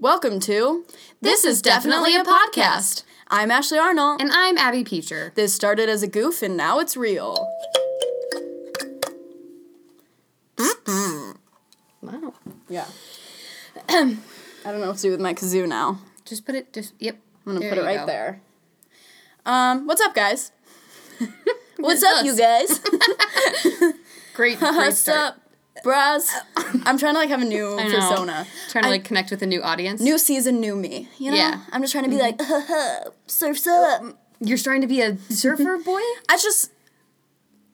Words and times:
Welcome 0.00 0.40
to 0.40 0.84
This 1.20 1.44
is 1.44 1.62
Definitely 1.62 2.14
a 2.16 2.22
Podcast. 2.22 3.02
I'm 3.28 3.50
Ashley 3.50 3.78
Arnold. 3.78 4.20
And 4.20 4.30
I'm 4.30 4.58
Abby 4.58 4.84
Peacher. 4.84 5.34
this 5.34 5.54
started 5.54 5.88
as 5.88 6.02
a 6.02 6.06
goof 6.06 6.42
and 6.42 6.56
now 6.56 6.78
it's 6.78 6.96
real. 6.96 7.48
Wow. 12.02 12.34
Yeah. 12.68 12.86
I 13.88 14.16
don't 14.64 14.80
know 14.80 14.88
what 14.88 14.96
to 14.96 15.02
do 15.02 15.10
with 15.10 15.20
my 15.20 15.34
kazoo 15.34 15.66
now. 15.66 15.98
Just 16.24 16.44
put 16.44 16.54
it, 16.54 16.72
just, 16.72 16.94
yep. 16.98 17.16
I'm 17.46 17.52
gonna 17.54 17.60
There 17.60 17.70
put 17.70 17.78
it 17.78 17.84
right 17.84 18.00
go. 18.00 18.06
there. 18.06 18.40
Um, 19.44 19.86
what's 19.86 20.00
up, 20.00 20.14
guys? 20.14 20.52
what's 21.78 22.02
up, 22.02 22.18
us. 22.18 22.24
you 22.24 22.36
guys? 22.36 22.78
Great, 24.34 24.58
great 24.58 24.60
what's 24.60 25.08
up, 25.08 25.38
bras? 25.86 26.30
I'm 26.84 26.98
trying 26.98 27.14
to 27.14 27.20
like 27.20 27.28
have 27.30 27.40
a 27.40 27.44
new 27.44 27.76
persona. 27.80 28.46
Trying 28.70 28.82
to 28.82 28.88
I- 28.88 28.92
like 28.92 29.04
connect 29.04 29.30
with 29.30 29.40
a 29.42 29.46
new 29.46 29.62
audience. 29.62 30.00
New 30.00 30.18
season, 30.18 30.60
new 30.60 30.76
me. 30.76 31.08
You 31.18 31.30
know? 31.30 31.36
Yeah. 31.36 31.60
I'm 31.72 31.80
just 31.80 31.92
trying 31.92 32.04
to 32.04 32.10
be 32.10 32.16
mm-hmm. 32.16 32.40
like, 32.40 33.08
uh, 33.08 33.10
surfs 33.26 33.66
up. 33.66 34.02
You're 34.40 34.58
starting 34.58 34.82
to 34.82 34.88
be 34.88 35.00
a 35.00 35.16
surfer 35.30 35.62
mm-hmm. 35.62 35.82
boy? 35.82 36.00
I 36.28 36.36
just 36.36 36.72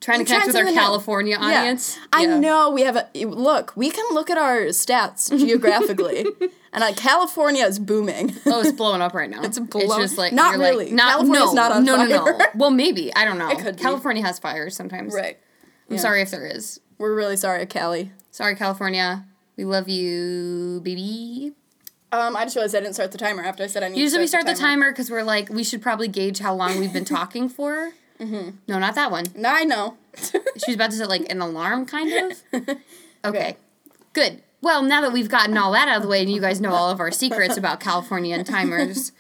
Trying 0.01 0.19
to 0.19 0.25
connect 0.25 0.47
with 0.47 0.56
trying 0.56 0.67
our. 0.67 0.75
California 0.75 1.39
Yeah. 1.41 1.47
audience? 1.61 1.97
I 2.12 2.25
Yeah. 2.25 2.41
know 2.41 2.70
we 2.70 2.83
have 2.83 2.97
a 2.97 3.25
look. 3.25 3.73
We 3.77 3.89
can 3.91 4.05
look 4.12 4.31
at 4.31 4.37
our 4.37 4.62
stats 4.67 5.31
geographically, 5.47 6.27
and 6.73 6.81
like 6.81 6.97
California 6.97 7.65
is 7.65 7.79
booming. 7.79 8.34
Oh, 8.45 8.61
it's 8.62 8.73
blowing 8.73 9.01
up 9.01 9.15
right 9.15 9.31
now. 9.31 9.42
It's 9.45 9.61
blow- 9.61 10.01
just 10.01 10.19
like 10.19 10.33
Not 10.33 10.51
you're 10.53 10.59
like- 10.59 10.70
really. 10.70 10.91
not 10.91 11.12
California's 11.12 11.55
no, 11.55 11.62
not 11.62 11.73
on 11.73 11.84
no, 11.84 12.05
no, 12.05 12.25
fire. 12.25 12.37
no. 12.39 12.47
Well, 12.56 12.70
maybe 12.70 13.15
I 13.15 13.25
don't 13.25 13.39
know. 13.39 13.48
It 13.51 13.61
could 13.61 13.77
be. 13.77 13.83
California 13.83 14.25
has 14.25 14.41
fires 14.41 14.75
sometimes. 14.77 15.15
right. 15.15 15.39
I'm 15.89 15.97
Yeah. 15.97 16.03
sorry 16.03 16.23
if 16.23 16.31
there 16.33 16.47
is. 16.47 16.81
We're 17.02 17.16
really 17.16 17.37
sorry, 17.37 17.66
Cali. 17.66 18.12
Sorry, 18.30 18.55
California. 18.55 19.24
We 19.56 19.65
love 19.65 19.88
you, 19.88 20.80
baby. 20.84 21.52
Um, 22.12 22.37
I 22.37 22.45
just 22.45 22.55
realized 22.55 22.77
I 22.77 22.78
didn't 22.78 22.95
start 22.95 23.11
the 23.11 23.19
timer 23.19 23.42
after 23.42 23.65
I 23.65 23.66
said 23.66 23.83
I 23.83 23.88
need. 23.88 23.98
Usually 23.98 24.19
to 24.19 24.23
we 24.23 24.27
start 24.28 24.47
the 24.47 24.55
timer 24.55 24.92
because 24.92 25.11
we're 25.11 25.25
like 25.25 25.48
we 25.48 25.64
should 25.64 25.83
probably 25.83 26.06
gauge 26.06 26.39
how 26.39 26.55
long 26.55 26.78
we've 26.78 26.92
been 26.92 27.05
talking 27.19 27.48
for. 27.48 27.91
Mm-hmm. 28.20 28.50
No, 28.69 28.78
not 28.78 28.94
that 28.94 29.11
one. 29.11 29.25
No, 29.34 29.48
I 29.48 29.64
know. 29.64 29.97
She 30.22 30.70
was 30.70 30.75
about 30.77 30.92
to 30.92 30.97
set 30.97 31.09
like 31.09 31.28
an 31.28 31.41
alarm, 31.41 31.86
kind 31.86 32.33
of. 32.53 32.77
Okay, 33.25 33.56
good. 34.12 34.41
Well, 34.61 34.84
now 34.84 35.00
that 35.00 35.12
we've 35.12 35.28
gotten 35.28 35.59
all 35.59 35.72
that 35.72 35.89
out 35.89 35.97
of 35.97 36.03
the 36.03 36.09
way, 36.09 36.20
and 36.20 36.31
you 36.31 36.41
guys 36.41 36.61
know 36.61 36.72
all 36.72 36.91
of 36.91 37.00
our 37.00 37.11
secrets 37.11 37.56
about 37.56 37.81
California 37.81 38.37
and 38.37 38.47
timers, 38.47 39.11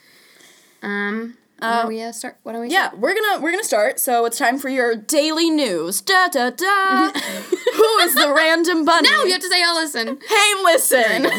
um, 0.82 1.36
don't 1.62 1.88
we 1.88 2.02
uh, 2.02 2.12
start? 2.12 2.38
Why 2.42 2.52
don't 2.52 2.62
we? 2.62 2.68
yeah, 2.68 2.90
we're 2.94 3.14
gonna 3.14 3.40
we're 3.40 3.50
gonna 3.50 3.64
start. 3.64 3.98
So 4.00 4.24
it's 4.24 4.38
time 4.38 4.58
for 4.58 4.68
your 4.68 4.94
daily 4.96 5.50
news. 5.50 6.00
Da 6.00 6.28
da 6.28 6.50
da. 6.50 7.10
Who 7.74 7.98
is 7.98 8.14
the 8.14 8.32
random 8.34 8.84
bunny? 8.84 9.08
No, 9.10 9.24
you 9.24 9.32
have 9.32 9.40
to 9.40 9.48
say, 9.48 9.62
"Oh, 9.64 9.78
listen." 9.80 10.18
Hey, 10.28 10.62
listen. 10.62 11.30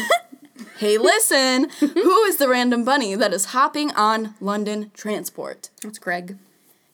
hey, 0.78 0.98
listen. 0.98 1.68
Who 1.80 2.22
is 2.24 2.36
the 2.38 2.48
random 2.48 2.84
bunny 2.84 3.14
that 3.14 3.32
is 3.32 3.46
hopping 3.46 3.90
on 3.92 4.34
London 4.40 4.90
transport? 4.94 5.70
It's 5.82 5.98
Greg. 5.98 6.36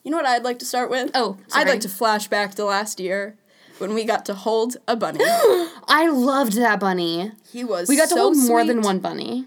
You 0.02 0.10
know 0.10 0.16
what 0.16 0.26
I'd 0.26 0.44
like 0.44 0.58
to 0.60 0.64
start 0.64 0.90
with? 0.90 1.10
Oh, 1.14 1.36
I'd 1.52 1.68
like 1.68 1.80
to 1.80 1.88
flash 1.88 2.28
back 2.28 2.54
to 2.54 2.64
last 2.64 3.00
year 3.00 3.36
when 3.78 3.92
we 3.94 4.04
got 4.04 4.24
to 4.26 4.34
hold 4.34 4.76
a 4.88 4.96
bunny. 4.96 5.20
I 5.24 6.08
loved 6.10 6.54
that 6.54 6.80
bunny. 6.80 7.32
He 7.52 7.64
was 7.64 7.88
We 7.88 7.96
got 7.96 8.08
to 8.08 8.14
so 8.14 8.20
hold 8.20 8.36
more 8.38 8.64
than 8.64 8.80
one 8.80 8.98
bunny. 9.00 9.46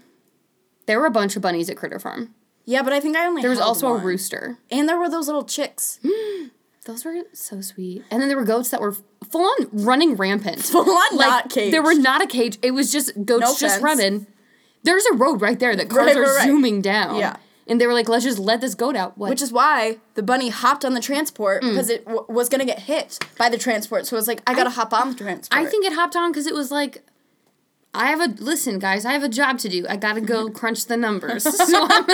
There 0.86 1.00
were 1.00 1.06
a 1.06 1.10
bunch 1.10 1.34
of 1.34 1.42
bunnies 1.42 1.70
at 1.70 1.76
Critter 1.76 1.98
Farm. 1.98 2.34
Yeah, 2.64 2.82
but 2.82 2.92
I 2.92 3.00
think 3.00 3.16
I 3.16 3.26
only 3.26 3.42
There 3.42 3.50
was 3.50 3.60
also 3.60 3.90
one. 3.90 4.00
a 4.00 4.04
rooster. 4.04 4.58
And 4.70 4.88
there 4.88 4.98
were 4.98 5.08
those 5.10 5.26
little 5.26 5.44
chicks. 5.44 6.00
Those 6.86 7.02
were 7.02 7.16
so 7.32 7.62
sweet. 7.62 8.04
And 8.10 8.20
then 8.20 8.28
there 8.28 8.36
were 8.36 8.44
goats 8.44 8.68
that 8.68 8.80
were 8.82 8.92
full 9.30 9.40
on 9.46 9.68
running 9.72 10.16
rampant. 10.16 10.60
Full 10.64 10.82
on 10.82 11.16
like 11.16 11.28
not 11.28 11.50
caged. 11.50 11.72
there 11.72 11.82
were 11.82 11.94
not 11.94 12.22
a 12.22 12.26
cage. 12.26 12.58
It 12.60 12.72
was 12.72 12.92
just 12.92 13.12
goats 13.24 13.40
No 13.40 13.54
just 13.58 13.60
fence. 13.80 13.82
running. 13.82 14.26
There's 14.82 15.06
a 15.06 15.14
road 15.14 15.40
right 15.40 15.58
there 15.58 15.74
that 15.74 15.88
cars 15.88 16.08
Right, 16.08 16.16
are 16.18 16.22
right, 16.36 16.44
zooming 16.44 16.82
down. 16.82 17.16
Yeah. 17.16 17.36
And 17.66 17.80
they 17.80 17.86
were 17.86 17.94
like, 17.94 18.10
let's 18.10 18.24
just 18.24 18.38
let 18.38 18.60
this 18.60 18.74
goat 18.74 18.96
out. 18.96 19.16
What? 19.16 19.30
Which 19.30 19.40
is 19.40 19.50
why 19.50 19.96
the 20.14 20.22
bunny 20.22 20.50
hopped 20.50 20.84
on 20.84 20.92
the 20.92 21.00
transport 21.00 21.62
Mm. 21.62 21.70
because 21.70 21.88
it 21.88 22.04
w- 22.04 22.26
was 22.28 22.50
gonna 22.50 22.66
get 22.66 22.80
hit 22.80 23.18
by 23.38 23.48
the 23.48 23.56
transport. 23.56 24.04
So 24.06 24.16
it 24.16 24.18
was 24.18 24.28
like, 24.28 24.42
I 24.46 24.54
gotta 24.54 24.68
hop 24.68 24.92
on 24.92 25.08
the 25.08 25.16
transport. 25.16 25.58
I 25.58 25.64
think 25.64 25.86
it 25.86 25.94
hopped 25.94 26.16
on 26.16 26.32
because 26.32 26.46
it 26.46 26.54
was 26.54 26.70
like, 26.70 27.02
I 27.94 28.06
have 28.06 28.20
a 28.20 28.26
listen, 28.42 28.78
guys. 28.78 29.04
I 29.06 29.12
have 29.12 29.22
a 29.22 29.28
job 29.28 29.58
to 29.60 29.68
do. 29.68 29.86
I 29.88 29.96
gotta 29.96 30.20
go 30.20 30.50
crunch 30.60 30.86
the 30.86 30.96
numbers. 30.96 31.44
So 31.64 31.86
I'm 31.88 32.06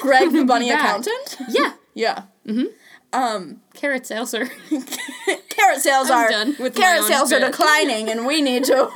Greg, 0.00 0.32
the 0.32 0.44
bunny 0.44 0.68
back. 0.70 0.80
accountant. 1.00 1.36
yeah, 1.48 1.72
Yeah. 1.94 2.22
Mm-hmm. 2.46 2.66
Um, 3.14 3.60
carrot 3.74 4.06
sales, 4.06 4.30
sir. 4.30 4.46
Carrot 5.50 5.80
sales 5.80 6.08
I'm 6.10 6.16
are 6.26 6.28
done 6.30 6.48
with 6.58 6.74
my 6.74 6.80
carrot 6.82 7.04
sales 7.04 7.30
are 7.30 7.40
declining, 7.40 8.08
and 8.08 8.24
we 8.26 8.40
need 8.40 8.64
to 8.64 8.88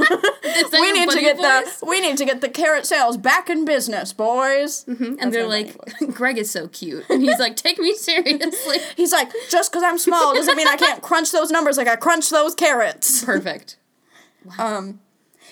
we 0.72 0.92
need 0.92 1.10
to 1.10 1.20
get 1.20 1.36
voice? 1.36 1.80
the 1.80 1.86
we 1.86 2.00
need 2.00 2.16
to 2.16 2.24
get 2.24 2.40
the 2.40 2.48
carrot 2.48 2.86
sales 2.86 3.18
back 3.18 3.50
in 3.50 3.66
business, 3.66 4.14
boys. 4.14 4.86
Mhm. 4.86 5.18
And 5.20 5.32
they're 5.34 5.46
like, 5.46 5.76
Greg 6.14 6.38
is 6.38 6.50
so 6.50 6.66
cute, 6.68 7.04
and 7.10 7.20
he's 7.22 7.38
like, 7.38 7.56
take 7.56 7.78
me 7.78 7.92
seriously. 7.94 8.78
He's 8.96 9.12
like, 9.12 9.30
just 9.50 9.70
because 9.70 9.82
I'm 9.82 9.98
small 9.98 10.34
doesn't 10.34 10.56
mean 10.56 10.66
I 10.68 10.76
can't 10.76 11.02
crunch 11.02 11.30
those 11.30 11.50
numbers 11.50 11.76
like 11.76 11.88
I 11.88 11.96
crunch 11.96 12.30
those 12.30 12.54
carrots. 12.54 13.22
Perfect. 13.22 13.76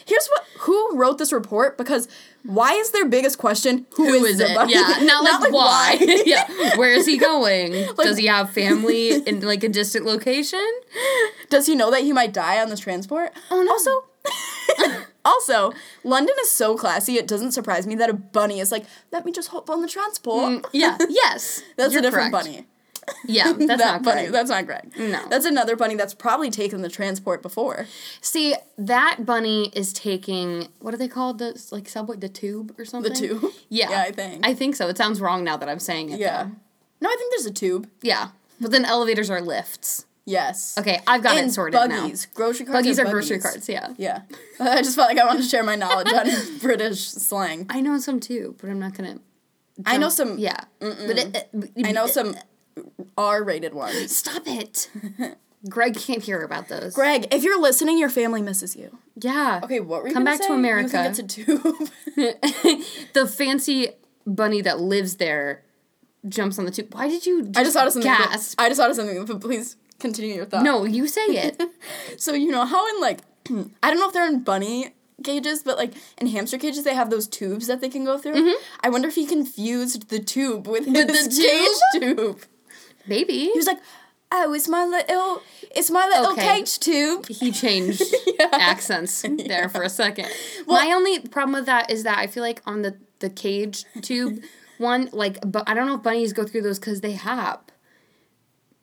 Here's 0.07 0.27
what 0.29 0.45
who 0.61 0.97
wrote 0.97 1.19
this 1.19 1.33
report 1.33 1.77
because 1.79 2.09
why 2.45 2.73
is 2.73 2.91
their 2.91 3.07
biggest 3.07 3.39
question 3.39 3.87
who, 3.97 4.07
Who 4.07 4.25
is 4.25 4.39
the 4.39 4.45
it? 4.45 4.71
Yeah, 4.71 5.05
not 5.05 5.25
like, 5.43 5.53
why. 5.53 5.97
yeah, 6.27 6.77
where 6.77 6.93
is 6.93 7.07
he 7.07 7.17
going? 7.31 7.73
Does 7.97 8.19
he 8.19 8.27
have 8.27 8.51
family 8.51 9.13
in 9.27 9.41
like 9.41 9.65
a 9.65 9.69
distant 9.69 10.05
location? 10.05 10.65
Does 11.49 11.67
he 11.67 11.75
know 11.75 11.91
that 11.91 12.03
he 12.03 12.13
might 12.13 12.33
die 12.33 12.61
on 12.61 12.69
this 12.69 12.81
transport? 12.81 13.33
Oh, 13.51 13.63
no. 13.63 13.71
Also, 13.73 14.05
also, 15.25 15.73
London 16.03 16.35
is 16.43 16.51
so 16.51 16.77
classy. 16.77 17.17
It 17.17 17.27
doesn't 17.27 17.53
surprise 17.53 17.87
me 17.87 17.95
that 17.97 18.11
a 18.11 18.15
bunny 18.15 18.61
is 18.61 18.71
like, 18.71 18.85
let 19.11 19.25
me 19.25 19.33
just 19.33 19.49
hop 19.49 19.71
on 19.71 19.81
the 19.81 19.89
transport. 19.89 20.63
Mm, 20.63 20.67
yeah. 20.73 20.99
Yes. 21.09 21.63
That's 21.77 21.95
a 21.95 22.03
different 22.03 22.33
correct. 22.33 22.47
bunny. 22.47 22.67
Yeah, 23.27 23.53
that's 23.53 23.67
that 23.67 23.79
not 23.79 24.03
bunny. 24.03 24.23
Greg. 24.23 24.33
That's 24.33 24.51
not 24.51 24.67
Greg. 24.67 24.93
No. 24.99 25.27
That's 25.29 25.45
another 25.47 25.77
bunny 25.77 25.95
that's 25.95 26.15
probably 26.15 26.51
taken 26.51 26.83
the 26.83 26.89
transport 26.89 27.43
before. 27.43 27.87
See, 28.21 28.55
that 28.79 29.25
bunny 29.25 29.71
is 29.75 29.93
taking 29.93 30.69
what 30.81 30.95
are 30.95 30.97
they 30.99 31.09
called? 31.09 31.39
The 31.39 31.61
like 31.71 31.89
subway, 31.89 32.17
the 32.17 32.29
tube 32.29 32.75
or 32.79 32.85
something. 32.85 33.13
The 33.13 33.19
tube? 33.19 33.45
Yeah, 33.69 33.91
Yeah, 33.91 34.03
I 34.03 34.11
think. 34.13 34.47
I 34.47 34.55
think 34.55 34.77
so. 34.77 34.89
It 34.89 34.97
sounds 34.97 35.21
wrong 35.21 35.43
now 35.45 35.57
that 35.57 35.69
I'm 35.69 35.79
saying 35.81 36.11
it. 36.11 36.21
Yeah. 36.21 36.45
though. 36.45 36.51
No, 37.01 37.09
I 37.09 37.17
think 37.19 37.33
there's 37.33 37.47
a 37.47 37.53
tube. 37.53 37.89
Yeah, 38.03 38.29
but 38.61 38.71
then 38.71 38.85
elevators 38.85 39.31
are 39.31 39.41
lifts. 39.41 40.07
Yes. 40.27 40.79
Okay, 40.79 41.01
I've 41.07 41.23
got 41.23 41.37
and 41.37 41.51
it 41.51 41.53
sorted 41.53 41.75
buggies. 41.79 42.27
Grocery 42.33 42.65
now. 42.65 42.73
carts. 42.73 42.87
Buggies 42.87 42.99
are 42.99 43.07
are 43.07 43.11
grocery 43.11 43.39
carts. 43.39 43.69
Yeah. 43.69 43.93
Yeah. 43.99 44.23
I 44.61 44.81
just 44.83 44.97
felt 44.97 45.09
like 45.09 45.19
I 45.19 45.27
wanted 45.27 45.43
to 45.43 45.49
share 45.49 45.63
my 45.63 45.77
knowledge 45.77 46.13
on 46.13 46.59
British 46.61 47.09
slang. 47.09 47.67
I 47.69 47.81
know 47.81 47.99
some 47.99 48.21
too, 48.21 48.57
but 48.61 48.71
I'm 48.71 48.79
not 48.79 48.95
gonna. 48.95 49.19
I 49.85 49.99
know 49.99 50.09
some. 50.09 50.39
Yeah, 50.39 50.61
but 50.79 51.19
it, 51.19 51.51
I 51.85 51.93
know 51.93 52.07
some 52.07 52.37
R-rated 53.17 53.75
ones. 53.75 54.17
Stop 54.17 54.43
it. 54.47 54.91
Greg 55.69 55.95
can't 55.97 56.23
hear 56.23 56.43
about 56.43 56.69
those. 56.69 56.95
Greg, 56.95 57.27
if 57.33 57.43
you're 57.43 57.61
listening, 57.61 57.97
your 57.99 58.11
family 58.11 58.43
misses 58.43 58.77
you. 58.77 58.99
Yeah. 59.17 59.61
Okay, 59.65 59.81
what 59.81 60.03
were 60.03 60.09
you 60.09 60.15
Come 60.15 60.25
back 60.25 60.41
to? 60.43 60.53
America. 60.53 61.09
You 61.09 61.15
think 61.15 61.19
it's 61.19 61.19
a 61.19 62.25
tube? 62.25 62.83
the 63.15 63.27
fancy 63.27 63.89
bunny 64.27 64.61
that 64.61 64.81
lives 64.81 65.17
there 65.17 65.63
jumps 66.29 66.59
on 66.59 66.67
the 66.67 66.71
tube. 66.71 66.93
Why 66.93 67.09
did 67.09 67.25
you? 67.25 67.45
Just 67.45 67.57
I 67.59 67.63
just 67.63 67.75
thought 67.75 67.87
of 67.87 67.93
something. 67.95 68.11
but- 68.13 68.31
Gasp. 68.31 68.61
I 68.61 68.69
just 68.69 68.79
thought 68.81 68.91
of 68.91 68.97
something, 68.97 69.25
but 69.25 69.41
please 69.41 69.77
continue 70.01 70.35
your 70.35 70.45
thought. 70.45 70.65
No, 70.65 70.85
you 70.85 71.07
say 71.07 71.23
it. 71.23 71.63
So 72.19 72.33
you 72.35 72.51
know 72.51 72.65
how 72.67 72.87
in 72.95 73.01
like, 73.01 73.21
I 73.83 73.91
don't 73.91 73.99
know 74.01 74.07
if 74.09 74.13
they're 74.13 74.27
in 74.29 74.45
bunny 74.45 74.95
cages, 75.23 75.63
but 75.63 75.79
like 75.79 75.95
in 76.19 76.27
hamster 76.27 76.59
cages 76.59 76.85
they 76.85 76.95
have 76.95 77.09
those 77.11 77.27
tubes 77.27 77.67
that 77.69 77.81
they 77.81 77.89
can 77.89 78.05
go 78.05 78.19
through. 78.19 78.35
Mm-hmm. 78.35 78.63
I 78.83 78.91
wonder 78.91 79.09
if 79.09 79.15
he 79.15 79.27
confused 79.27 80.11
the 80.11 80.19
tube 80.19 80.69
with, 80.69 80.85
his 80.87 81.07
the 81.07 81.43
cage 81.43 82.03
tube. 82.17 82.43
Baby. 83.09 83.51
He 83.51 83.53
was 83.57 83.67
like, 83.67 83.79
"Oh, 84.33 84.53
it's 84.55 84.69
my 84.69 84.85
little, 84.85 85.43
it's 85.75 85.91
my 85.91 86.07
little 86.07 86.33
Okay. 86.33 86.59
cage 86.59 86.79
tube." 86.79 87.27
he 87.29 87.51
changed 87.53 88.03
accents 88.53 89.23
there 89.47 89.69
for 89.69 89.83
a 89.83 89.89
second. 89.91 90.29
Well, 90.67 90.85
My 90.85 90.93
only 90.93 91.21
problem 91.21 91.53
with 91.55 91.67
that 91.67 91.91
is 91.91 92.03
that 92.05 92.19
I 92.19 92.27
feel 92.27 92.43
like 92.43 92.63
on 92.67 92.83
the 92.83 92.97
the 93.21 93.31
cage 93.31 93.85
tube 94.03 94.43
one, 94.79 95.09
like, 95.13 95.39
but 95.47 95.63
I 95.69 95.75
don't 95.75 95.87
know 95.87 95.95
if 95.97 96.03
bunnies 96.03 96.33
go 96.33 96.45
through 96.45 96.63
those 96.63 96.79
because 96.79 97.01
they 97.01 97.15
hop. 97.15 97.71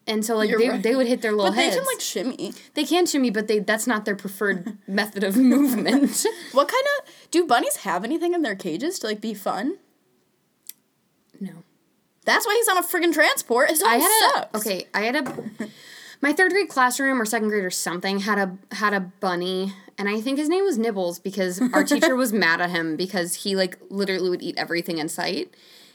And 0.08 0.26
so, 0.26 0.36
like, 0.36 0.50
You're 0.50 0.58
they, 0.60 0.70
right. 0.70 0.82
they 0.84 0.96
would 0.96 1.06
hit 1.06 1.22
their 1.22 1.32
little 1.32 1.52
But 1.52 1.56
they 1.58 1.66
heads. 1.66 1.76
can 1.76 1.86
like 1.86 2.02
shimmy. 2.02 2.54
They 2.74 2.86
can 2.86 3.06
shimmy, 3.06 3.30
but 3.30 3.48
they 3.48 3.60
that's 3.60 3.86
not 3.86 4.04
their 4.06 4.16
preferred 4.16 4.78
method 4.88 5.24
of 5.24 5.38
movement. 5.38 6.26
What 6.54 6.68
kind 6.68 6.84
of 7.00 7.14
do 7.30 7.46
bunnies 7.46 7.78
have 7.78 8.04
anything 8.04 8.34
in 8.34 8.42
their 8.42 8.56
cages 8.56 8.98
to 9.00 9.08
like 9.08 9.22
be 9.22 9.34
fun? 9.36 9.78
no. 11.40 11.64
That's 12.26 12.46
why 12.46 12.56
he's 12.56 12.68
on 12.68 12.78
a 12.78 12.84
friggin' 12.86 13.14
transport. 13.14 13.70
His 13.70 13.82
I 13.82 13.96
had 13.98 14.32
sucks. 14.34 14.48
a 14.54 14.58
okay. 14.58 14.88
I 14.94 15.02
had 15.02 15.16
a 15.16 15.68
my 16.22 16.34
third 16.34 16.52
grade 16.52 16.70
classroom 16.70 17.20
or 17.22 17.26
second 17.26 17.50
grade 17.50 17.64
or 17.64 17.72
something 17.72 18.20
had 18.20 18.38
a 18.38 18.76
had 18.76 18.94
a 18.94 19.00
bunny, 19.00 19.74
and 19.98 20.08
I 20.08 20.22
think 20.22 20.38
his 20.38 20.50
name 20.50 20.64
was 20.64 20.78
Nibbles 20.78 21.20
because 21.20 21.60
our 21.74 21.84
teacher 21.86 22.16
was 22.16 22.32
mad 22.32 22.62
at 22.62 22.70
him 22.70 22.96
because 22.96 23.36
he 23.36 23.56
like 23.56 23.78
literally 23.90 24.30
would 24.30 24.42
eat 24.44 24.56
everything 24.58 25.00
in 25.00 25.10
sight, 25.10 25.54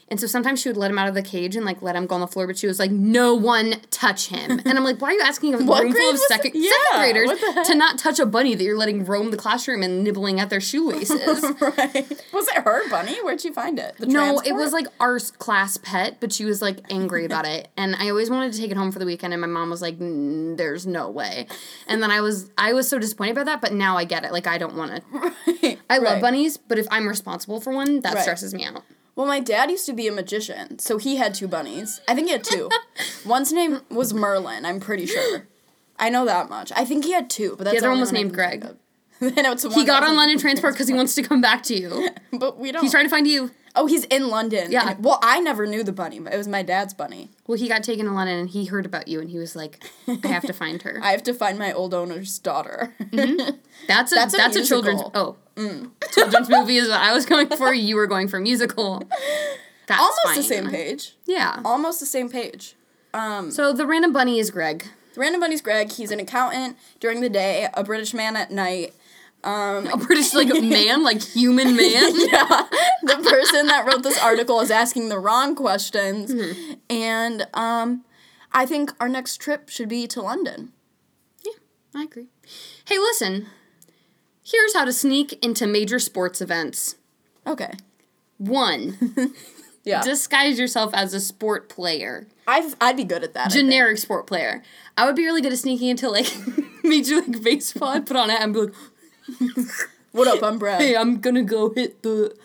And 0.09 0.19
so 0.21 0.25
sometimes 0.25 0.61
she 0.61 0.69
would 0.69 0.77
let 0.77 0.89
him 0.89 0.97
out 0.97 1.09
of 1.09 1.15
the 1.15 1.21
cage 1.21 1.57
and 1.57 1.65
like 1.65 1.81
let 1.81 1.93
him 1.95 2.05
go 2.05 2.15
on 2.15 2.21
the 2.21 2.27
floor, 2.27 2.47
but 2.47 2.57
she 2.57 2.65
was 2.65 2.79
like, 2.79 2.91
"No 2.91 3.35
one 3.35 3.75
touch 3.91 4.29
him." 4.29 4.61
And 4.65 4.77
I'm 4.77 4.85
like, 4.85 5.01
"Why 5.01 5.09
are 5.09 5.13
you 5.13 5.21
asking 5.21 5.53
a 5.53 5.57
room 5.57 5.67
full 5.67 6.09
of 6.11 6.17
second. 6.29 6.51
Yeah, 6.55 6.71
second 6.93 6.99
graders 7.01 7.27
what 7.27 7.41
the 7.41 7.51
heck? 7.51 7.65
to 7.67 7.75
not 7.75 7.99
touch 7.99 8.17
a 8.19 8.25
bunny 8.25 8.55
that 8.55 8.63
you're 8.63 8.77
letting 8.77 9.03
roam 9.03 9.31
the 9.31 9.37
classroom 9.37 9.83
and 9.83 10.05
nibbling 10.05 10.39
at 10.39 10.49
their 10.49 10.61
shoelaces?" 10.61 11.19
right. 11.61 12.23
Was 12.31 12.47
it 12.47 12.63
her 12.63 12.89
bunny? 12.89 13.15
Where'd 13.21 13.41
she 13.41 13.51
find 13.51 13.77
it? 13.79 13.95
The 13.97 14.05
No, 14.05 14.39
it 14.39 14.53
was 14.53 14.71
like 14.71 14.87
our 15.01 15.19
class 15.19 15.75
pet, 15.75 16.21
but 16.21 16.31
she 16.31 16.45
was 16.45 16.61
like 16.61 16.79
angry 16.89 17.25
about 17.25 17.45
it, 17.45 17.67
and 17.77 17.93
I 17.97 18.09
always 18.09 18.29
wanted 18.29 18.53
to 18.53 18.59
take 18.59 18.71
it 18.71 18.77
home 18.77 18.93
for 18.93 18.99
the 18.99 19.05
weekend, 19.05 19.33
and 19.33 19.41
my 19.41 19.47
mom 19.47 19.69
was 19.69 19.81
like, 19.81 19.99
"Mm, 19.99 20.55
"There's 20.55 20.87
no 20.87 21.09
way," 21.09 21.47
and 21.85 22.01
then 22.01 22.11
I 22.11 22.21
was 22.21 22.49
I 22.57 22.71
was 22.71 22.87
so 22.87 22.97
disappointed 22.97 23.31
about 23.33 23.45
that, 23.47 23.59
but 23.61 23.73
now 23.73 23.97
I 23.97 24.05
get 24.05 24.23
it. 24.23 24.31
Like 24.31 24.47
I 24.47 24.57
don't 24.57 24.75
want 24.77 24.95
to. 24.95 25.01
Right, 25.61 25.79
I 25.89 25.97
love 25.97 26.13
right. 26.13 26.21
bunnies, 26.21 26.55
but 26.55 26.77
if 26.79 26.87
I'm 26.91 27.07
responsible 27.09 27.59
for 27.59 27.73
one, 27.73 27.99
that 28.01 28.13
Right. 28.13 28.21
stresses 28.21 28.53
me 28.53 28.63
out. 28.63 28.83
Well, 29.17 29.25
my 29.25 29.39
dad 29.39 29.71
used 29.71 29.87
to 29.87 29.93
be 29.93 30.07
a 30.07 30.11
magician, 30.11 30.77
so 30.77 30.99
he 30.99 31.15
had 31.15 31.33
two 31.33 31.47
bunnies. 31.47 32.01
I 32.07 32.13
think 32.13 32.27
he 32.27 32.33
had 32.33 32.43
two. 32.43 32.69
One's 33.25 33.51
name 33.51 33.81
was 33.89 34.13
Merlin. 34.13 34.63
I'm 34.63 34.79
pretty 34.79 35.07
sure. 35.07 35.47
I 35.97 36.11
know 36.11 36.23
that 36.25 36.49
much. 36.49 36.71
I 36.75 36.85
think 36.85 37.03
he 37.03 37.13
had 37.13 37.27
two, 37.27 37.55
but 37.57 37.63
that's 37.63 37.73
The 37.73 37.79
other 37.79 37.89
one 37.89 37.99
was 37.99 38.11
named 38.11 38.35
Greg. 38.35 38.61
think 38.61 38.77
of. 39.29 39.35
then 39.35 39.45
it's 39.47 39.63
the 39.63 39.71
He 39.71 39.85
got 39.85 40.03
on 40.03 40.15
London 40.15 40.37
Transport 40.37 40.75
because 40.75 40.87
he 40.87 40.93
wants 40.93 41.15
to 41.15 41.23
come 41.23 41.41
back 41.41 41.63
to 41.63 41.75
you. 41.75 42.09
but 42.31 42.59
we 42.59 42.71
don't. 42.71 42.83
He's 42.83 42.91
trying 42.91 43.05
to 43.05 43.09
find 43.09 43.27
you. 43.27 43.49
Oh, 43.77 43.85
he's 43.85 44.03
in 44.05 44.27
London. 44.29 44.71
Yeah. 44.71 44.89
and- 44.91 45.03
well, 45.05 45.19
I 45.21 45.39
never 45.39 45.65
knew 45.65 45.83
the 45.83 45.93
bunny, 45.93 46.19
but 46.19 46.33
it 46.33 46.37
was 46.37 46.47
my 46.47 46.63
dad's 46.63 46.93
bunny. 46.93 47.29
Well, 47.47 47.57
he 47.57 47.67
got 47.69 47.83
taken 47.83 48.05
to 48.07 48.11
London, 48.11 48.39
and 48.39 48.49
he 48.49 48.65
heard 48.65 48.85
about 48.85 49.07
you, 49.07 49.19
and 49.21 49.29
he 49.29 49.37
was 49.37 49.55
like, 49.55 49.81
"I 50.07 50.27
have 50.27 50.43
to 50.47 50.53
find 50.63 50.81
her." 50.81 50.99
I 51.01 51.11
have 51.11 51.23
to 51.23 51.33
find 51.33 51.57
my 51.57 51.71
old 51.71 51.93
owner's 51.93 52.37
daughter. 52.39 52.93
That's 53.87 54.11
a 54.11 54.15
That's 54.15 54.35
that's 54.35 54.55
a 54.57 54.61
a, 54.61 54.65
children's 54.65 55.01
oh 55.13 55.35
children's 56.11 56.49
movie 56.57 56.77
is 56.77 56.89
what 56.89 56.99
I 56.99 57.13
was 57.13 57.25
going 57.25 57.47
for. 57.49 57.73
You 57.73 57.95
were 57.95 58.07
going 58.07 58.27
for 58.27 58.39
musical. 58.39 59.03
That's 59.87 60.01
Almost 60.01 60.19
fine. 60.25 60.35
the 60.37 60.43
same 60.43 60.69
page. 60.69 61.15
Yeah. 61.25 61.61
Almost 61.63 61.99
the 61.99 62.05
same 62.05 62.29
page. 62.29 62.75
Um, 63.13 63.51
So 63.51 63.71
the 63.71 63.85
random 63.87 64.11
bunny 64.11 64.39
is 64.39 64.51
Greg. 64.51 64.85
the 65.13 65.21
random 65.21 65.39
bunny's 65.41 65.61
Greg. 65.61 65.91
He's 65.93 66.11
an 66.11 66.19
accountant 66.19 66.77
during 66.99 67.21
the 67.21 67.29
day, 67.29 67.69
a 67.73 67.83
British 67.83 68.13
man 68.13 68.35
at 68.35 68.51
night. 68.51 68.93
Um, 69.43 69.87
A 69.87 69.97
British 69.97 70.33
like 70.33 70.47
man, 70.63 71.03
like 71.03 71.21
human 71.21 71.75
man. 71.75 72.11
yeah, 72.15 72.63
the 73.03 73.17
person 73.29 73.67
that 73.67 73.85
wrote 73.85 74.03
this 74.03 74.19
article 74.21 74.59
is 74.61 74.71
asking 74.71 75.09
the 75.09 75.19
wrong 75.19 75.55
questions, 75.55 76.33
Mm-hmm. 76.33 76.73
and 76.89 77.47
um, 77.53 78.03
I 78.51 78.65
think 78.65 78.91
our 78.99 79.07
next 79.09 79.37
trip 79.37 79.69
should 79.69 79.89
be 79.89 80.07
to 80.07 80.21
London. 80.21 80.71
Yeah, 81.45 81.53
I 81.95 82.03
agree. 82.03 82.27
Hey, 82.85 82.97
listen. 82.97 83.47
Here's 84.43 84.73
how 84.73 84.85
to 84.85 84.93
sneak 84.93 85.43
into 85.43 85.67
major 85.67 85.99
sports 85.99 86.39
events. 86.41 86.95
Okay. 87.45 87.73
One, 88.37 89.33
Yeah. 89.83 90.01
disguise 90.01 90.57
yourself 90.59 90.91
as 90.93 91.13
a 91.13 91.19
sport 91.19 91.67
player. 91.69 92.27
I've, 92.47 92.75
I'd 92.79 92.95
be 92.97 93.03
good 93.03 93.23
at 93.25 93.33
that. 93.33 93.51
Generic 93.51 93.97
sport 93.97 94.25
player. 94.25 94.63
I 94.97 95.05
would 95.05 95.15
be 95.17 95.25
really 95.25 95.41
good 95.41 95.51
at 95.51 95.59
sneaking 95.59 95.89
into 95.89 96.09
like 96.09 96.33
Major 96.83 97.15
League 97.17 97.43
Baseball. 97.43 97.89
I'd 97.89 98.05
put 98.05 98.15
on 98.17 98.29
it 98.29 98.39
and 98.39 98.53
be 98.53 98.61
like, 98.61 98.73
What 100.11 100.27
up? 100.27 100.41
I'm 100.43 100.57
Brad. 100.57 100.81
hey, 100.81 100.95
I'm 100.95 101.19
gonna 101.19 101.43
go 101.43 101.71
hit 101.73 102.01
the 102.01 102.35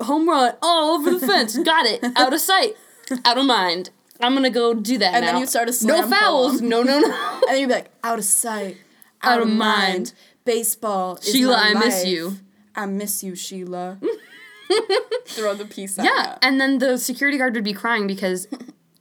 home 0.00 0.28
run 0.28 0.54
all 0.62 0.94
over 0.98 1.10
the 1.12 1.26
fence. 1.26 1.56
Got 1.58 1.86
it. 1.86 2.02
Out 2.16 2.32
of 2.32 2.40
sight. 2.40 2.76
Out 3.24 3.38
of 3.38 3.46
mind. 3.46 3.90
I'm 4.20 4.34
gonna 4.34 4.50
go 4.50 4.74
do 4.74 4.98
that 4.98 5.14
And 5.14 5.24
now. 5.24 5.32
then 5.32 5.40
you'd 5.40 5.48
start 5.48 5.68
a 5.68 5.86
No 5.86 6.02
fouls. 6.08 6.58
poem. 6.60 6.68
No, 6.68 6.82
no, 6.82 6.98
no. 6.98 7.06
And 7.48 7.54
then 7.54 7.60
you'd 7.60 7.68
be 7.68 7.74
like, 7.74 7.90
out 8.02 8.18
of 8.18 8.24
sight, 8.24 8.78
Out 9.22 9.40
of 9.40 9.48
mind. 9.48 10.12
Baseball. 10.44 11.16
Is 11.16 11.30
Sheila, 11.30 11.56
I 11.56 11.74
miss 11.74 12.04
you. 12.06 12.38
I 12.74 12.86
miss 12.86 13.22
you, 13.22 13.34
Sheila. 13.36 13.98
Throw 15.26 15.54
the 15.54 15.64
peace 15.66 15.98
out. 15.98 16.04
Yeah, 16.06 16.36
and 16.42 16.60
then 16.60 16.78
the 16.78 16.98
security 16.98 17.38
guard 17.38 17.54
would 17.54 17.64
be 17.64 17.72
crying 17.74 18.06
because 18.06 18.48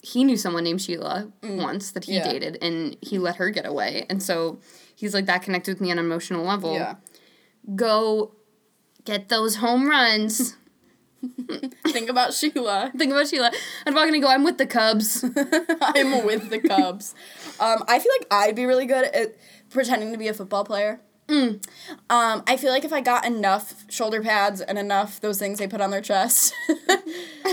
he 0.01 0.24
knew 0.24 0.38
someone 0.38 0.63
named 0.65 0.81
Sheila 0.81 1.31
once 1.44 1.92
that 1.92 2.04
he 2.06 2.13
Mm. 2.13 2.15
Yeah. 2.18 2.31
dated, 2.31 2.57
and 2.62 2.98
he 3.01 3.18
let 3.18 3.38
her 3.38 3.50
get 3.50 3.65
away, 3.65 4.06
and 4.09 4.21
so 4.21 4.59
he's 4.98 5.14
like 5.14 5.26
that 5.28 5.42
connected 5.44 5.72
with 5.76 5.82
me 5.82 5.92
on 5.92 6.00
an 6.00 6.06
emotional 6.06 6.44
level. 6.44 6.74
Yeah. 6.74 6.96
Go 7.76 8.34
get 9.06 9.30
those 9.30 9.56
home 9.58 9.88
runs. 9.88 10.56
Think 11.88 12.10
about 12.10 12.34
Sheila. 12.34 12.92
Think 12.98 13.12
about 13.12 13.28
Sheila. 13.28 13.52
I'm 13.86 13.94
walk 13.94 14.06
gonna 14.06 14.20
go, 14.20 14.28
I'm 14.30 14.44
with 14.44 14.58
the 14.58 14.66
Cubs. 14.68 15.24
I'm 15.82 16.26
with 16.26 16.50
the 16.50 16.60
Cubs. 16.60 17.16
Um, 17.60 17.84
I 17.88 18.00
feel 18.00 18.12
like 18.20 18.28
I'd 18.32 18.56
be 18.56 18.66
really 18.66 18.86
good 18.86 19.06
at 19.06 19.36
pretending 19.70 20.12
to 20.12 20.18
be 20.18 20.28
a 20.28 20.34
football 20.34 20.64
player. 20.64 21.00
Mm. 21.28 21.62
Um, 22.10 22.44
I 22.48 22.56
feel 22.56 22.72
like 22.72 22.86
if 22.86 22.94
I 22.94 23.02
got 23.02 23.26
enough 23.26 23.84
shoulder 23.90 24.22
pads 24.22 24.62
and 24.62 24.78
enough 24.78 25.20
those 25.20 25.38
things 25.38 25.60
they 25.60 25.68
put 25.68 25.82
on 25.82 25.90
their 25.92 26.02
chest, 26.02 26.54
that 26.68 27.04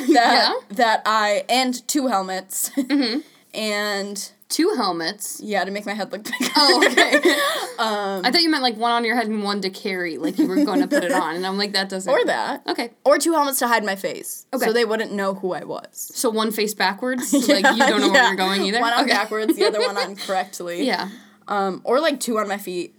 Yeah. 0.07 0.53
that 0.71 1.03
I 1.07 1.45
and 1.49 1.87
two 1.89 2.07
helmets 2.09 2.71
Mm-hmm. 2.77 3.21
and 3.53 4.31
Two 4.51 4.75
helmets. 4.77 5.41
yeah 5.43 5.65
to 5.65 5.71
make 5.71 5.87
my 5.87 5.95
head 5.95 6.13
look 6.13 6.23
bigger. 6.25 6.51
Oh, 6.57 6.87
okay. 6.87 7.15
um, 7.79 8.25
I 8.25 8.31
thought 8.31 8.43
you 8.43 8.51
meant 8.51 8.63
like 8.63 8.77
one 8.77 8.93
on 8.93 9.05
your 9.05 9.17
head 9.17 9.27
and 9.27 9.43
one 9.43 9.61
to 9.63 9.71
carry, 9.71 10.19
like 10.19 10.39
you 10.39 10.47
were 10.47 10.65
going 10.65 10.81
to 10.81 10.87
put 10.87 11.03
it 11.03 11.13
on, 11.13 11.35
and 11.35 11.47
I'm 11.47 11.59
like, 11.59 11.73
that 11.73 11.89
doesn't. 11.89 12.13
or 12.13 12.25
that. 12.27 12.63
Okay. 12.67 12.91
Or 13.05 13.19
two 13.19 13.33
helmets 13.33 13.59
to 13.61 13.69
hide 13.69 13.85
my 13.85 13.97
face, 13.97 14.47
Okay. 14.53 14.67
so 14.67 14.73
they 14.73 14.85
wouldn't 14.85 15.13
know 15.13 15.35
who 15.35 15.55
I 15.55 15.65
was. 15.65 15.89
So 16.15 16.31
one 16.31 16.53
face 16.53 16.75
backwards, 16.75 17.29
so, 17.31 17.39
like 17.53 17.65
you 17.65 17.79
don't 17.87 18.01
know 18.01 18.11
where 18.13 18.27
you're 18.29 18.37
going 18.37 18.63
either. 18.63 18.81
One 18.81 18.93
on 18.93 19.05
okay. 19.05 19.13
backwards, 19.13 19.57
the 19.57 19.65
other 19.67 19.81
one 19.81 19.97
on 19.97 20.15
correctly. 20.27 20.85
Yeah. 20.87 21.09
Um, 21.49 21.81
or 21.85 21.99
like 22.01 22.21
two 22.21 22.39
on 22.39 22.47
my 22.47 22.59
feet. 22.59 22.95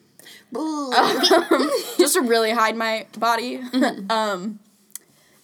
just 1.98 2.14
to 2.16 2.22
really 2.22 2.52
hide 2.52 2.76
my 2.76 3.06
body. 3.18 3.60
Mm-hmm. 3.60 4.12
um, 4.12 4.60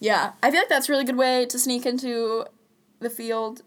yeah, 0.00 0.32
I 0.42 0.50
feel 0.50 0.60
like 0.60 0.68
that's 0.68 0.88
a 0.88 0.92
really 0.92 1.04
good 1.04 1.16
way 1.16 1.46
to 1.46 1.58
sneak 1.58 1.86
into 1.86 2.44
the 3.00 3.10
field. 3.10 3.62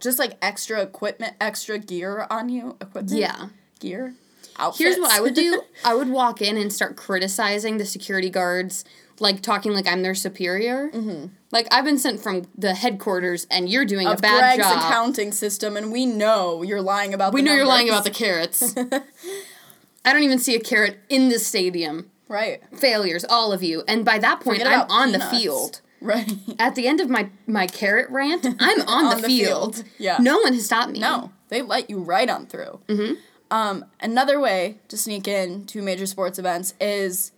Just 0.00 0.18
like 0.18 0.36
extra 0.42 0.80
equipment, 0.82 1.34
extra 1.40 1.78
gear 1.78 2.26
on 2.30 2.48
you. 2.48 2.76
Equipment. 2.80 3.10
yeah. 3.18 3.48
Gear. 3.80 4.14
Outfits. 4.58 4.78
Here's 4.78 4.96
what 4.98 5.12
I 5.12 5.20
would 5.20 5.34
do. 5.34 5.62
I 5.84 5.94
would 5.94 6.08
walk 6.08 6.42
in 6.42 6.56
and 6.56 6.72
start 6.72 6.96
criticizing 6.96 7.78
the 7.78 7.84
security 7.84 8.28
guards, 8.30 8.84
like 9.20 9.40
talking 9.40 9.72
like 9.72 9.86
I'm 9.86 10.02
their 10.02 10.14
superior. 10.16 10.90
Mm-hmm. 10.92 11.26
Like 11.52 11.68
I've 11.70 11.84
been 11.84 11.98
sent 11.98 12.20
from 12.20 12.42
the 12.56 12.74
headquarters, 12.74 13.46
and 13.50 13.68
you're 13.68 13.84
doing 13.84 14.06
of 14.08 14.18
a 14.18 14.22
bad 14.22 14.56
Greg's 14.56 14.68
job. 14.68 14.78
accounting 14.78 15.30
system, 15.32 15.76
and 15.76 15.92
we 15.92 16.06
know 16.06 16.62
you're 16.62 16.82
lying 16.82 17.14
about. 17.14 17.32
we 17.32 17.40
the 17.40 17.46
know 17.46 17.54
you're 17.54 17.66
lying 17.66 17.88
about 17.88 18.04
the 18.04 18.10
carrots. 18.10 18.74
I 20.04 20.12
don't 20.12 20.22
even 20.22 20.38
see 20.38 20.54
a 20.54 20.60
carrot 20.60 20.98
in 21.08 21.28
the 21.28 21.38
stadium. 21.38 22.10
right. 22.28 22.60
Failures, 22.76 23.24
all 23.28 23.52
of 23.52 23.62
you. 23.62 23.82
And 23.86 24.04
by 24.04 24.18
that 24.18 24.40
point, 24.40 24.58
Forget 24.62 24.80
I'm 24.80 24.90
on 24.90 25.12
peanuts. 25.12 25.30
the 25.30 25.38
field. 25.38 25.80
Right. 26.00 26.30
At 26.58 26.74
the 26.74 26.86
end 26.86 27.00
of 27.00 27.08
my 27.10 27.30
my 27.46 27.66
carrot 27.66 28.08
rant, 28.10 28.46
I'm 28.60 28.80
on, 28.82 29.04
On 29.06 29.16
the, 29.16 29.22
the 29.22 29.28
field. 29.28 29.76
field. 29.76 29.88
Yeah. 29.98 30.18
No 30.20 30.38
one 30.38 30.52
has 30.54 30.64
stopped 30.66 30.92
me. 30.92 31.00
No, 31.00 31.32
they 31.48 31.62
let 31.62 31.90
you 31.90 31.98
right 32.00 32.28
on 32.28 32.46
through. 32.46 32.80
Mm-hmm. 32.88 33.14
Um, 33.50 33.84
another 34.00 34.38
way 34.38 34.76
to 34.88 34.96
sneak 34.98 35.26
in 35.26 35.64
to 35.66 35.80
major 35.82 36.06
sports 36.06 36.38
events 36.38 36.74
is 36.80 37.32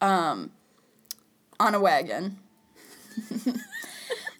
um, 0.00 0.50
on 1.60 1.74
a 1.74 1.80
wagon. 1.80 2.38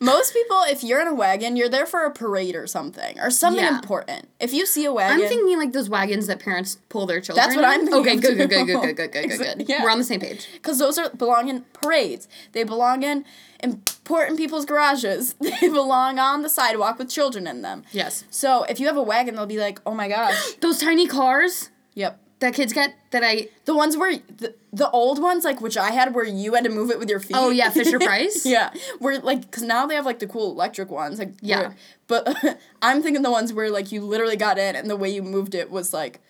Most 0.00 0.34
people, 0.34 0.60
if 0.66 0.82
you're 0.84 1.00
in 1.00 1.06
a 1.08 1.14
wagon, 1.14 1.56
you're 1.56 1.68
there 1.68 1.86
for 1.86 2.04
a 2.04 2.10
parade 2.10 2.56
or 2.56 2.66
something, 2.66 3.18
or 3.20 3.30
something 3.30 3.64
Yeah. 3.64 3.76
important. 3.76 4.28
If 4.38 4.52
you 4.52 4.66
see 4.66 4.84
a 4.84 4.92
wagon, 4.92 5.22
I'm 5.22 5.28
thinking 5.28 5.56
like 5.56 5.72
those 5.72 5.88
wagons 5.88 6.26
that 6.26 6.40
parents 6.40 6.76
pull 6.90 7.06
their 7.06 7.20
children. 7.20 7.42
That's 7.46 7.56
what 7.56 7.64
in. 7.64 7.70
I'm 7.70 7.86
thinking 7.86 8.00
Okay, 8.00 8.16
good, 8.16 8.36
good, 8.36 8.50
good, 8.50 8.66
good, 8.66 8.80
good, 8.82 8.96
good, 8.96 9.12
good, 9.12 9.38
good, 9.38 9.58
good. 9.58 9.68
yeah. 9.68 9.82
We're 9.82 9.90
on 9.90 9.98
the 9.98 10.04
same 10.04 10.20
page. 10.20 10.48
because 10.54 10.78
those 10.78 10.98
are 10.98 11.08
belong 11.10 11.48
in 11.48 11.62
parades. 11.72 12.28
They 12.52 12.64
belong 12.64 13.02
in 13.02 13.24
important 13.64 14.38
people's 14.38 14.64
garages. 14.66 15.34
They 15.60 15.68
belong 15.68 16.18
on 16.18 16.42
the 16.42 16.48
sidewalk 16.48 16.98
with 16.98 17.08
children 17.10 17.46
in 17.46 17.62
them. 17.62 17.82
Yes. 17.92 18.24
So 18.30 18.64
if 18.64 18.78
you 18.80 18.86
have 18.86 18.96
a 18.96 19.02
wagon, 19.02 19.34
they'll 19.34 19.46
be 19.46 19.58
like, 19.58 19.80
"Oh 19.86 19.94
my 19.94 20.08
gosh, 20.08 20.38
Those 20.60 20.78
tiny 20.78 21.06
cars 21.06 21.70
yep." 21.94 22.20
that 22.40 22.52
kids 22.52 22.72
get 22.74 22.94
that 23.12 23.22
I 23.24 23.48
The 23.64 23.74
ones 23.74 23.96
where 23.96 24.18
the, 24.42 24.54
the 24.72 24.90
old 24.90 25.18
ones, 25.22 25.44
like 25.44 25.60
which 25.60 25.76
I 25.78 25.90
had, 25.92 26.14
where 26.14 26.24
you 26.26 26.54
had 26.54 26.64
to 26.64 26.70
move 26.70 26.90
it 26.90 26.98
with 26.98 27.08
your 27.08 27.20
feet. 27.20 27.36
Oh 27.36 27.50
yeah, 27.50 27.70
Fisher 27.70 27.98
Price. 28.10 28.44
yeah, 28.44 28.70
where 28.98 29.18
like 29.20 29.40
because 29.42 29.62
now 29.62 29.86
they 29.86 29.94
have 29.94 30.04
like 30.06 30.18
the 30.18 30.26
cool 30.26 30.50
electric 30.52 30.90
ones. 30.90 31.18
Like 31.18 31.32
Yeah. 31.40 31.60
where- 31.60 31.76
but 32.06 32.22
I'm 32.82 33.02
thinking 33.02 33.22
the 33.22 33.30
ones 33.30 33.52
where 33.52 33.70
like 33.70 33.90
you 33.92 34.02
literally 34.02 34.36
got 34.36 34.58
in 34.58 34.76
and 34.76 34.90
the 34.90 34.96
way 34.96 35.08
you 35.08 35.22
moved 35.22 35.54
it 35.54 35.70
was 35.70 35.94
like 35.94 36.20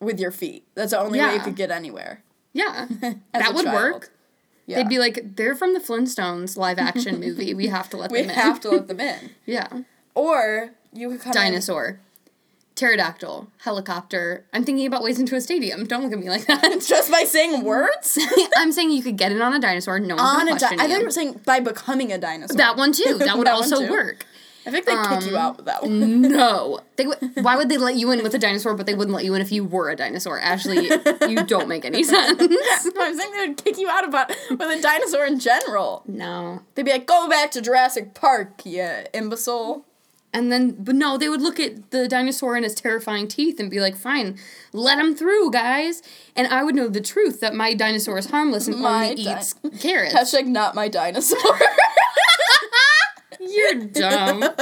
with 0.00 0.18
your 0.18 0.32
feet. 0.32 0.66
That's 0.74 0.90
the 0.90 0.98
only 0.98 1.20
way 1.20 1.34
you 1.34 1.40
could 1.40 1.54
get 1.56 1.70
anywhere. 1.70 2.22
Yeah. 2.52 2.86
That 3.32 3.54
would 3.54 3.64
child. 3.66 3.74
work. 3.74 4.10
Yeah, 4.66 4.76
They'd 4.78 4.88
be 4.88 4.98
like, 4.98 5.36
they're 5.36 5.54
from 5.54 5.74
the 5.74 5.80
Flintstones 5.80 6.56
live 6.56 6.78
action 6.78 7.20
movie. 7.20 7.52
We 7.52 7.66
have 7.66 7.90
to 7.90 7.96
let 7.98 8.10
them 8.10 8.18
in. 8.20 8.28
We 8.28 8.32
have 8.34 8.60
to 8.60 8.70
let 8.70 8.88
them 8.88 9.00
in. 9.00 9.30
Yeah. 9.46 9.68
Or 10.14 10.70
you 10.92 11.10
could 11.10 11.20
come 11.20 11.30
in- 11.32 11.34
Dinosaur. 11.34 12.00
Pterodactyl. 12.76 13.48
Helicopter. 13.58 14.44
I'm 14.52 14.64
thinking 14.64 14.86
about 14.86 15.02
ways 15.04 15.20
into 15.20 15.36
a 15.36 15.40
stadium. 15.40 15.84
Don't 15.86 16.02
look 16.02 16.12
at 16.12 16.18
me 16.18 16.28
like 16.28 16.46
that. 16.46 16.82
just 16.88 17.08
by 17.10 17.22
saying 17.22 17.62
words 17.62 18.18
I'm 18.56 18.72
saying 18.72 18.90
you 18.90 19.02
could 19.02 19.16
get 19.16 19.30
in 19.30 19.40
on 19.42 19.54
a 19.54 19.60
dinosaur. 19.60 20.00
No 20.00 20.16
one's 20.16 20.20
on 20.40 20.48
a. 20.48 20.58
Di- 20.58 20.66
I 20.82 20.88
thought 20.88 20.98
you 20.98 21.04
were 21.04 21.10
saying 21.12 21.40
by 21.44 21.60
becoming 21.60 22.10
a 22.10 22.18
dinosaur. 22.18 22.56
that 22.56 22.76
one 22.76 22.92
too. 22.92 23.16
That 23.18 23.38
would 23.38 23.46
That 23.46 23.54
also 23.54 23.86
too. 23.86 23.90
work. 23.92 24.26
I 24.66 24.70
think 24.70 24.86
they 24.86 24.94
kick 24.94 25.26
you 25.26 25.36
um, 25.36 25.42
out 25.42 25.56
with 25.56 25.66
that 25.66 25.82
one. 25.82 26.22
No, 26.22 26.80
they 26.96 27.06
would. 27.06 27.18
Why 27.42 27.56
would 27.56 27.68
they 27.68 27.76
let 27.76 27.96
you 27.96 28.10
in 28.12 28.22
with 28.22 28.34
a 28.34 28.38
dinosaur, 28.38 28.74
but 28.74 28.86
they 28.86 28.94
wouldn't 28.94 29.14
let 29.14 29.24
you 29.24 29.34
in 29.34 29.42
if 29.42 29.52
you 29.52 29.64
were 29.64 29.90
a 29.90 29.96
dinosaur? 29.96 30.40
Ashley, 30.40 30.86
you 31.28 31.44
don't 31.44 31.68
make 31.68 31.84
any 31.84 32.02
sense. 32.04 32.40
I'm 32.40 33.18
saying 33.18 33.32
they 33.32 33.48
would 33.48 33.62
kick 33.62 33.78
you 33.78 33.88
out 33.88 34.06
about 34.08 34.28
with 34.50 34.60
a 34.60 34.80
dinosaur 34.80 35.26
in 35.26 35.38
general. 35.38 36.02
No, 36.06 36.62
They'd 36.74 36.84
be 36.84 36.92
like, 36.92 37.06
"Go 37.06 37.28
back 37.28 37.50
to 37.52 37.60
Jurassic 37.60 38.14
Park, 38.14 38.64
you 38.64 38.88
imbecile." 39.12 39.84
and 40.34 40.50
then 40.50 40.72
but 40.72 40.96
no, 40.96 41.16
they 41.16 41.28
would 41.28 41.40
look 41.40 41.60
at 41.60 41.92
the 41.92 42.08
dinosaur 42.08 42.56
and 42.56 42.64
his 42.64 42.74
terrifying 42.74 43.28
teeth 43.28 43.60
and 43.60 43.70
be 43.70 43.80
like, 43.80 43.96
"Fine, 43.96 44.36
let 44.72 44.98
him 44.98 45.14
through, 45.14 45.52
guys." 45.52 46.02
And 46.34 46.48
I 46.48 46.64
would 46.64 46.74
know 46.74 46.88
the 46.88 47.00
truth 47.00 47.40
that 47.40 47.54
my 47.54 47.72
dinosaur 47.72 48.18
is 48.18 48.26
harmless 48.30 48.66
and 48.66 48.80
My 48.80 49.10
only 49.10 49.22
di- 49.24 49.38
eats 49.38 49.54
carrots. 49.80 50.12
Hashtag 50.14 50.46
not 50.46 50.74
my 50.74 50.88
dinosaur. 50.88 51.38
You're 53.54 53.74
dumb. 53.86 54.44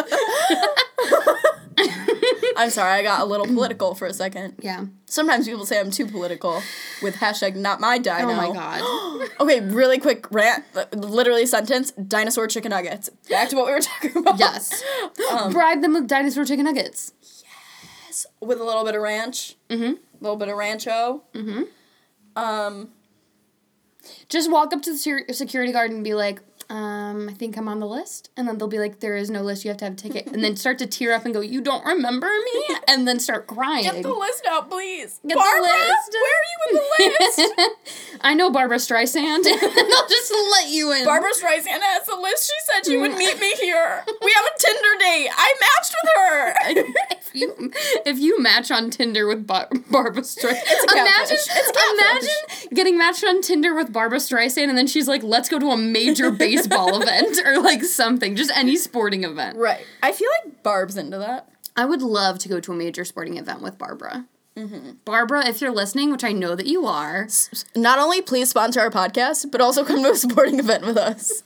I'm 2.56 2.70
sorry, 2.70 2.92
I 2.92 3.02
got 3.02 3.20
a 3.22 3.24
little 3.24 3.46
political 3.46 3.94
for 3.94 4.06
a 4.06 4.12
second. 4.12 4.54
yeah. 4.60 4.84
Sometimes 5.06 5.46
people 5.46 5.66
say 5.66 5.80
I'm 5.80 5.90
too 5.90 6.06
political 6.06 6.62
with 7.02 7.16
hashtag 7.16 7.54
not 7.56 7.80
my 7.80 7.98
dino. 7.98 8.30
Oh 8.30 8.34
my 8.34 8.52
god. 8.52 9.28
Okay, 9.40 9.60
really 9.60 9.98
quick 9.98 10.30
rant, 10.30 10.64
literally 10.94 11.46
sentence, 11.46 11.90
dinosaur 11.92 12.46
chicken 12.46 12.70
nuggets. 12.70 13.08
Back 13.28 13.48
to 13.50 13.56
what 13.56 13.66
we 13.66 13.72
were 13.72 13.80
talking 13.80 14.16
about. 14.16 14.38
Yes. 14.38 14.82
Um, 15.32 15.52
Bribe 15.52 15.80
them 15.82 15.94
with 15.94 16.06
dinosaur 16.08 16.44
chicken 16.44 16.64
nuggets. 16.64 17.12
Yes. 18.02 18.26
With 18.40 18.60
a 18.60 18.64
little 18.64 18.84
bit 18.84 18.94
of 18.94 19.02
ranch. 19.02 19.56
Mm-hmm. 19.68 19.84
A 19.84 19.96
little 20.20 20.36
bit 20.36 20.48
of 20.48 20.56
rancho. 20.56 21.22
Mm-hmm. 21.34 21.62
Um, 22.36 22.90
Just 24.28 24.50
walk 24.50 24.72
up 24.72 24.82
to 24.82 24.92
the 24.92 25.24
security 25.32 25.72
guard 25.72 25.90
and 25.90 26.04
be 26.04 26.14
like, 26.14 26.40
um, 26.72 27.28
I 27.28 27.34
think 27.34 27.58
I'm 27.58 27.68
on 27.68 27.80
the 27.80 27.86
list. 27.86 28.30
And 28.34 28.48
then 28.48 28.56
they'll 28.56 28.66
be 28.66 28.78
like, 28.78 29.00
there 29.00 29.14
is 29.14 29.28
no 29.28 29.42
list, 29.42 29.62
you 29.62 29.68
have 29.68 29.76
to 29.78 29.84
have 29.84 29.92
a 29.92 29.96
ticket. 29.96 30.26
And 30.28 30.42
then 30.42 30.56
start 30.56 30.78
to 30.78 30.86
tear 30.86 31.12
up 31.12 31.26
and 31.26 31.34
go, 31.34 31.40
you 31.42 31.60
don't 31.60 31.84
remember 31.84 32.28
me? 32.28 32.76
And 32.88 33.06
then 33.08 33.20
start 33.20 33.46
crying. 33.46 33.84
get 33.84 34.02
the 34.02 34.12
list 34.12 34.44
out, 34.46 34.68
please. 34.68 35.18
Get 35.26 35.34
the 35.34 35.34
Barbara, 35.36 35.62
list. 35.62 36.12
where 36.12 36.32
are 36.40 36.46
you 36.50 36.58
in 36.68 36.74
the 36.74 37.18
list? 37.20 38.20
I 38.20 38.34
know 38.34 38.50
Barbra 38.50 38.76
Streisand. 38.78 39.16
and 39.16 39.44
they'll 39.60 40.08
just 40.08 40.32
let 40.50 40.68
you 40.68 40.92
in. 40.92 41.04
Barbra 41.04 41.30
Streisand 41.30 41.80
has 41.80 42.06
the 42.06 42.16
list. 42.16 42.44
She 42.50 42.52
said 42.72 42.86
she 42.90 42.96
would 42.98 43.16
meet 43.16 43.38
me 43.40 43.52
here. 43.60 44.04
We 44.06 44.32
have 44.36 44.44
a 44.44 44.58
Tinder 44.58 44.98
date. 44.98 45.28
I 45.32 45.54
matched 45.60 45.94
with 46.02 46.10
her. 46.16 46.54
if 47.12 47.34
you 47.34 47.72
if 48.04 48.18
you 48.18 48.42
match 48.42 48.70
on 48.70 48.90
Tinder 48.90 49.26
with 49.26 49.46
Bar- 49.46 49.68
Barbra 49.90 50.22
Streisand, 50.22 50.92
imagine. 50.92 51.36
It's 51.40 51.92
imagine 51.92 52.68
getting 52.74 52.98
matched 52.98 53.24
on 53.24 53.40
Tinder 53.42 53.74
with 53.74 53.92
Barbra 53.92 54.18
Streisand, 54.18 54.68
and 54.68 54.76
then 54.76 54.86
she's 54.86 55.08
like, 55.08 55.22
"Let's 55.22 55.48
go 55.48 55.58
to 55.58 55.70
a 55.70 55.76
major 55.76 56.30
baseball 56.68 57.00
event 57.02 57.38
or 57.44 57.60
like 57.60 57.82
something, 57.84 58.36
just 58.36 58.50
any 58.56 58.76
sporting 58.76 59.24
event." 59.24 59.56
right. 59.56 59.84
I 60.02 60.12
feel 60.12 60.28
like 60.44 60.62
Barb's 60.62 60.96
into 60.96 61.18
that. 61.18 61.48
I 61.76 61.84
would 61.84 62.02
love 62.02 62.38
to 62.40 62.48
go 62.48 62.60
to 62.60 62.72
a 62.72 62.74
major 62.74 63.04
sporting 63.04 63.36
event 63.38 63.62
with 63.62 63.78
Barbara. 63.78 64.26
Barbara, 65.06 65.48
if 65.48 65.62
you're 65.62 65.70
listening, 65.72 66.12
which 66.12 66.22
I 66.24 66.32
know 66.32 66.54
that 66.54 66.66
you 66.66 66.84
are, 66.86 67.26
Not 67.74 67.98
only 67.98 68.20
please 68.20 68.50
sponsor 68.50 68.80
our 68.80 68.90
podcast, 68.90 69.50
but 69.50 69.62
also 69.62 69.82
come 69.82 70.02
to 70.02 70.10
a 70.10 70.14
sporting 70.16 70.58
event 70.58 70.84
with 70.84 70.98
us. 70.98 71.42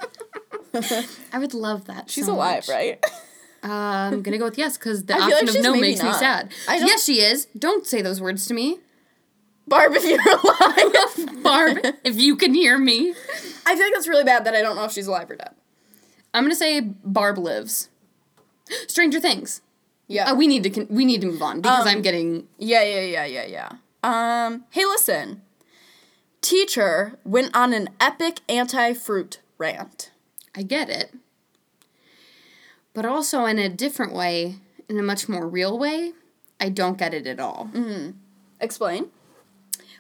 I 1.33 1.39
would 1.39 1.55
love 1.55 1.85
that. 1.87 2.11
She's 2.11 2.27
so 2.27 2.35
alive, 2.35 2.67
much. 2.67 2.69
right? 2.69 3.05
Uh, 3.63 3.69
I'm 4.13 4.23
gonna 4.23 4.39
go 4.39 4.45
with 4.47 4.59
yes 4.59 4.77
because 4.77 5.05
the 5.05 5.15
I 5.15 5.19
option 5.19 5.47
like 5.47 5.57
of 5.57 5.63
no 5.63 5.75
makes 5.77 6.03
me 6.03 6.13
sad. 6.13 6.53
Yes, 6.69 7.05
she 7.05 7.21
is. 7.21 7.47
Don't 7.57 7.87
say 7.87 8.03
those 8.03 8.21
words 8.21 8.47
to 8.47 8.55
me, 8.55 8.81
Barb, 9.69 9.93
if 9.95 10.05
you're 10.05 10.21
alive. 10.21 11.43
Barb. 11.43 11.95
if 12.05 12.17
you 12.17 12.37
can 12.37 12.55
hear 12.55 12.79
me, 12.79 13.11
I 13.67 13.75
feel 13.75 13.85
like 13.85 13.95
that's 13.95 14.09
really 14.09 14.25
bad 14.25 14.45
that 14.45 14.55
I 14.55 14.63
don't 14.63 14.77
know 14.77 14.85
if 14.85 14.93
she's 14.93 15.07
alive 15.07 15.31
or 15.31 15.37
dead. 15.37 15.51
I'm 16.33 16.45
gonna 16.45 16.55
say 16.55 16.81
Barb 16.81 17.39
lives. 17.39 17.89
Stranger 18.87 19.21
Things. 19.21 19.63
Yeah. 20.09 20.31
Uh, 20.31 20.35
we 20.37 20.47
need 20.47 20.63
to 20.63 20.71
con- 20.71 20.87
we 20.89 21.05
need 21.05 21.21
to 21.23 21.27
move 21.27 21.43
on 21.43 21.61
because 21.61 21.81
Um, 21.87 21.89
I'm 21.89 22.03
getting 22.03 22.47
yeah, 22.59 22.83
yeah, 22.83 23.01
yeah, 23.01 23.25
yeah, 23.25 23.45
yeah. 23.47 23.71
Um, 24.05 24.65
hey, 24.71 24.85
listen. 24.85 25.43
Teacher 26.43 27.19
went 27.25 27.57
on 27.57 27.73
an 27.73 27.89
epic 27.99 28.39
anti-fruit 28.49 29.41
rant. 29.59 30.13
I 30.55 30.63
get 30.63 30.89
it, 30.89 31.13
but 32.95 33.05
also 33.05 33.45
in 33.47 33.59
a 33.59 33.69
different 33.69 34.13
way, 34.15 34.57
in 34.89 34.97
a 34.99 35.03
much 35.03 35.29
more 35.29 35.49
real 35.49 35.77
way. 35.77 36.13
I 36.61 36.69
don't 36.69 36.97
get 36.97 37.13
it 37.15 37.27
at 37.27 37.41
all. 37.41 37.69
Explain. 38.61 39.11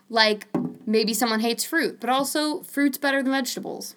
Like 0.09 0.47
maybe 0.87 1.15
someone 1.15 1.41
hates 1.41 1.65
fruit, 1.65 2.01
but 2.01 2.11
also 2.11 2.63
fruit's 2.63 2.99
better 2.99 3.23
than 3.23 3.33
vegetables. 3.33 3.97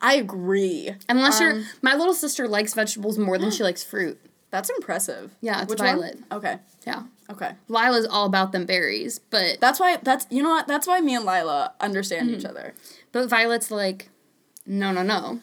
I 0.00 0.14
agree. 0.14 0.90
Unless 1.08 1.40
you're 1.40 1.52
Um, 1.52 1.66
my 1.82 1.94
little 1.94 2.14
sister 2.14 2.46
likes 2.46 2.74
vegetables 2.74 3.18
more 3.18 3.38
than 3.38 3.50
she 3.50 3.62
likes 3.64 3.82
fruit. 3.82 4.20
That's 4.50 4.70
impressive. 4.70 5.34
Yeah, 5.40 5.62
it's 5.62 5.70
Which 5.70 5.80
Violet. 5.80 6.16
One? 6.28 6.38
Okay. 6.38 6.58
Yeah. 6.86 7.02
Okay. 7.30 7.52
Lila's 7.68 8.06
all 8.06 8.24
about 8.24 8.52
them 8.52 8.64
berries, 8.64 9.18
but 9.18 9.60
That's 9.60 9.78
why. 9.78 9.98
That's 10.02 10.26
you 10.30 10.42
know 10.42 10.50
what. 10.50 10.66
That's 10.66 10.86
why 10.86 11.00
me 11.00 11.14
and 11.14 11.26
Lila 11.26 11.74
understand 11.80 12.30
each 12.30 12.38
mm-hmm. 12.38 12.48
other. 12.48 12.74
but 13.12 13.28
Violet's 13.28 13.70
like, 13.70 14.08
no, 14.66 14.92
no, 14.92 15.02
no, 15.02 15.40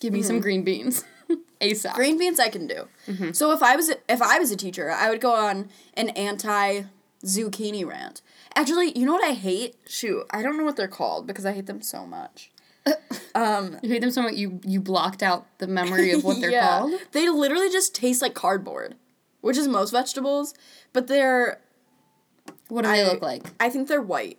give 0.00 0.12
me 0.12 0.22
some 0.22 0.36
mm-hmm. 0.36 0.42
green 0.42 0.64
beans, 0.64 1.04
ASAP. 1.60 1.94
Green 1.94 2.18
beans 2.18 2.40
I 2.40 2.48
can 2.48 2.66
do. 2.66 2.88
Mm-hmm. 3.06 3.32
So 3.32 3.52
if 3.52 3.62
I 3.62 3.76
was 3.76 3.90
a, 3.90 3.96
if 4.08 4.20
I 4.20 4.40
was 4.40 4.50
a 4.50 4.56
teacher, 4.56 4.90
I 4.90 5.10
would 5.10 5.20
go 5.20 5.32
on 5.32 5.68
an 5.94 6.08
anti 6.10 6.82
zucchini 7.24 7.84
rant. 7.86 8.22
Actually, 8.54 8.96
you 8.98 9.04
know 9.06 9.12
what 9.12 9.24
I 9.24 9.32
hate? 9.34 9.76
Shoot, 9.86 10.24
I 10.30 10.42
don't 10.42 10.56
know 10.56 10.64
what 10.64 10.76
they're 10.76 10.88
called 10.88 11.26
because 11.26 11.44
I 11.46 11.52
hate 11.52 11.66
them 11.66 11.82
so 11.82 12.06
much. 12.06 12.50
Um, 13.34 13.78
You 13.82 13.90
hate 13.90 14.00
them 14.00 14.10
so 14.10 14.22
much 14.22 14.34
you 14.34 14.60
you 14.64 14.80
blocked 14.80 15.22
out 15.22 15.46
the 15.58 15.66
memory 15.68 16.10
of 16.10 16.24
what 16.24 16.40
they're 16.40 16.50
yeah. 16.60 16.78
called. 16.80 16.92
They 17.12 17.28
literally 17.28 17.70
just 17.70 17.94
taste 17.94 18.20
like 18.22 18.34
cardboard, 18.34 18.96
which 19.42 19.56
is 19.56 19.68
most 19.68 19.90
vegetables, 19.92 20.54
but 20.92 21.06
they're 21.06 21.60
What 22.68 22.82
do 22.82 22.90
they 22.90 23.02
I- 23.02 23.06
look 23.12 23.22
like? 23.22 23.44
I 23.60 23.68
think 23.70 23.86
they're 23.88 24.02
white. 24.02 24.38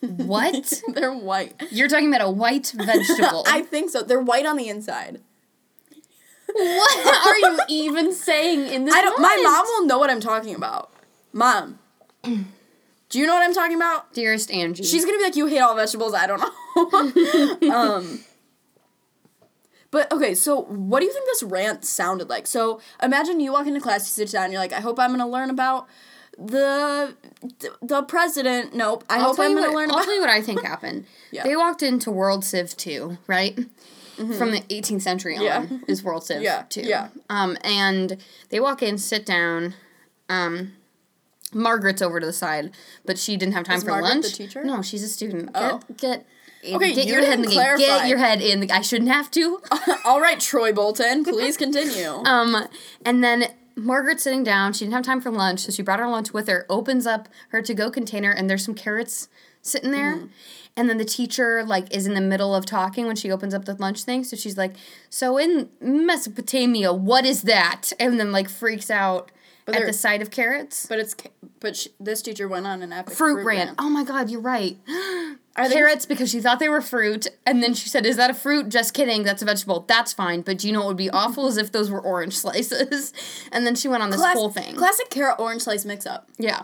What? 0.00 0.80
they're 0.94 1.12
white. 1.12 1.60
You're 1.72 1.88
talking 1.88 2.08
about 2.14 2.24
a 2.24 2.30
white 2.30 2.72
vegetable. 2.76 3.44
I 3.48 3.62
think 3.62 3.90
so. 3.90 4.02
They're 4.02 4.20
white 4.20 4.46
on 4.46 4.56
the 4.56 4.68
inside. 4.68 5.20
what 6.52 7.26
are 7.26 7.38
you 7.38 7.58
even 7.68 8.12
saying 8.12 8.66
in 8.72 8.84
this? 8.84 8.94
I 8.94 9.02
don't. 9.02 9.20
My 9.20 9.40
mom 9.42 9.64
will 9.66 9.86
know 9.86 9.98
what 9.98 10.10
I'm 10.10 10.20
talking 10.20 10.54
about. 10.54 10.92
Mom, 11.32 11.78
do 12.22 13.18
you 13.18 13.26
know 13.26 13.34
what 13.34 13.42
I'm 13.42 13.54
talking 13.54 13.76
about? 13.76 14.12
dearest 14.12 14.50
Angie. 14.50 14.82
She's 14.84 15.04
gonna 15.04 15.18
be 15.18 15.24
like, 15.24 15.36
"You 15.36 15.46
hate 15.46 15.60
all 15.60 15.74
vegetables." 15.74 16.14
I 16.14 16.26
don't 16.26 16.40
know. 16.40 17.70
um, 17.74 18.20
but 19.90 20.10
okay, 20.12 20.34
so 20.34 20.62
what 20.62 21.00
do 21.00 21.06
you 21.06 21.12
think 21.12 21.26
this 21.26 21.42
rant 21.42 21.84
sounded 21.84 22.28
like? 22.28 22.46
So 22.46 22.80
imagine 23.02 23.40
you 23.40 23.52
walk 23.52 23.66
into 23.66 23.80
class, 23.80 24.00
you 24.18 24.24
sit 24.24 24.32
down, 24.32 24.44
and 24.44 24.52
you're 24.52 24.60
like, 24.62 24.72
"I 24.72 24.80
hope 24.80 24.98
I'm 24.98 25.10
gonna 25.10 25.28
learn 25.28 25.50
about 25.50 25.86
the 26.38 27.14
the 27.82 28.02
president." 28.02 28.74
Nope. 28.74 29.04
I 29.08 29.16
I'll 29.18 29.24
hope 29.26 29.38
I'm 29.40 29.54
gonna 29.54 29.68
what, 29.68 29.76
learn 29.76 29.90
I'll 29.90 29.96
about. 29.96 30.04
tell 30.04 30.14
you 30.14 30.20
what 30.20 30.30
I 30.30 30.40
think 30.42 30.62
happened. 30.62 31.06
Yeah. 31.30 31.44
They 31.44 31.56
walked 31.56 31.82
into 31.82 32.10
World 32.10 32.44
Civ 32.44 32.76
2, 32.76 33.18
right? 33.26 33.58
From 34.16 34.50
the 34.50 34.62
18th 34.68 35.02
century 35.02 35.36
on 35.36 35.44
Yeah. 35.44 35.66
is 35.86 36.02
World 36.02 36.24
Civ 36.24 36.42
Yeah, 36.42 36.64
2. 36.68 36.80
yeah. 36.80 37.08
Um, 37.30 37.56
and 37.62 38.16
they 38.50 38.58
walk 38.58 38.82
in, 38.82 38.98
sit 38.98 39.24
down. 39.24 39.74
Um, 40.28 40.72
Margaret's 41.54 42.02
over 42.02 42.20
to 42.20 42.26
the 42.26 42.32
side, 42.32 42.72
but 43.04 43.18
she 43.18 43.36
didn't 43.36 43.54
have 43.54 43.64
time 43.64 43.78
Is 43.78 43.84
for 43.84 43.90
Margaret 43.90 44.08
lunch. 44.08 44.24
the 44.26 44.32
teacher? 44.32 44.64
No, 44.64 44.82
she's 44.82 45.02
a 45.02 45.08
student. 45.08 45.50
Oh. 45.54 45.80
Get, 45.88 45.96
get, 45.98 46.26
Okay, 46.64 46.92
get 46.92 47.06
you 47.06 47.12
your 47.14 47.24
head 47.24 47.34
in 47.34 47.42
the 47.42 47.48
didn't 47.48 47.78
game. 47.78 47.78
Get 47.78 48.08
your 48.08 48.18
head 48.18 48.40
in 48.40 48.60
the. 48.60 48.70
I 48.72 48.80
shouldn't 48.80 49.10
have 49.10 49.30
to. 49.32 49.60
All 50.04 50.20
right, 50.20 50.40
Troy 50.40 50.72
Bolton, 50.72 51.24
please 51.24 51.56
continue. 51.56 52.08
Um, 52.08 52.66
and 53.04 53.22
then 53.22 53.46
Margaret's 53.76 54.24
sitting 54.24 54.42
down. 54.42 54.72
She 54.72 54.80
didn't 54.84 54.94
have 54.94 55.04
time 55.04 55.20
for 55.20 55.30
lunch, 55.30 55.60
so 55.60 55.70
she 55.72 55.82
brought 55.82 56.00
her 56.00 56.08
lunch 56.08 56.32
with 56.32 56.48
her. 56.48 56.66
Opens 56.68 57.06
up 57.06 57.28
her 57.50 57.62
to-go 57.62 57.90
container, 57.90 58.32
and 58.32 58.50
there's 58.50 58.64
some 58.64 58.74
carrots 58.74 59.28
sitting 59.62 59.92
there. 59.92 60.16
Mm-hmm. 60.16 60.26
And 60.76 60.90
then 60.90 60.98
the 60.98 61.04
teacher 61.04 61.64
like 61.64 61.92
is 61.94 62.06
in 62.06 62.14
the 62.14 62.20
middle 62.20 62.54
of 62.54 62.66
talking 62.66 63.06
when 63.06 63.16
she 63.16 63.30
opens 63.30 63.54
up 63.54 63.64
the 63.64 63.74
lunch 63.74 64.02
thing. 64.02 64.24
So 64.24 64.36
she's 64.36 64.56
like, 64.56 64.74
"So 65.10 65.38
in 65.38 65.70
Mesopotamia, 65.80 66.92
what 66.92 67.24
is 67.24 67.42
that?" 67.42 67.92
And 68.00 68.18
then 68.18 68.32
like 68.32 68.48
freaks 68.48 68.90
out 68.90 69.30
at 69.76 69.86
the 69.86 69.92
sight 69.92 70.22
of 70.22 70.30
carrots. 70.30 70.86
but 70.86 70.98
it's 70.98 71.14
but 71.60 71.76
sh- 71.76 71.88
this 71.98 72.22
teacher 72.22 72.46
went 72.48 72.66
on 72.66 72.82
an 72.82 72.92
epic 72.92 73.14
Fruit, 73.14 73.44
rant. 73.44 73.74
Oh 73.78 73.88
my 73.90 74.04
god, 74.04 74.30
you're 74.30 74.40
right. 74.40 74.76
Are 75.56 75.68
they- 75.68 75.74
Carrots 75.74 76.06
because 76.06 76.30
she 76.30 76.40
thought 76.40 76.60
they 76.60 76.68
were 76.68 76.80
fruit, 76.80 77.26
and 77.44 77.60
then 77.62 77.74
she 77.74 77.88
said, 77.88 78.06
"Is 78.06 78.16
that 78.16 78.30
a 78.30 78.34
fruit?" 78.34 78.68
Just 78.68 78.94
kidding. 78.94 79.24
That's 79.24 79.42
a 79.42 79.44
vegetable. 79.44 79.84
That's 79.88 80.12
fine. 80.12 80.42
But 80.42 80.58
do 80.58 80.68
you 80.68 80.72
know 80.72 80.78
what 80.80 80.88
would 80.88 80.96
be 80.96 81.10
awful 81.10 81.48
is 81.48 81.56
if 81.56 81.72
those 81.72 81.90
were 81.90 82.00
orange 82.00 82.36
slices. 82.38 83.12
And 83.50 83.66
then 83.66 83.74
she 83.74 83.88
went 83.88 84.02
on 84.04 84.10
this 84.10 84.20
Class- 84.20 84.36
whole 84.36 84.50
thing. 84.50 84.76
Classic 84.76 85.10
carrot 85.10 85.40
orange 85.40 85.62
slice 85.62 85.84
mix 85.84 86.06
up. 86.06 86.28
Yeah. 86.38 86.62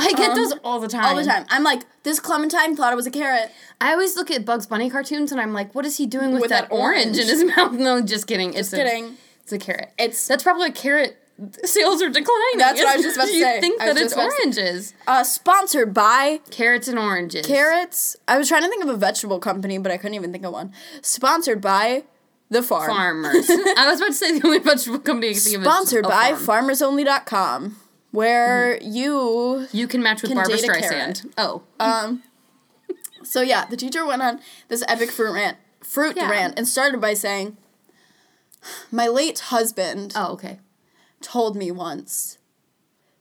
I 0.00 0.12
get 0.12 0.30
Um, 0.30 0.36
those 0.36 0.52
all 0.62 0.78
the 0.78 0.86
time. 0.86 1.04
All 1.06 1.16
the 1.16 1.24
time. 1.24 1.44
I'm 1.48 1.64
like, 1.64 1.82
this 2.04 2.20
clementine 2.20 2.76
thought 2.76 2.92
it 2.92 2.96
was 2.96 3.08
a 3.08 3.10
carrot. 3.10 3.50
I 3.80 3.90
always 3.90 4.14
look 4.14 4.30
at 4.30 4.44
Bugs 4.44 4.64
Bunny 4.64 4.88
cartoons 4.88 5.32
and 5.32 5.40
I'm 5.40 5.52
like, 5.52 5.74
what 5.74 5.84
is 5.84 5.96
he 5.96 6.06
doing 6.06 6.30
with, 6.30 6.42
With 6.42 6.50
that, 6.50 6.68
that 6.68 6.74
orange. 6.74 7.18
in 7.18 7.26
his 7.26 7.42
mouth? 7.56 7.72
No, 7.72 8.00
just 8.00 8.28
kidding. 8.28 8.54
it's 8.54 8.70
kidding. 8.70 9.06
A, 9.06 9.12
it's 9.42 9.52
a 9.52 9.58
carrot. 9.58 9.90
It's 9.98 10.28
That's 10.28 10.44
probably 10.44 10.68
a 10.68 10.72
carrot. 10.72 11.20
Sales 11.64 12.02
are 12.02 12.08
declining. 12.08 12.58
That's 12.58 12.80
what 12.80 12.88
I 12.88 12.96
was 12.96 13.04
just 13.04 13.16
about 13.16 13.28
to 13.28 13.32
you 13.36 13.42
say. 13.44 13.60
think 13.60 13.78
that 13.78 13.90
it's 13.90 14.00
just 14.00 14.14
about 14.14 14.30
to 14.30 14.36
oranges. 14.42 14.94
uh, 15.06 15.22
sponsored 15.22 15.94
by 15.94 16.40
Carrots 16.50 16.88
and 16.88 16.98
oranges. 16.98 17.46
carrots. 17.46 18.16
I 18.26 18.36
was 18.38 18.48
trying 18.48 18.62
to 18.62 18.68
think 18.68 18.82
of 18.82 18.88
a 18.90 18.96
vegetable 18.96 19.38
company, 19.38 19.78
but 19.78 19.92
I 19.92 19.98
couldn't 19.98 20.14
even 20.14 20.32
think 20.32 20.44
of 20.44 20.52
one. 20.52 20.72
Sponsored 21.00 21.60
by 21.60 22.04
The 22.50 22.62
farm. 22.62 22.90
Farmers. 22.90 23.48
I 23.76 23.88
was 23.90 24.00
about 24.00 24.08
to 24.08 24.14
say 24.14 24.38
the 24.38 24.46
only 24.46 24.58
vegetable 24.58 24.98
company 24.98 25.28
I 25.28 25.32
can 25.34 25.40
think 25.42 25.56
of 25.56 25.62
is 25.62 25.66
Sponsored 25.68 26.04
by 26.04 26.34
farm. 26.34 26.66
farmersonly.com, 26.68 27.76
where 28.10 28.78
you 28.82 29.68
You 29.70 29.86
can 29.86 30.02
match 30.02 30.22
with 30.22 30.30
Can 30.30 30.38
Barbara 30.38 30.56
date 30.56 30.68
a 30.68 30.72
carrot. 30.80 31.22
Streisand. 31.24 31.32
Oh. 31.38 31.62
Um, 31.78 32.24
so 33.22 33.42
yeah, 33.42 33.64
the 33.66 33.76
teacher 33.76 34.04
went 34.04 34.22
on 34.22 34.40
this 34.68 34.82
epic 34.88 35.10
fruit 35.12 35.32
rant, 35.34 35.56
fruit 35.84 36.16
Yeah. 36.16 36.30
rant, 36.30 36.54
and 36.58 36.66
started 36.66 37.00
by 37.00 37.14
saying, 37.14 37.56
"My 38.90 39.06
late 39.06 39.38
husband 39.38 40.12
Oh, 40.16 40.32
okay. 40.32 40.58
Told 41.20 41.56
me 41.56 41.70
once 41.70 42.38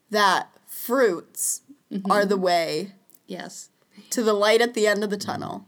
that 0.10 0.50
fruits 0.68 1.62
Mm-hmm. 1.90 2.12
are 2.12 2.26
the 2.26 2.36
way 2.38 2.92
Yes. 3.28 3.70
to 4.10 4.22
the 4.22 4.34
light 4.34 4.60
at 4.60 4.74
the 4.74 4.86
end 4.88 5.06
of 5.06 5.10
the 5.10 5.16
tunnel." 5.18 5.66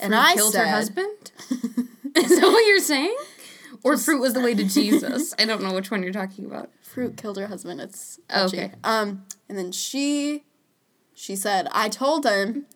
and 0.00 0.14
I 0.14 0.34
killed 0.34 0.52
said, 0.52 0.66
her 0.66 0.70
husband? 0.70 1.32
Is 2.14 2.38
that 2.38 2.42
what 2.46 2.66
you're 2.66 2.78
saying? 2.80 3.16
Or 3.82 3.96
fruit 3.96 4.20
was 4.20 4.34
the 4.34 4.40
way 4.40 4.54
to 4.54 4.64
Jesus? 4.68 5.34
I 5.38 5.46
don't 5.46 5.62
know 5.62 5.72
which 5.72 5.90
one 5.90 6.02
you're 6.02 6.12
talking 6.12 6.44
about. 6.44 6.70
"Fruit 6.82 7.16
killed 7.16 7.38
her 7.38 7.46
husband." 7.46 7.80
It's 7.80 8.18
Oh, 8.28 8.46
okay. 8.48 8.72
Um, 8.84 9.24
and 9.48 9.56
then 9.56 9.72
she, 9.72 10.44
she 11.14 11.34
said, 11.36 11.68
"I 11.72 11.88
told 11.88 12.26
him." 12.26 12.66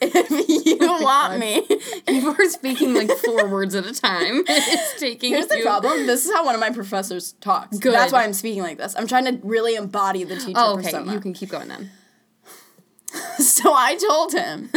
If 0.00 0.66
you 0.66 0.78
want 0.78 1.38
me, 1.38 1.62
You 2.08 2.32
were 2.32 2.48
speaking 2.48 2.92
like 2.94 3.10
four 3.10 3.48
words 3.48 3.74
at 3.74 3.86
a 3.86 3.92
time. 3.94 4.42
It's 4.48 5.00
taking 5.00 5.32
Here's 5.32 5.46
the 5.46 5.58
you- 5.58 5.64
problem. 5.64 6.06
This 6.06 6.26
is 6.26 6.32
how 6.32 6.44
one 6.44 6.54
of 6.54 6.60
my 6.60 6.70
professors 6.70 7.32
talks. 7.40 7.78
Good. 7.78 7.94
That's 7.94 8.12
why 8.12 8.24
I'm 8.24 8.32
speaking 8.34 8.62
like 8.62 8.78
this. 8.78 8.94
I'm 8.96 9.06
trying 9.06 9.24
to 9.24 9.38
really 9.46 9.74
embody 9.74 10.24
the 10.24 10.36
teacher 10.36 10.52
Oh, 10.56 10.74
okay. 10.74 10.84
persona. 10.84 11.12
You 11.12 11.20
can 11.20 11.32
keep 11.32 11.48
going 11.50 11.68
then. 11.68 11.90
so 13.38 13.72
I 13.74 13.96
told 13.96 14.32
him, 14.32 14.70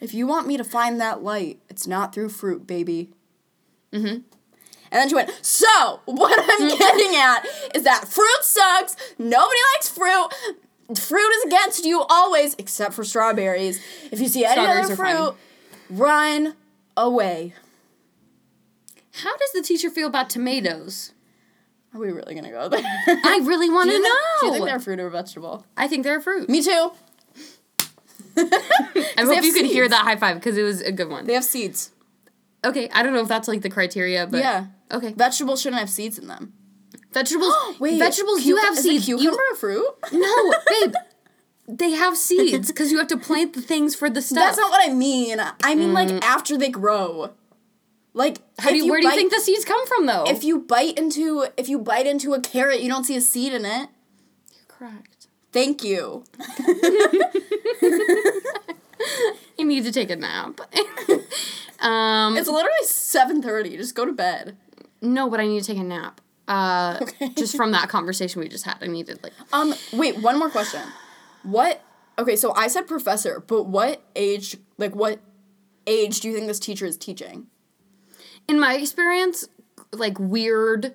if 0.00 0.14
you 0.14 0.26
want 0.26 0.46
me 0.46 0.56
to 0.56 0.64
find 0.64 1.00
that 1.00 1.22
light, 1.22 1.60
it's 1.68 1.86
not 1.86 2.14
through 2.14 2.30
fruit, 2.30 2.66
baby. 2.66 3.10
Mm-hmm. 3.92 4.06
And 4.06 5.00
then 5.00 5.08
she 5.08 5.14
went, 5.14 5.30
so 5.42 6.00
what 6.06 6.38
I'm 6.38 6.68
getting 6.78 7.16
at 7.16 7.46
is 7.74 7.82
that 7.84 8.08
fruit 8.08 8.42
sucks. 8.42 8.96
Nobody 9.18 9.58
likes 9.76 9.88
fruit. 9.88 10.28
Fruit 10.98 11.30
is 11.38 11.44
against 11.44 11.84
you 11.84 12.04
always, 12.08 12.54
except 12.58 12.94
for 12.94 13.04
strawberries. 13.04 13.80
If 14.10 14.20
you 14.20 14.28
see 14.28 14.44
any 14.44 14.60
other 14.60 14.94
fruit, 14.96 15.34
run 15.90 16.54
away. 16.96 17.54
How 19.12 19.36
does 19.36 19.52
the 19.52 19.62
teacher 19.62 19.90
feel 19.90 20.06
about 20.06 20.30
tomatoes? 20.30 21.12
Are 21.94 22.00
we 22.00 22.10
really 22.10 22.34
gonna 22.34 22.50
go 22.50 22.68
there? 22.68 22.80
I 23.06 23.40
really 23.44 23.68
want 23.68 23.90
to 23.90 23.98
know. 23.98 24.14
do 24.40 24.46
you 24.46 24.52
think 24.52 24.64
they're 24.64 24.80
fruit 24.80 24.98
or 24.98 25.10
vegetable? 25.10 25.66
I 25.76 25.88
think 25.88 26.04
they're 26.04 26.18
a 26.18 26.22
fruit. 26.22 26.48
Me 26.48 26.62
too. 26.62 26.92
I 28.36 29.12
hope 29.18 29.44
you 29.44 29.52
could 29.52 29.66
hear 29.66 29.86
that 29.88 30.04
high 30.04 30.16
five 30.16 30.36
because 30.36 30.56
it 30.56 30.62
was 30.62 30.80
a 30.80 30.90
good 30.92 31.10
one. 31.10 31.26
They 31.26 31.34
have 31.34 31.44
seeds. 31.44 31.90
Okay, 32.64 32.88
I 32.90 33.02
don't 33.02 33.12
know 33.12 33.20
if 33.20 33.28
that's 33.28 33.48
like 33.48 33.60
the 33.60 33.68
criteria, 33.68 34.26
but 34.26 34.38
yeah. 34.40 34.66
Okay, 34.90 35.12
Vegetables 35.12 35.60
shouldn't 35.60 35.80
have 35.80 35.90
seeds 35.90 36.18
in 36.18 36.28
them. 36.28 36.54
Vegetables. 37.12 37.54
Wait, 37.80 37.98
vegetables 37.98 38.42
cuc- 38.42 38.58
have 38.60 38.76
seeds. 38.76 39.08
You- 39.08 39.18
cucumber 39.18 39.42
a 39.52 39.56
fruit? 39.56 39.86
no, 40.12 40.54
babe. 40.68 40.94
They 41.68 41.92
have 41.92 42.16
seeds 42.18 42.68
because 42.68 42.90
you 42.90 42.98
have 42.98 43.06
to 43.06 43.16
plant 43.16 43.54
the 43.54 43.62
things 43.62 43.94
for 43.94 44.10
the 44.10 44.20
stuff. 44.20 44.44
That's 44.44 44.58
not 44.58 44.70
what 44.70 44.86
I 44.86 44.92
mean. 44.92 45.40
I 45.62 45.74
mean 45.76 45.92
like 45.94 46.10
after 46.22 46.58
they 46.58 46.68
grow. 46.68 47.30
Like 48.14 48.38
How 48.58 48.70
do 48.70 48.76
you, 48.76 48.90
where 48.90 49.00
do 49.00 49.06
you 49.06 49.14
think 49.14 49.32
the 49.32 49.40
seeds 49.40 49.64
come 49.64 49.86
from, 49.86 50.04
though? 50.06 50.24
if 50.26 50.42
you 50.44 50.58
bite 50.58 50.98
into 50.98 51.46
if 51.56 51.68
you 51.68 51.78
bite 51.78 52.06
into 52.06 52.34
a 52.34 52.40
carrot, 52.40 52.80
you 52.82 52.88
don't 52.90 53.04
see 53.04 53.16
a 53.16 53.20
seed 53.22 53.54
in 53.54 53.64
it. 53.64 53.88
You're 54.52 54.66
correct. 54.68 55.28
Thank 55.52 55.82
you. 55.84 56.24
I 59.58 59.62
need 59.64 59.84
to 59.84 59.92
take 59.92 60.10
a 60.10 60.16
nap. 60.16 60.60
um, 61.80 62.36
It's 62.36 62.48
literally 62.48 62.84
seven 62.84 63.40
thirty. 63.42 63.76
Just 63.76 63.94
go 63.94 64.04
to 64.04 64.12
bed. 64.12 64.56
no, 65.00 65.30
but 65.30 65.40
I 65.40 65.46
need 65.46 65.60
to 65.60 65.66
take 65.66 65.78
a 65.78 65.84
nap. 65.84 66.20
Uh, 66.52 66.98
Okay. 67.02 67.28
just 67.30 67.56
from 67.56 67.72
that 67.72 67.88
conversation 67.96 68.40
we 68.40 68.48
just 68.48 68.64
had, 68.64 68.76
I 68.80 68.86
needed 68.86 69.20
like 69.22 69.32
Um. 69.52 69.74
Wait. 69.92 70.18
One 70.22 70.38
more 70.38 70.50
question. 70.50 70.82
What? 71.42 71.82
Okay. 72.18 72.36
So 72.36 72.52
I 72.54 72.68
said 72.68 72.86
professor, 72.86 73.40
but 73.46 73.64
what 73.64 74.02
age? 74.14 74.56
Like 74.78 74.94
what 74.94 75.20
age 75.86 76.20
do 76.20 76.28
you 76.28 76.34
think 76.34 76.46
this 76.46 76.58
teacher 76.60 76.86
is 76.86 76.96
teaching? 76.96 77.46
in 78.48 78.58
my 78.58 78.74
experience, 78.74 79.46
like 79.92 80.18
weird 80.18 80.94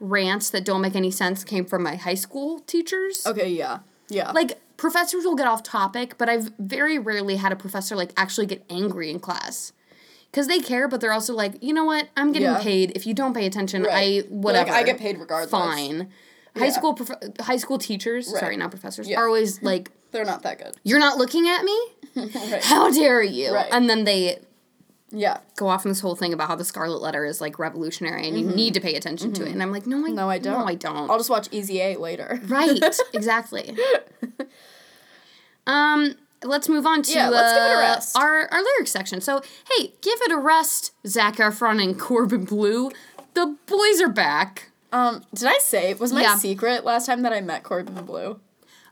rants 0.00 0.48
that 0.50 0.64
don't 0.64 0.80
make 0.80 0.96
any 0.96 1.10
sense 1.10 1.44
came 1.44 1.64
from 1.64 1.82
my 1.82 1.94
high 1.96 2.14
school 2.14 2.60
teachers. 2.60 3.26
Okay. 3.26 3.48
Yeah. 3.50 3.80
Yeah. 4.08 4.32
Like 4.32 4.58
professors 4.78 5.24
will 5.24 5.36
get 5.36 5.46
off 5.46 5.62
topic, 5.62 6.16
but 6.18 6.28
I've 6.30 6.50
very 6.58 6.98
rarely 6.98 7.36
had 7.36 7.52
a 7.52 7.56
professor 7.56 7.96
like 7.96 8.12
actually 8.16 8.46
get 8.46 8.64
angry 8.70 9.10
in 9.10 9.20
class. 9.20 9.72
Cause 10.36 10.48
they 10.48 10.58
care, 10.60 10.86
but 10.86 11.00
they're 11.00 11.14
also 11.14 11.32
like, 11.32 11.62
you 11.62 11.72
know 11.72 11.86
what? 11.86 12.10
I'm 12.14 12.30
getting 12.30 12.48
Yeah. 12.48 12.60
paid. 12.62 12.92
If 12.94 13.06
you 13.06 13.14
don't 13.14 13.32
pay 13.32 13.46
attention, 13.46 13.84
Right. 13.84 14.22
I 14.24 14.28
whatever. 14.28 14.70
Like, 14.70 14.80
I 14.80 14.82
get 14.82 14.98
paid 14.98 15.18
regardless. 15.18 15.50
Fine. 15.50 16.10
High 16.54 16.68
school 16.68 16.92
prof- 16.92 17.16
high 17.40 17.56
school 17.56 17.78
teachers, 17.78 18.28
Right. 18.30 18.40
sorry, 18.40 18.56
not 18.58 18.70
professors, 18.70 19.08
Yeah. 19.08 19.18
are 19.20 19.26
always 19.26 19.62
like, 19.70 19.90
They're 20.12 20.26
not 20.26 20.42
that 20.42 20.58
good. 20.58 20.76
"You're 20.84 20.98
not 20.98 21.16
looking 21.16 21.48
at 21.48 21.64
me? 21.64 21.78
right. 22.16 22.62
How 22.62 22.90
dare 22.90 23.22
you?" 23.22 23.54
Right. 23.54 23.66
And 23.72 23.88
then 23.88 24.04
they 24.04 24.38
Yeah. 25.10 25.38
go 25.56 25.68
off 25.68 25.86
on 25.86 25.90
this 25.90 26.00
whole 26.00 26.16
thing 26.16 26.34
about 26.34 26.48
how 26.48 26.54
the 26.54 26.64
Scarlet 26.66 27.00
Letter 27.00 27.24
is 27.24 27.40
like 27.40 27.58
revolutionary 27.58 28.28
and 28.28 28.38
you 28.38 28.44
need 28.46 28.74
to 28.74 28.80
pay 28.80 28.94
attention 28.94 29.32
to 29.34 29.46
it. 29.46 29.52
And 29.52 29.62
I'm 29.62 29.72
like, 29.72 29.86
"No, 29.86 29.96
I 29.98 30.00
Mm-hmm. 30.08 30.14
No, 30.16 30.28
I 30.28 30.38
don't. 30.38 30.58
No, 30.60 30.66
I 30.66 30.74
don't." 30.74 31.10
I'll 31.10 31.16
just 31.18 31.30
watch 31.30 31.48
Easy 31.50 31.80
A 31.80 31.96
later. 31.96 32.40
Right, 32.46 32.78
exactly. 33.14 33.74
um, 35.66 36.14
let's 36.44 36.68
move 36.68 36.86
on 36.86 37.02
to 37.02 37.12
Yeah, 37.12 37.28
let's 37.28 37.52
give 37.52 37.62
it 37.62 37.74
a 37.74 37.76
uh, 37.76 37.80
rest. 37.80 38.16
Our 38.16 38.48
our 38.52 38.62
lyrics 38.62 38.90
section. 38.90 39.20
So, 39.20 39.42
hey, 39.76 39.92
give 40.00 40.18
it 40.22 40.32
a 40.32 40.38
rest, 40.38 40.92
Zac 41.06 41.36
Efron 41.36 41.82
and 41.82 41.98
Corbin 42.00 42.44
Bleu. 42.44 42.90
The 43.34 43.56
boys 43.66 44.00
are 44.00 44.08
back. 44.08 44.70
Um, 44.92 45.24
did 45.34 45.46
I 45.48 45.58
say 45.58 45.94
was 45.94 46.12
my 46.12 46.22
Yeah. 46.22 46.36
secret 46.36 46.84
last 46.84 47.06
time 47.06 47.22
that 47.22 47.32
I 47.32 47.40
met 47.40 47.62
Corbin 47.62 47.94
Bleu? 48.04 48.40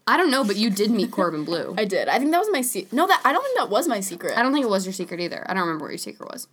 I 0.07 0.19
don't 0.19 0.31
know, 0.31 0.45
but 0.45 0.57
you 0.57 0.69
did 0.69 0.91
meet 0.91 1.11
Corbin 1.11 1.45
Bleu. 1.45 1.75
I 1.79 1.87
did. 1.87 2.09
I 2.09 2.19
think 2.19 2.31
that 2.33 2.39
was 2.39 2.51
my 2.53 2.61
secret. 2.61 2.93
No, 2.93 3.07
that 3.07 3.23
I 3.25 3.33
don't 3.33 3.43
think 3.43 3.57
that 3.57 3.71
was 3.71 3.89
my 3.89 4.01
secret. 4.01 4.37
I 4.37 4.43
don't 4.43 4.53
think 4.53 4.65
it 4.65 4.69
was 4.71 4.85
your 4.85 4.93
secret 4.93 5.21
either. 5.21 5.47
I 5.49 5.55
don't 5.55 5.63
remember 5.63 5.85
what 5.87 5.93
your 5.93 5.99
secret 5.99 6.31
was. 6.31 6.47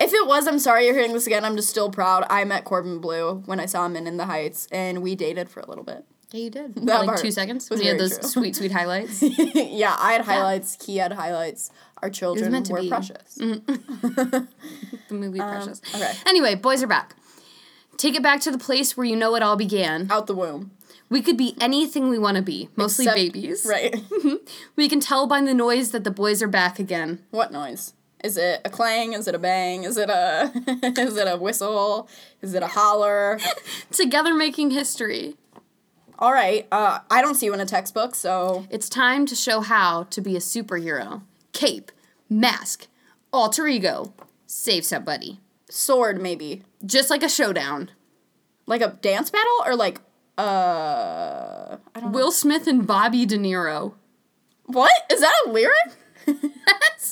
If 0.00 0.12
it 0.12 0.26
was, 0.26 0.46
I'm 0.46 0.58
sorry 0.60 0.84
you're 0.86 0.94
hearing 0.94 1.12
this 1.12 1.26
again. 1.26 1.44
I'm 1.44 1.56
just 1.56 1.68
still 1.68 1.90
proud. 1.90 2.24
I 2.30 2.44
met 2.44 2.64
Corbin 2.64 2.98
Bleu 3.00 3.42
when 3.46 3.58
I 3.60 3.66
saw 3.66 3.84
him 3.86 3.96
in 3.96 4.06
In 4.06 4.16
the 4.16 4.26
Heights, 4.26 4.68
and 4.70 5.02
we 5.02 5.14
dated 5.16 5.48
for 5.48 5.60
a 5.60 5.66
little 5.68 5.82
bit. 5.84 6.04
Yeah, 6.32 6.40
you 6.40 6.50
did. 6.50 6.74
That 6.86 7.06
like 7.06 7.20
two 7.20 7.30
seconds. 7.30 7.68
you 7.70 7.88
had 7.88 7.98
those 7.98 8.18
true. 8.18 8.28
sweet, 8.28 8.56
sweet 8.56 8.72
highlights. 8.78 9.22
yeah, 9.22 9.96
I 9.98 10.12
had 10.12 10.24
highlights. 10.26 10.84
He 10.84 10.98
had 10.98 11.12
highlights. 11.12 11.70
Our 12.02 12.10
children 12.10 12.52
meant 12.52 12.66
to 12.66 12.72
were 12.74 12.80
be. 12.82 12.88
precious. 12.88 13.34
the 13.36 14.46
movie 15.10 15.38
Precious. 15.38 15.80
Um, 15.94 16.00
okay. 16.02 16.12
Anyway, 16.26 16.54
boys 16.54 16.82
are 16.82 16.86
back. 16.86 17.14
Take 17.96 18.14
it 18.14 18.22
back 18.22 18.40
to 18.42 18.50
the 18.50 18.58
place 18.58 18.96
where 18.96 19.04
you 19.06 19.16
know 19.16 19.34
it 19.34 19.42
all 19.42 19.56
began. 19.56 20.06
Out 20.10 20.26
the 20.28 20.34
womb. 20.34 20.70
We 21.10 21.22
could 21.22 21.36
be 21.38 21.56
anything 21.60 22.08
we 22.10 22.18
want 22.18 22.36
to 22.36 22.42
be, 22.42 22.68
mostly 22.76 23.06
Except- 23.06 23.16
babies. 23.16 23.66
Right. 23.68 23.96
We 24.76 24.88
can 24.88 25.00
tell 25.00 25.26
by 25.26 25.40
the 25.40 25.54
noise 25.54 25.90
that 25.90 26.04
the 26.04 26.10
boys 26.10 26.42
are 26.42 26.48
back 26.48 26.78
again. 26.78 27.24
what 27.30 27.50
noise? 27.50 27.94
Is 28.22 28.36
it 28.36 28.60
a 28.64 28.70
clang? 28.70 29.12
Is 29.12 29.26
it 29.28 29.34
a 29.34 29.38
bang? 29.38 29.82
Is 29.84 29.96
it 29.96 30.08
a 30.10 30.52
is 30.98 31.16
it 31.16 31.26
a 31.28 31.36
whistle? 31.36 32.08
Is 32.42 32.52
it 32.54 32.62
a 32.62 32.66
holler? 32.68 33.38
Together 33.90 34.34
making 34.34 34.70
history. 34.72 35.34
All 36.18 36.32
right. 36.32 36.66
Uh, 36.72 36.98
I 37.10 37.22
don't 37.22 37.34
see 37.36 37.46
you 37.46 37.54
in 37.54 37.60
a 37.60 37.66
textbook, 37.66 38.14
so 38.14 38.66
It's 38.70 38.88
time 38.88 39.24
to 39.26 39.34
show 39.36 39.60
how 39.60 40.04
to 40.04 40.20
be 40.20 40.34
a 40.36 40.40
superhero. 40.40 41.22
Cape, 41.52 41.92
mask, 42.28 42.86
alter 43.32 43.66
ego, 43.68 44.12
save 44.46 44.84
somebody. 44.84 45.40
sword 45.70 46.20
maybe. 46.20 46.62
Just 46.84 47.10
like 47.10 47.22
a 47.22 47.28
showdown. 47.28 47.90
Like 48.66 48.80
a 48.80 48.98
dance 49.00 49.30
battle 49.30 49.62
or 49.64 49.74
like 49.76 50.00
uh 50.36 51.76
I 51.94 52.00
don't 52.00 52.12
know. 52.12 52.18
Will 52.18 52.32
Smith 52.32 52.66
and 52.66 52.86
Bobby 52.86 53.26
De 53.26 53.36
Niro. 53.38 53.94
What? 54.66 54.92
Is 55.10 55.20
that 55.20 55.32
a 55.46 55.50
lyric? 55.50 55.92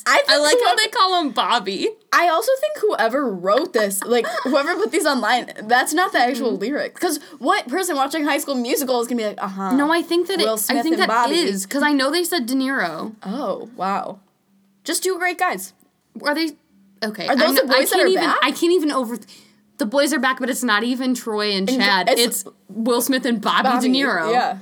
I, 0.05 0.23
I 0.29 0.37
like 0.37 0.57
how 0.63 0.75
they 0.75 0.87
call 0.87 1.21
him 1.21 1.31
Bobby. 1.31 1.89
I 2.13 2.27
also 2.29 2.51
think 2.61 2.77
whoever 2.79 3.29
wrote 3.29 3.73
this, 3.73 4.03
like 4.03 4.25
whoever 4.43 4.75
put 4.75 4.91
these 4.91 5.05
online, 5.05 5.51
that's 5.63 5.93
not 5.93 6.11
the 6.13 6.19
actual 6.19 6.51
Mm-hmm. 6.51 6.61
lyric. 6.61 6.93
Because 6.93 7.19
what 7.39 7.67
person 7.67 7.95
watching 7.95 8.23
High 8.23 8.37
School 8.37 8.55
Musical 8.55 9.01
is 9.01 9.07
gonna 9.07 9.17
be 9.21 9.25
like, 9.25 9.41
uh 9.43 9.47
huh? 9.47 9.75
No, 9.75 9.91
I 9.91 10.01
think 10.01 10.27
that 10.27 10.37
Will 10.39 10.53
it, 10.55 10.65
I 10.69 10.81
think 10.81 10.93
and 10.93 11.01
that 11.03 11.07
Bobby. 11.09 11.35
is 11.35 11.65
because 11.65 11.83
I 11.83 11.91
know 11.91 12.09
they 12.11 12.23
said 12.23 12.45
De 12.45 12.53
Niro. 12.53 13.15
Oh 13.23 13.69
wow, 13.75 14.19
just 14.83 15.03
two 15.03 15.17
great 15.17 15.37
guys. 15.37 15.73
Are 16.23 16.33
they 16.35 16.51
okay? 17.03 17.27
Are 17.27 17.35
those 17.35 17.49
I'm 17.49 17.55
the 17.55 17.73
boys 17.73 17.89
that 17.89 17.97
can't 17.97 18.01
are 18.03 18.07
even. 18.07 18.23
back? 18.23 18.37
I 18.41 18.51
can't 18.51 18.71
even 18.73 18.91
over. 18.91 19.17
The 19.77 19.85
boys 19.85 20.11
are 20.13 20.19
back, 20.19 20.39
but 20.39 20.49
it's 20.49 20.63
not 20.63 20.83
even 20.83 21.13
Troy 21.13 21.51
and 21.51 21.67
Chad. 21.69 22.09
it's- 22.09 22.27
It's, 22.27 22.45
Will 22.69 23.01
Smith 23.01 23.25
and 23.25 23.39
Bobby, 23.41 23.63
Bobby, 23.69 23.87
De 23.87 23.93
Niro. 23.93 24.31
Yeah. 24.31 24.57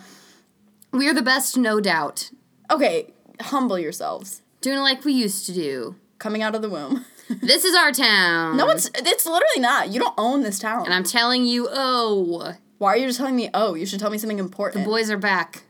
We're 0.92 1.14
the 1.14 1.22
best, 1.22 1.56
no 1.58 1.80
doubt. 1.80 2.32
Okay, 2.70 3.14
humble 3.40 3.80
yourselves. 3.80 4.42
Doing 4.66 4.80
it 4.80 4.82
like 4.82 5.06
we 5.06 5.14
used 5.14 5.46
to 5.46 5.54
do. 5.54 5.96
Coming 6.18 6.42
out 6.42 6.56
of 6.56 6.64
the 6.64 6.70
womb. 6.70 7.06
This 7.30 7.66
is 7.66 7.76
our 7.76 7.92
town. 7.92 8.56
no, 8.58 8.70
it's 8.70 8.90
it's 8.96 9.26
literally 9.26 9.60
not. 9.60 9.90
You 9.90 10.00
don't 10.00 10.14
own 10.16 10.42
this 10.42 10.60
town. 10.60 10.86
And 10.86 10.94
I'm 10.94 11.04
telling 11.04 11.44
you, 11.44 11.68
oh, 11.72 12.56
Why 12.80 12.94
are 12.94 12.98
you 12.98 13.08
just 13.08 13.18
telling 13.18 13.36
me? 13.36 13.50
Oh, 13.52 13.74
you 13.76 13.86
should 13.88 14.00
tell 14.00 14.12
me 14.12 14.18
something 14.20 14.38
important. 14.40 14.86
The 14.86 14.90
boys 14.90 15.10
are 15.12 15.18
back. 15.18 15.64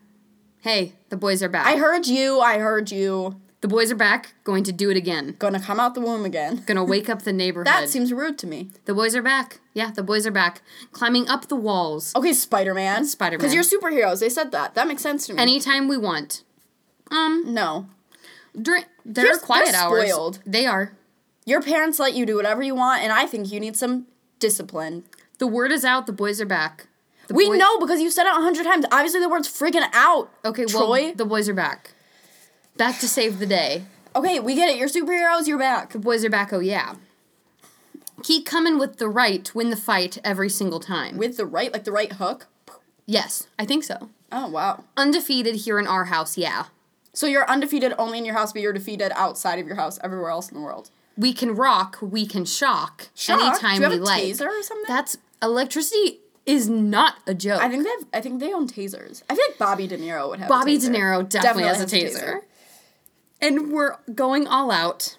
Hey, 0.60 0.93
the 1.10 1.17
boys 1.17 1.41
are 1.43 1.47
back. 1.49 1.65
I 1.65 1.77
heard 1.77 2.08
you. 2.08 2.39
I 2.39 2.60
heard 2.60 2.91
you. 2.91 3.39
The 3.62 3.69
boys 3.69 3.89
are 3.91 3.95
back, 3.95 4.34
going 4.43 4.63
to 4.65 4.71
do 4.73 4.89
it 4.89 4.97
again. 4.97 5.36
Gonna 5.39 5.62
come 5.62 5.79
out 5.79 5.93
the 5.93 6.01
womb 6.01 6.23
again. 6.25 6.63
Gonna 6.65 6.84
wake 6.86 7.10
up 7.10 7.23
the 7.23 7.34
neighborhood. 7.34 7.67
That 7.67 7.89
seems 7.89 8.13
rude 8.13 8.38
to 8.39 8.47
me. 8.47 8.71
the 8.86 8.93
boys 8.93 9.13
are 9.15 9.21
back. 9.21 9.60
Yeah, 9.73 9.91
the 9.91 10.03
boys 10.03 10.25
are 10.25 10.31
back. 10.31 10.62
Climbing 10.91 11.27
up 11.29 11.47
the 11.47 11.55
walls. 11.58 12.13
Okay, 12.15 12.34
Spider 12.34 12.73
Man. 12.73 13.03
Spider-Man. 13.05 13.39
Because 13.39 13.53
you're 13.53 13.63
superheroes. 13.63 14.19
They 14.21 14.29
said 14.29 14.51
that. 14.51 14.75
That 14.75 14.88
makes 14.88 15.01
sense 15.01 15.27
to 15.27 15.34
me. 15.34 15.41
Anytime 15.41 15.88
we 15.88 15.97
want. 15.97 16.43
Um, 17.12 17.45
no. 17.53 17.88
During 18.61 18.83
their 19.05 19.25
Here's- 19.25 19.39
quiet 19.41 19.67
they're 19.71 19.75
hours. 19.81 20.09
spoiled. 20.09 20.39
They 20.45 20.65
are. 20.65 20.93
Your 21.45 21.61
parents 21.61 21.99
let 21.99 22.13
you 22.15 22.25
do 22.25 22.35
whatever 22.35 22.63
you 22.63 22.73
want, 22.75 23.03
and 23.03 23.11
I 23.11 23.25
think 23.27 23.51
you 23.51 23.59
need 23.59 23.75
some 23.77 24.07
discipline. 24.39 25.03
The 25.37 25.47
word 25.47 25.71
is 25.71 25.85
out. 25.85 26.05
The 26.07 26.11
boys 26.13 26.41
are 26.41 26.45
back. 26.45 26.87
The 27.27 27.33
we 27.35 27.47
boy- 27.47 27.57
know 27.57 27.79
because 27.79 28.01
you 28.01 28.09
said 28.09 28.25
it 28.25 28.31
a 28.31 28.41
hundred 28.41 28.63
times. 28.65 28.85
Obviously, 28.91 29.19
the 29.19 29.29
word's 29.29 29.47
freaking 29.47 29.87
out. 29.93 30.31
Okay, 30.43 30.65
well, 30.73 30.85
Troy. 30.87 31.13
the 31.13 31.25
boys 31.25 31.47
are 31.49 31.53
back. 31.53 31.93
Back 32.77 32.99
to 32.99 33.07
save 33.07 33.39
the 33.39 33.45
day. 33.45 33.83
okay, 34.15 34.39
we 34.39 34.55
get 34.55 34.69
it. 34.69 34.77
You're 34.77 34.87
superheroes. 34.89 35.45
You're 35.47 35.57
back. 35.59 35.91
The 35.91 35.99
boys 35.99 36.23
are 36.25 36.29
back. 36.29 36.51
Oh 36.53 36.59
yeah. 36.59 36.95
Keep 38.23 38.45
coming 38.45 38.79
with 38.79 38.97
the 38.97 39.09
right. 39.09 39.53
Win 39.53 39.69
the 39.69 39.75
fight 39.75 40.17
every 40.23 40.49
single 40.49 40.79
time. 40.79 41.17
With 41.17 41.37
the 41.37 41.45
right, 41.45 41.71
like 41.71 41.83
the 41.83 41.91
right 41.91 42.13
hook. 42.13 42.47
yes, 43.05 43.47
I 43.59 43.65
think 43.65 43.83
so. 43.83 44.09
Oh 44.31 44.47
wow. 44.47 44.83
Undefeated 44.97 45.55
here 45.55 45.77
in 45.79 45.85
our 45.87 46.05
house. 46.05 46.37
Yeah. 46.37 46.65
So 47.15 47.28
you're 47.28 47.49
undefeated 47.49 47.93
only 47.97 48.17
in 48.17 48.25
your 48.25 48.36
house, 48.36 48.51
but 48.54 48.62
you're 48.62 48.73
defeated 48.73 49.12
outside 49.15 49.58
of 49.58 49.65
your 49.65 49.78
house, 49.78 49.97
everywhere 50.04 50.30
else 50.30 50.49
in 50.49 50.56
the 50.56 50.62
world. 50.62 50.91
We 51.17 51.32
can 51.34 51.56
rock. 51.56 51.97
We 52.01 52.25
can 52.28 52.43
shock. 52.43 53.08
Shock? 53.15 53.39
Anytime 53.41 53.78
Do 53.78 53.84
you 53.84 53.84
have 53.84 53.91
we 53.93 53.97
a 53.99 54.04
like. 54.04 54.23
taser 54.23 54.47
or 54.47 54.62
something? 54.63 54.86
That's 54.88 55.17
electricity 55.41 56.19
is 56.45 56.69
not 56.69 57.15
a 57.25 57.34
joke. 57.34 57.62
I 57.62 57.69
think 57.69 57.84
they 57.84 57.89
have. 57.89 58.06
I 58.13 58.21
think 58.21 58.39
they 58.41 58.54
own 58.54 58.67
tasers. 58.67 59.23
I 59.30 59.36
feel 59.36 59.45
like 59.47 59.58
Bobby 59.58 59.88
De 59.88 59.97
Niro 59.97 60.30
would 60.30 60.39
have. 60.39 60.49
Bobby 60.49 60.78
De. 60.78 60.89
Niro 60.89 61.28
definitely, 61.28 61.63
has, 61.63 61.82
a 61.82 61.86
taser. 61.86 62.41
And 63.41 63.71
we're 63.71 63.95
going 64.13 64.45
all 64.45 64.69
out. 64.69 65.17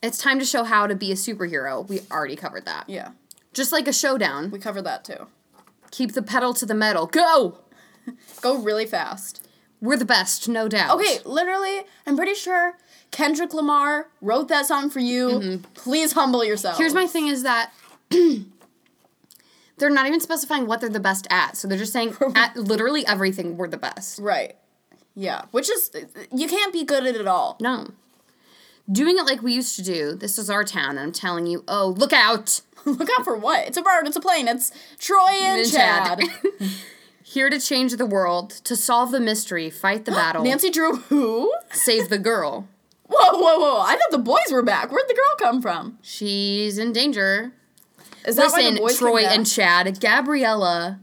It's 0.00 0.18
time 0.18 0.38
to 0.38 0.44
show 0.44 0.62
how 0.64 0.86
to 0.86 0.94
be 0.94 1.10
a 1.10 1.16
superhero. 1.16 1.86
We 1.88 2.00
already 2.10 2.36
covered 2.36 2.64
that. 2.66 2.88
Yeah, 2.88 3.10
Just 3.52 3.72
like 3.72 3.86
a 3.86 3.92
showdown. 3.92 4.50
we 4.50 4.58
covered 4.58 4.82
that 4.82 5.04
too. 5.04 5.26
Keep 5.90 6.12
the 6.12 6.22
pedal 6.22 6.54
to 6.54 6.66
the 6.66 6.74
metal. 6.74 7.06
Go! 7.06 7.58
Go 8.40 8.58
really 8.58 8.86
fast. 8.86 9.41
We're 9.82 9.96
the 9.98 10.04
best, 10.06 10.48
no 10.48 10.68
doubt. 10.68 10.96
Okay, 10.98 11.18
literally, 11.24 11.82
I'm 12.06 12.16
pretty 12.16 12.34
sure 12.34 12.74
Kendrick 13.10 13.52
Lamar 13.52 14.08
wrote 14.20 14.46
that 14.48 14.64
song 14.64 14.88
for 14.88 15.00
you. 15.00 15.60
Please 15.74 16.12
humble 16.12 16.44
yourself. 16.44 16.74
Mm-hmm. 16.74 16.82
Here's 16.82 16.94
my 16.94 17.06
thing 17.08 17.26
is 17.26 17.42
that 17.42 17.72
they're 19.78 19.90
not 19.90 20.06
even 20.06 20.20
specifying 20.20 20.66
what 20.66 20.80
they're 20.80 20.88
the 20.88 21.00
best 21.00 21.26
at. 21.30 21.56
So 21.56 21.66
they're 21.66 21.76
just 21.78 21.92
saying 21.92 22.14
at 22.36 22.56
literally 22.56 23.04
everything 23.06 23.56
we're 23.56 23.68
the 23.68 23.76
best. 23.76 24.18
right. 24.20 24.56
Yeah, 25.14 25.42
which 25.50 25.68
is 25.68 25.90
you 26.32 26.48
can't 26.48 26.72
be 26.72 26.84
good 26.84 27.04
at 27.04 27.16
it 27.16 27.26
all. 27.26 27.58
No. 27.60 27.88
Doing 28.90 29.18
it 29.18 29.26
like 29.26 29.42
we 29.42 29.52
used 29.52 29.76
to 29.76 29.82
do. 29.82 30.14
This 30.14 30.38
is 30.38 30.48
our 30.48 30.64
town, 30.64 30.90
and 30.90 31.00
I'm 31.00 31.12
telling 31.12 31.46
you, 31.46 31.64
oh, 31.68 31.88
look 31.98 32.12
out! 32.14 32.62
Look 32.86 33.08
out 33.16 33.22
for 33.24 33.36
what? 33.36 33.68
It's 33.68 33.76
a 33.76 33.82
bird. 33.82 34.06
It's 34.08 34.16
a 34.16 34.20
plane. 34.20 34.48
It's 34.48 34.72
Troy 34.98 35.28
and, 35.30 35.60
And 35.60 35.70
Chad. 35.70 36.18
Chad. 36.18 36.30
Here 37.24 37.48
to 37.50 37.58
change 37.60 37.92
the 37.96 38.06
world, 38.06 38.50
to 38.64 38.74
solve 38.76 39.10
the 39.10 39.20
mystery, 39.20 39.70
fight 39.70 40.04
the 40.04 40.10
battle, 40.22 40.42
Nancy 40.44 40.70
Drew 40.70 40.96
who? 40.96 41.52
save 41.72 42.08
the 42.08 42.18
girl. 42.18 42.68
Whoa, 43.08 43.38
whoa, 43.38 43.58
whoa! 43.58 43.80
I 43.80 43.96
thought 43.96 44.10
the 44.10 44.18
boys 44.18 44.50
were 44.50 44.62
back. 44.62 44.90
Where'd 44.90 45.06
the 45.08 45.14
girl 45.14 45.36
come 45.38 45.60
from? 45.60 45.98
She's 46.00 46.78
in 46.78 46.92
danger. 46.94 47.52
Is 48.24 48.36
that 48.36 48.52
why 48.52 48.70
the 48.70 48.78
boys 48.78 48.96
Troy 48.98 49.18
came 49.20 49.26
back? 49.28 49.36
and 49.36 49.46
Chad, 49.46 50.00
Gabriella, 50.00 50.98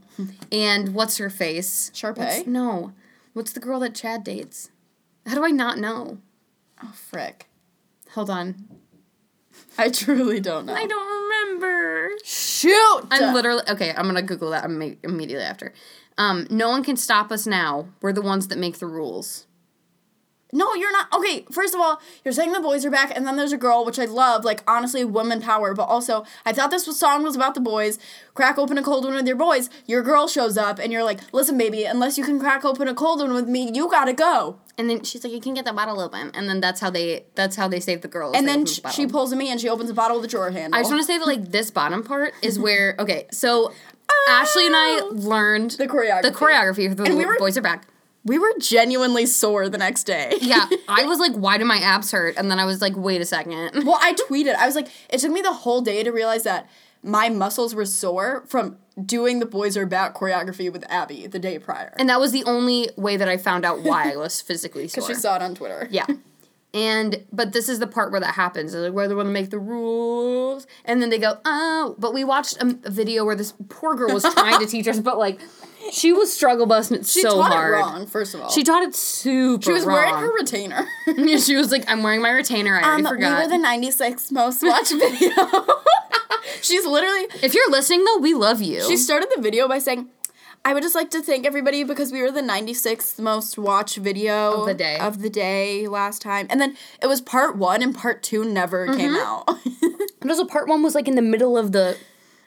and 0.52 0.96
what's 0.96 1.18
her 1.18 1.30
face? 1.30 1.92
Sharpay? 1.94 2.18
What's- 2.18 2.48
no. 2.48 2.94
What's 3.34 3.52
the 3.52 3.60
girl 3.60 3.80
that 3.82 3.94
Chad 3.94 4.24
dates? 4.24 4.72
How 5.28 5.36
do 5.36 5.46
I 5.46 5.52
not 5.52 5.78
know? 5.78 6.18
Oh 6.84 6.94
frick! 6.96 7.48
Hold 8.16 8.30
on. 8.32 8.56
I 9.78 9.90
truly 9.90 10.40
don't 10.40 10.66
know. 10.66 10.74
I 10.74 10.88
don't 10.88 11.24
remember. 11.24 12.10
Shoot! 12.24 13.02
I'm 13.12 13.34
literally 13.36 13.62
okay. 13.70 13.94
I'm 13.96 14.06
gonna 14.08 14.22
Google 14.24 14.50
that 14.50 14.64
imme- 14.64 14.98
immediately 15.04 15.46
after. 15.46 15.74
Um, 16.20 16.46
no 16.50 16.70
one 16.70 16.84
can 16.84 16.98
stop 16.98 17.32
us 17.32 17.48
now. 17.48 17.88
We're 18.02 18.12
the 18.12 18.22
ones 18.22 18.50
that 18.50 18.60
make 18.60 18.80
the 18.80 18.88
rules. 18.88 19.48
No, 20.52 20.74
you're 20.74 20.92
not. 20.92 21.14
Okay, 21.14 21.46
first 21.52 21.76
of 21.76 21.80
all, 21.82 22.02
you're 22.26 22.32
saying 22.32 22.54
the 22.54 22.60
boys 22.60 22.84
are 22.86 22.90
back, 22.90 23.16
and 23.16 23.26
then 23.28 23.36
there's 23.36 23.52
a 23.52 23.58
girl, 23.58 23.86
which 23.86 24.00
I 24.00 24.06
love, 24.06 24.44
like, 24.44 24.64
honestly, 24.68 25.04
woman 25.04 25.42
power, 25.42 25.76
but 25.76 25.84
also, 25.84 26.26
I 26.46 26.54
thought 26.54 26.72
this 26.72 26.88
was, 26.88 26.98
song 27.00 27.24
was 27.24 27.36
about 27.36 27.54
the 27.54 27.62
boys. 27.62 28.00
Crack 28.34 28.58
open 28.58 28.78
a 28.78 28.84
cold 28.84 29.06
one 29.06 29.14
with 29.14 29.28
your 29.28 29.36
boys. 29.36 29.70
Your 29.86 30.02
girl 30.02 30.28
shows 30.28 30.58
up, 30.58 30.80
and 30.80 30.92
you're 30.92 31.04
like, 31.04 31.20
listen, 31.34 31.58
baby, 31.58 31.84
unless 31.84 32.18
you 32.18 32.24
can 32.24 32.40
crack 32.40 32.66
open 32.66 32.88
a 32.88 32.96
cold 32.96 33.20
one 33.20 33.34
with 33.34 33.48
me, 33.48 33.72
you 33.74 33.90
gotta 33.90 34.14
go. 34.14 34.58
And 34.80 34.90
then 34.90 35.04
she's 35.04 35.26
like, 35.26 35.34
"You 35.34 35.42
can 35.42 35.54
get 35.54 35.66
the 35.66 35.74
bottle 35.74 36.00
open." 36.00 36.32
And 36.34 36.48
then 36.48 36.62
that's 36.62 36.80
how 36.80 36.90
they 36.90 37.26
that's 37.36 37.58
how 37.58 37.68
they 37.68 37.82
save 37.82 38.02
the 38.02 38.08
girls. 38.08 38.38
And 38.38 38.48
then 38.48 38.64
the 38.64 38.90
she 38.94 39.08
pulls 39.08 39.36
me, 39.36 39.52
and 39.52 39.60
she 39.60 39.68
opens 39.68 39.90
a 39.90 39.94
bottle 39.94 40.16
with 40.16 40.26
a 40.26 40.30
drawer 40.30 40.52
handle. 40.52 40.80
I 40.80 40.82
just 40.82 40.90
want 40.90 41.02
to 41.02 41.06
say 41.06 41.18
that 41.18 41.28
like 41.28 41.52
this 41.52 41.70
bottom 41.70 42.02
part 42.02 42.34
is 42.42 42.58
where 42.58 42.96
okay, 42.98 43.28
so 43.30 43.74
Ashley 44.30 44.66
and 44.68 44.76
I 44.76 45.00
oh. 45.02 45.12
learned 45.16 45.72
The 45.72 45.88
choreography. 45.88 46.22
the 46.22 46.32
choreography 46.32 46.88
for 46.88 46.96
the 46.96 47.04
And 47.04 47.18
we 47.18 47.26
were- 47.26 47.38
boys 47.38 47.58
are 47.58 47.62
back. 47.62 47.88
We 48.30 48.38
were 48.38 48.54
genuinely 48.60 49.26
sore 49.26 49.70
the 49.70 49.80
next 49.80 50.04
day. 50.04 50.36
Yeah, 50.40 50.70
I 50.88 51.06
was 51.06 51.18
like, 51.18 51.34
why 51.34 51.58
do 51.58 51.66
my 51.66 51.78
abs 51.78 52.12
hurt? 52.12 52.36
And 52.38 52.52
then 52.52 52.60
I 52.60 52.66
was 52.66 52.80
like, 52.80 52.96
wait 52.96 53.22
a 53.22 53.26
second. 53.26 53.86
Well, 53.86 53.98
I 54.00 54.14
tweeted. 54.14 54.54
I 54.54 54.68
was 54.68 54.76
like, 54.76 54.88
it 55.10 55.18
took 55.18 55.32
me 55.32 55.42
the 55.42 55.52
whole 55.52 55.82
day 55.82 56.04
to 56.04 56.12
realize 56.12 56.44
that 56.44 56.70
my 57.02 57.30
muscles 57.30 57.74
were 57.74 57.88
sore 57.88 58.44
from 58.46 58.78
doing 59.04 59.40
the 59.40 59.48
boys 59.48 59.76
are 59.76 59.88
back 59.88 60.14
choreography 60.14 60.72
with 60.72 60.86
Abby 60.90 61.26
the 61.26 61.40
day 61.40 61.58
prior. 61.58 61.96
And 61.98 62.08
that 62.10 62.20
was 62.20 62.32
the 62.32 62.44
only 62.44 62.92
way 62.96 63.18
that 63.18 63.28
I 63.28 63.38
found 63.38 63.66
out 63.66 63.82
why 63.82 64.14
I 64.14 64.16
was 64.16 64.42
physically 64.50 64.88
sore. 64.88 65.08
Because 65.08 65.18
she 65.18 65.20
saw 65.20 65.36
it 65.36 65.42
on 65.42 65.56
Twitter. 65.56 65.88
Yeah. 65.90 66.06
And 66.72 67.26
but 67.34 67.52
this 67.52 67.68
is 67.68 67.80
the 67.80 67.88
part 67.88 68.12
where 68.12 68.22
that 68.22 68.36
happens. 68.36 68.76
Like 68.76 68.94
where 68.94 69.08
they 69.08 69.16
want 69.16 69.26
to 69.28 69.32
make 69.32 69.50
the 69.50 69.58
rules, 69.58 70.68
and 70.86 71.02
then 71.02 71.10
they 71.10 71.18
go, 71.18 71.40
"Oh!" 71.44 71.96
But 71.98 72.14
we 72.14 72.24
watched 72.24 72.62
a, 72.62 72.78
a 72.84 72.92
video 72.92 73.26
where 73.26 73.36
this 73.36 73.54
poor 73.70 73.96
girl 73.96 74.14
was 74.14 74.24
trying 74.24 74.60
to 74.60 74.68
teach 74.68 74.88
us, 74.88 75.00
but 75.00 75.18
like 75.18 75.40
she 75.92 76.14
was 76.14 76.32
struggle 76.32 76.68
busting 76.68 76.98
it 76.98 77.08
She 77.08 77.22
so 77.22 77.38
taught 77.38 77.52
hard. 77.52 77.74
it 77.74 77.78
wrong, 77.78 78.06
first 78.06 78.36
of 78.36 78.42
all. 78.42 78.52
She 78.52 78.64
taught 78.64 78.84
it 78.84 78.94
super. 78.94 79.64
She 79.64 79.72
was 79.72 79.84
wearing 79.86 80.14
her 80.14 80.32
retainer. 80.36 80.88
she 81.40 81.56
was 81.56 81.72
like, 81.72 81.86
"I'm 81.90 82.04
wearing 82.04 82.22
my 82.22 82.30
retainer." 82.30 82.78
I 82.78 82.84
already 82.84 83.04
Um, 83.06 83.12
we 83.12 83.18
forgot. 83.18 83.44
were 83.44 83.58
the 83.58 83.64
96th 83.66 84.32
most 84.32 84.62
watched 84.62 84.92
video. 84.92 85.32
She's 86.62 86.86
literally, 86.86 87.26
if 87.42 87.54
you're 87.54 87.70
listening 87.72 88.04
though, 88.04 88.18
we 88.18 88.34
love 88.34 88.62
you. 88.62 88.84
she 88.84 88.98
started 88.98 89.30
the 89.36 89.42
video 89.42 89.68
by 89.68 89.80
saying, 89.80 90.10
I 90.66 90.74
would 90.74 90.84
just 90.84 90.96
like 90.96 91.10
to 91.12 91.22
thank 91.22 91.46
everybody 91.46 91.84
because 91.84 92.12
we 92.12 92.22
were 92.22 92.32
the 92.32 92.42
96th 92.42 93.20
most 93.20 93.58
watched 93.58 93.98
video 93.98 94.62
Of 94.62 94.68
the 94.68 94.74
day. 94.74 94.98
of 95.00 95.22
the 95.22 95.30
day 95.30 95.88
last 95.88 96.22
time. 96.22 96.48
And 96.50 96.60
then 96.60 96.76
it 97.02 97.08
was 97.08 97.22
part 97.22 97.58
one 97.58 97.82
and 97.82 97.96
part 97.96 98.22
two 98.22 98.44
never 98.44 98.94
came 98.96 99.16
out. 99.16 99.48
and 100.22 100.30
also 100.30 100.46
part 100.46 100.68
one 100.68 100.84
was 100.84 100.96
like 100.96 101.08
in 101.08 101.16
the 101.16 101.22
middle 101.22 101.58
of 101.58 101.72
the 101.72 101.98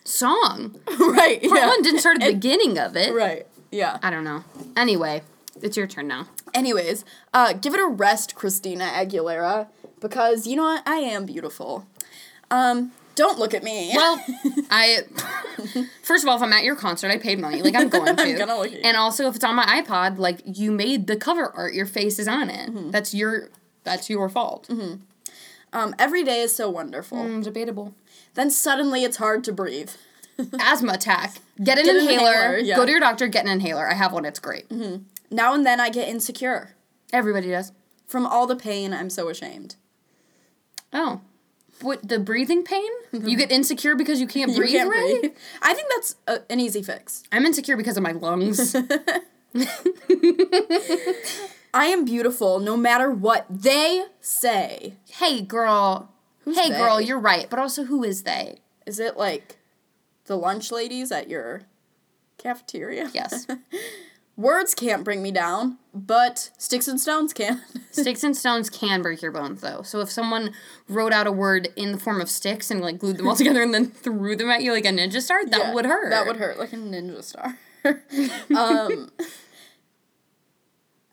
song. 0.04 0.78
right. 1.00 1.42
Part 1.42 1.60
yeah. 1.60 1.66
one 1.66 1.82
didn't 1.82 2.00
start 2.00 2.22
at 2.22 2.26
the 2.26 2.32
beginning 2.34 2.78
of 2.78 2.96
it. 2.96 3.14
Right. 3.14 3.46
Yeah. 3.70 3.98
I 4.02 4.10
don't 4.10 4.24
know. 4.24 4.44
Anyway, 4.76 5.22
it's 5.62 5.76
your 5.76 5.86
turn 5.86 6.08
now. 6.08 6.28
Anyways, 6.54 7.04
uh, 7.32 7.54
give 7.54 7.72
it 7.74 7.80
a 7.80 7.86
rest, 7.86 8.34
Christina 8.34 8.84
Aguilera, 8.84 9.68
because 10.00 10.46
you 10.46 10.56
know 10.56 10.64
what? 10.64 10.82
I 10.86 10.96
am 10.96 11.24
beautiful. 11.24 11.86
Um, 12.50 12.92
don't 13.22 13.38
look 13.38 13.54
at 13.54 13.62
me. 13.62 13.92
Well, 13.94 14.20
I 14.70 15.02
first 16.02 16.24
of 16.24 16.28
all, 16.28 16.36
if 16.36 16.42
I'm 16.42 16.52
at 16.52 16.64
your 16.64 16.74
concert, 16.76 17.10
I 17.10 17.18
paid 17.18 17.38
money. 17.38 17.62
Like 17.62 17.74
I'm 17.76 17.88
going 17.88 18.04
to. 18.16 18.22
I'm 18.22 18.36
gonna 18.36 18.56
look 18.58 18.72
at 18.72 18.72
you. 18.72 18.80
And 18.82 18.96
also, 18.96 19.28
if 19.28 19.36
it's 19.36 19.44
on 19.44 19.54
my 19.54 19.64
iPod, 19.82 20.18
like 20.18 20.40
you 20.44 20.72
made 20.72 21.06
the 21.06 21.16
cover 21.16 21.50
art, 21.54 21.72
your 21.74 21.86
face 21.86 22.18
is 22.18 22.26
on 22.26 22.50
it. 22.50 22.70
Mm-hmm. 22.70 22.90
That's 22.90 23.14
your 23.14 23.48
that's 23.84 24.10
your 24.10 24.28
fault. 24.28 24.68
um, 25.72 25.94
every 25.98 26.24
day 26.24 26.40
is 26.40 26.54
so 26.54 26.68
wonderful. 26.68 27.18
Mm, 27.18 27.44
debatable. 27.44 27.94
Then 28.34 28.50
suddenly 28.50 29.04
it's 29.04 29.18
hard 29.18 29.44
to 29.44 29.52
breathe. 29.52 29.90
Asthma 30.60 30.94
attack. 30.94 31.36
Get 31.62 31.78
an 31.78 31.84
Get 31.84 31.94
an 31.96 32.00
inhaler. 32.02 32.32
inhaler, 32.32 32.58
yeah. 32.58 32.76
Go 32.76 32.84
to 32.86 32.90
your 32.90 33.00
doctor. 33.00 33.28
Get 33.28 33.44
an 33.44 33.50
inhaler. 33.52 33.88
I 33.88 33.94
have 33.94 34.12
one. 34.12 34.24
It's 34.24 34.40
great. 34.40 34.70
Now 35.30 35.54
and 35.54 35.64
then 35.64 35.78
I 35.80 35.90
get 35.90 36.08
insecure. 36.08 36.74
Everybody 37.12 37.50
does. 37.50 37.72
From 38.06 38.26
all 38.26 38.46
the 38.46 38.56
pain, 38.56 38.92
I'm 38.92 39.10
so 39.10 39.28
ashamed. 39.28 39.76
Oh. 40.92 41.20
What 41.82 42.08
the 42.08 42.18
breathing 42.18 42.62
pain? 42.62 42.88
You 43.12 43.18
mm-hmm. 43.18 43.34
get 43.34 43.50
insecure 43.52 43.94
because 43.94 44.20
you 44.20 44.26
can't 44.26 44.54
breathe 44.56 44.70
you 44.70 44.78
can't 44.78 44.90
right? 44.90 45.20
breathe. 45.20 45.32
I 45.60 45.74
think 45.74 45.88
that's 45.94 46.16
a, 46.26 46.40
an 46.50 46.60
easy 46.60 46.82
fix. 46.82 47.24
I'm 47.32 47.44
insecure 47.44 47.76
because 47.76 47.96
of 47.96 48.02
my 48.02 48.12
lungs. 48.12 48.74
I 51.74 51.86
am 51.86 52.04
beautiful 52.04 52.58
no 52.60 52.76
matter 52.76 53.10
what 53.10 53.46
they 53.48 54.04
say. 54.20 54.94
hey 55.10 55.40
girl. 55.42 56.10
Who's 56.44 56.58
hey 56.58 56.70
girl, 56.70 57.00
you're 57.00 57.20
right. 57.20 57.48
But 57.48 57.58
also 57.58 57.84
who 57.84 58.02
is 58.02 58.24
they? 58.24 58.58
Is 58.86 58.98
it 58.98 59.16
like 59.16 59.58
the 60.26 60.36
lunch 60.36 60.72
ladies 60.72 61.12
at 61.12 61.28
your 61.28 61.62
cafeteria? 62.38 63.10
Yes. 63.14 63.46
Words 64.36 64.74
can't 64.74 65.04
bring 65.04 65.22
me 65.22 65.30
down, 65.30 65.78
but 65.92 66.50
sticks 66.56 66.88
and 66.88 66.98
stones 66.98 67.34
can. 67.34 67.60
Sticks 67.90 68.24
and 68.24 68.34
stones 68.34 68.70
can 68.70 69.02
break 69.02 69.20
your 69.20 69.30
bones, 69.30 69.60
though. 69.60 69.82
So 69.82 70.00
if 70.00 70.10
someone 70.10 70.52
wrote 70.88 71.12
out 71.12 71.26
a 71.26 71.32
word 71.32 71.68
in 71.76 71.92
the 71.92 71.98
form 71.98 72.20
of 72.20 72.30
sticks 72.30 72.70
and 72.70 72.80
like 72.80 72.98
glued 72.98 73.18
them 73.18 73.28
all 73.28 73.36
together 73.42 73.62
and 73.62 73.74
then 73.74 73.86
threw 73.90 74.34
them 74.34 74.48
at 74.50 74.62
you 74.62 74.72
like 74.72 74.86
a 74.86 74.88
ninja 74.88 75.20
star, 75.20 75.44
that 75.44 75.58
Yeah, 75.58 75.74
would 75.74 75.84
hurt. 75.84 76.08
That 76.10 76.26
would 76.26 76.36
hurt 76.38 76.58
like 76.58 76.72
a 76.72 76.76
ninja 76.76 77.22
star. 77.22 77.58
um, 78.56 79.10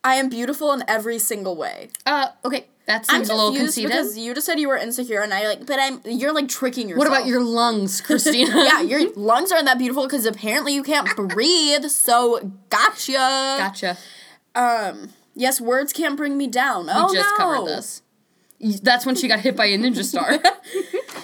I 0.04 0.16
am 0.16 0.30
beautiful 0.30 0.72
in 0.72 0.84
every 0.88 1.20
single 1.20 1.58
way. 1.58 1.90
Uh, 2.06 2.30
okay. 2.46 2.68
That 2.90 3.06
I'm 3.08 3.18
seems 3.20 3.30
a 3.30 3.36
little 3.36 3.54
conceited. 3.56 3.92
because 3.92 4.18
you 4.18 4.34
just 4.34 4.48
said 4.48 4.60
you 4.60 4.68
were 4.68 4.76
insecure, 4.76 5.22
and 5.22 5.32
I 5.32 5.48
like, 5.48 5.68
but 5.68 5.78
I'm 5.80 6.02
you're 6.06 6.34
like 6.34 6.48
tricking 6.48 6.90
yourself. 6.90 7.08
What 7.08 7.18
about 7.20 7.28
your 7.28 7.44
lungs, 7.44 8.02
Christina? 8.08 8.52
yeah, 8.66 8.82
your 8.82 9.14
lungs 9.14 9.52
aren't 9.52 9.66
that 9.66 9.78
beautiful 9.78 10.08
because 10.08 10.26
apparently 10.26 10.74
you 10.74 10.82
can't 10.82 11.08
breathe. 11.16 11.86
So 11.86 12.52
gotcha. 12.72 13.12
Gotcha. 13.14 13.98
Um. 14.56 15.10
Yes, 15.36 15.62
words 15.62 15.94
can't 15.94 16.18
bring 16.18 16.36
me 16.36 16.48
down. 16.48 16.88
We 16.88 16.92
oh 16.96 17.14
just 17.14 17.30
no. 17.38 17.46
covered 17.46 17.68
this. 17.68 18.02
That's 18.82 19.06
when 19.06 19.14
she 19.16 19.28
got 19.28 19.40
hit 19.42 19.56
by 19.56 19.66
a 19.66 19.78
ninja 19.78 20.04
star. 20.04 20.40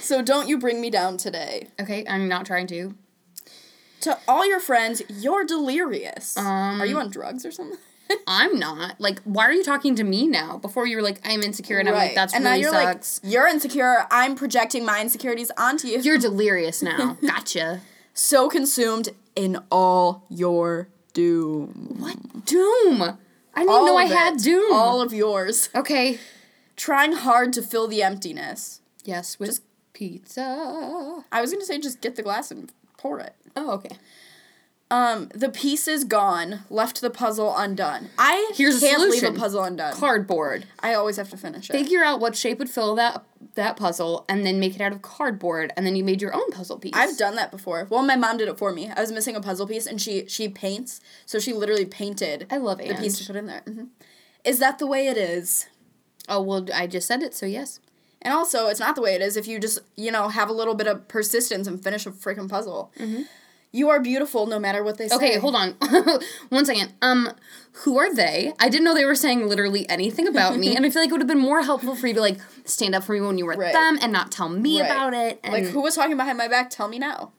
So 0.02 0.22
don't 0.22 0.48
you 0.48 0.60
bring 0.60 0.80
me 0.82 0.92
down 0.92 1.18
today. 1.18 1.70
okay, 1.82 2.06
I'm 2.08 2.28
not 2.28 2.46
trying 2.46 2.68
to. 2.68 2.94
To 4.02 4.20
all 4.28 4.48
your 4.48 4.60
friends, 4.60 5.02
you're 5.10 5.44
delirious. 5.44 6.38
Um, 6.38 6.80
Are 6.80 6.86
you 6.86 7.00
on 7.00 7.10
drugs 7.10 7.44
or 7.44 7.50
something? 7.52 7.80
I'm 8.28 8.60
not. 8.60 9.00
Like, 9.00 9.22
why 9.24 9.46
are 9.46 9.52
you 9.52 9.64
talking 9.64 9.96
to 9.96 10.04
me 10.04 10.28
now? 10.28 10.58
Before 10.58 10.86
you 10.88 10.96
were 10.98 11.02
like, 11.02 11.20
I'm 11.26 11.42
insecure, 11.42 11.80
and 11.80 11.88
I'm 11.90 11.96
like, 11.96 12.16
that's 12.16 12.34
and 12.34 12.44
really 12.44 12.62
now 12.62 12.62
you're 12.62 12.72
sucks. 12.72 13.22
like, 13.24 13.34
you're 13.34 13.48
insecure. 13.48 14.06
I'm 14.12 14.36
projecting 14.36 14.86
my 14.86 15.02
insecurities 15.02 15.52
onto 15.58 15.88
you. 15.88 16.00
you're 16.00 16.18
delirious 16.30 16.82
now. 16.82 17.18
Gotcha. 17.26 17.82
so 18.14 18.48
consumed 18.50 19.10
in 19.36 19.60
all 19.72 20.24
your 20.30 20.88
doom. 21.14 21.96
What 22.00 22.46
doom? 22.46 23.02
I 23.02 23.60
didn't 23.62 23.70
All 23.70 23.86
know 23.86 23.98
I 23.98 24.04
of 24.04 24.12
had 24.12 24.38
doom. 24.38 24.72
All 24.74 25.02
of 25.02 25.14
yours. 25.14 25.70
okay. 25.74 26.20
Trying 26.76 27.14
hard 27.14 27.54
to 27.54 27.62
fill 27.62 27.88
the 27.88 28.04
emptiness. 28.04 28.82
Yes, 29.06 29.40
with 29.40 29.62
pizza. 29.94 31.24
I 31.32 31.40
was 31.42 31.52
gonna 31.54 31.64
say 31.66 31.80
just 31.80 32.02
get 32.02 32.16
the 32.18 32.24
glass 32.24 32.52
and 32.52 32.72
pour 32.98 33.20
it. 33.20 33.34
Oh, 33.56 33.72
okay. 33.76 33.96
Um, 34.92 35.30
the 35.34 35.50
piece 35.50 35.88
is 35.88 36.04
gone. 36.04 36.60
Left 36.70 37.02
the 37.02 37.10
puzzle 37.10 37.56
undone. 37.58 38.10
I 38.20 38.52
Here's 38.56 38.78
a 38.84 38.86
can't 38.86 39.02
leave 39.02 39.16
solution. 39.20 39.36
a 39.36 39.40
puzzle 39.40 39.64
undone. 39.64 39.94
Cardboard. 39.96 40.68
I 40.80 40.94
always 40.94 41.18
have 41.18 41.30
to 41.32 41.38
finish 41.38 41.70
it. 41.70 41.74
Figure 41.74 42.04
out 42.04 42.20
what 42.20 42.36
shape 42.36 42.60
would 42.60 42.70
fill 42.70 42.94
that 42.96 43.24
that 43.56 43.78
puzzle, 43.78 44.26
and 44.28 44.46
then 44.46 44.60
make 44.60 44.76
it 44.76 44.82
out 44.82 44.92
of 44.92 45.02
cardboard, 45.02 45.72
and 45.78 45.86
then 45.88 45.96
you 45.96 46.04
made 46.04 46.22
your 46.22 46.36
own 46.36 46.52
puzzle 46.52 46.78
piece. 46.78 46.92
I've 46.94 47.18
done 47.18 47.36
that 47.38 47.52
before. 47.52 47.88
Well, 47.90 48.04
my 48.04 48.16
mom 48.18 48.38
did 48.38 48.48
it 48.50 48.58
for 48.58 48.74
me. 48.74 48.90
I 48.94 49.00
was 49.00 49.12
missing 49.14 49.36
a 49.36 49.42
puzzle 49.42 49.66
piece, 49.68 49.88
and 49.88 50.00
she 50.02 50.26
she 50.28 50.50
paints, 50.50 51.00
so 51.26 51.40
she 51.40 51.54
literally 51.54 51.86
painted. 51.86 52.46
I 52.52 52.58
love 52.58 52.80
it. 52.80 52.90
the 52.90 52.96
piece 52.96 53.18
to 53.20 53.26
put 53.26 53.36
in 53.38 53.48
there. 53.48 53.62
hmm 53.62 53.86
Is 54.44 54.60
that 54.60 54.78
the 54.78 54.86
way 54.88 55.08
it 55.08 55.18
is? 55.18 55.68
Oh 56.30 56.42
well, 56.42 56.68
I 56.74 56.86
just 56.88 57.08
said 57.08 57.24
it, 57.24 57.34
so 57.34 57.46
yes. 57.46 57.80
And 58.22 58.34
also, 58.34 58.68
it's 58.68 58.80
not 58.80 58.96
the 58.96 59.02
way 59.02 59.14
it 59.14 59.22
is 59.22 59.38
if 59.38 59.48
you 59.48 59.60
just 59.60 59.80
you 59.96 60.12
know 60.12 60.28
have 60.30 60.50
a 60.50 60.54
little 60.54 60.76
bit 60.76 60.88
of 60.88 61.08
persistence 61.08 61.66
and 61.66 61.82
finish 61.84 62.06
a 62.06 62.12
freaking 62.12 62.50
puzzle. 62.50 62.92
You 63.76 63.90
are 63.90 64.00
beautiful 64.00 64.46
no 64.48 64.58
matter 64.60 64.84
what 64.84 64.98
they 64.98 65.08
say. 65.08 65.16
Mm-hmm. 65.16 65.26
Okay, 65.26 65.38
hold 65.40 65.56
on. 65.56 65.76
One 66.50 66.66
second. 66.66 66.94
Um, 67.02 67.32
who 67.84 67.98
are 67.98 68.14
they? 68.14 68.54
I 68.60 68.70
didn't 68.70 68.86
know 68.86 68.94
they 68.94 69.04
were 69.06 69.16
saying 69.16 69.48
literally 69.48 69.88
anything 69.90 70.28
about 70.28 70.58
me, 70.58 70.76
and 70.76 70.86
I 70.86 70.90
feel 70.90 71.02
like 71.02 71.10
it 71.10 71.12
would 71.12 71.22
have 71.22 71.28
been 71.28 71.38
more 71.40 71.62
helpful 71.62 71.96
for 71.96 72.08
you 72.08 72.14
to 72.14 72.22
like 72.22 72.38
stand 72.64 72.96
up 72.96 73.04
for 73.04 73.12
me 73.14 73.20
when 73.22 73.38
you 73.38 73.46
were 73.46 73.52
with 73.52 73.60
Right. 73.60 73.74
them 73.74 74.00
and 74.02 74.14
not 74.14 74.32
tell 74.32 74.48
me 74.48 74.80
Right. 74.82 74.90
about 74.90 75.14
it. 75.14 75.40
And 75.44 75.54
Like 75.54 75.66
who 75.66 75.82
was 75.82 75.96
talking 75.96 76.16
behind 76.16 76.38
my 76.38 76.48
back? 76.48 76.70
Tell 76.70 76.88
me 76.88 77.00
now. 77.00 77.34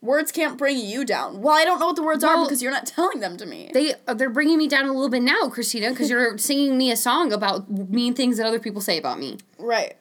Words 0.00 0.30
can't 0.30 0.56
bring 0.56 0.78
you 0.78 1.04
down. 1.04 1.42
Well, 1.42 1.54
I 1.56 1.64
don't 1.64 1.80
know 1.80 1.86
what 1.86 1.96
the 1.96 2.04
words 2.04 2.22
are 2.22 2.44
because 2.44 2.62
you're 2.62 2.70
not 2.70 2.86
telling 2.86 3.18
them 3.20 3.36
to 3.36 3.46
me. 3.46 3.70
they 3.74 3.94
uh, 4.06 4.14
they're 4.14 4.30
bringing 4.30 4.56
me 4.58 4.68
down 4.68 4.84
a 4.86 4.92
little 4.92 5.08
bit 5.08 5.22
now, 5.22 5.48
Christina, 5.48 5.90
because 5.90 6.08
you're 6.10 6.38
singing 6.50 6.76
me 6.78 6.90
a 6.92 6.96
song 6.96 7.32
about 7.32 7.68
mean 7.70 8.14
things 8.14 8.36
that 8.38 8.46
other 8.46 8.60
people 8.60 8.80
say 8.80 8.96
about 8.98 9.18
me. 9.18 9.38
right. 9.58 9.94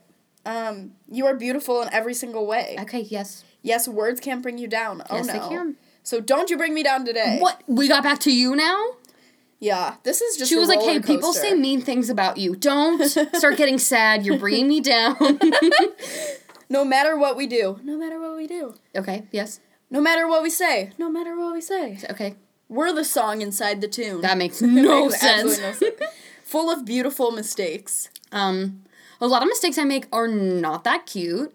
Um, 0.46 0.94
you 1.12 1.26
are 1.26 1.36
beautiful 1.36 1.82
in 1.82 1.90
every 1.92 2.14
single 2.14 2.48
way. 2.48 2.78
Okay, 2.80 3.02
yes. 3.02 3.44
Yes, 3.68 3.88
words 3.88 4.20
can't 4.20 4.42
bring 4.42 4.58
you 4.58 4.68
down. 4.68 5.04
Oh 5.10 5.18
Yes, 5.18 5.28
no. 5.28 5.34
they 5.34 5.40
can. 5.40 5.76
So 6.04 6.20
don't 6.22 6.50
you 6.50 6.58
bring 6.58 6.74
me 6.74 6.84
down 6.84 7.06
today. 7.06 7.38
What? 7.40 7.62
We 7.68 7.88
got 7.88 8.02
back 8.04 8.20
to 8.20 8.32
you 8.34 8.56
now? 8.56 8.82
Yeah, 9.60 9.96
this 10.04 10.22
is 10.22 10.38
just. 10.38 10.50
She 10.50 10.56
was 10.56 10.70
like, 10.70 10.82
"Hey, 10.82 11.00
people 11.00 11.34
say 11.34 11.54
mean 11.56 11.82
things 11.82 12.10
about 12.10 12.38
you. 12.38 12.56
Don't 12.56 13.04
start 13.34 13.58
getting 13.58 13.80
sad. 13.80 14.26
You're 14.26 14.38
bringing 14.40 14.68
me 14.68 14.80
down." 14.82 15.18
No 16.70 16.84
matter 16.84 17.18
what 17.18 17.38
we 17.38 17.48
do, 17.48 17.80
no 17.84 17.98
matter 17.98 18.20
what 18.20 18.36
we 18.36 18.46
do, 18.46 18.76
okay. 18.94 19.24
Yes. 19.32 19.62
no 19.90 20.02
matter 20.02 20.28
what 20.28 20.44
we 20.44 20.50
say, 20.50 20.92
no 20.98 21.10
matter 21.10 21.34
what 21.38 21.54
we 21.54 21.62
say, 21.62 21.98
Okay. 22.10 22.36
we're 22.68 22.92
the 22.92 23.06
song 23.06 23.42
inside 23.42 23.80
the 23.80 23.88
tune. 23.88 24.20
That 24.20 24.38
makes 24.38 24.62
no 24.62 25.06
Makes 25.06 25.22
sense. 25.22 25.60
no 25.60 25.72
sense. 25.72 25.84
Full 26.44 26.70
of 26.70 26.84
beautiful 26.84 27.32
mistakes. 27.32 28.10
Um, 28.34 28.84
a 29.22 29.28
lot 29.28 29.42
of 29.44 29.48
mistakes 29.48 29.78
I 29.78 29.86
make 29.86 30.08
are 30.12 30.28
not 30.28 30.84
that 30.84 31.06
cute. 31.06 31.54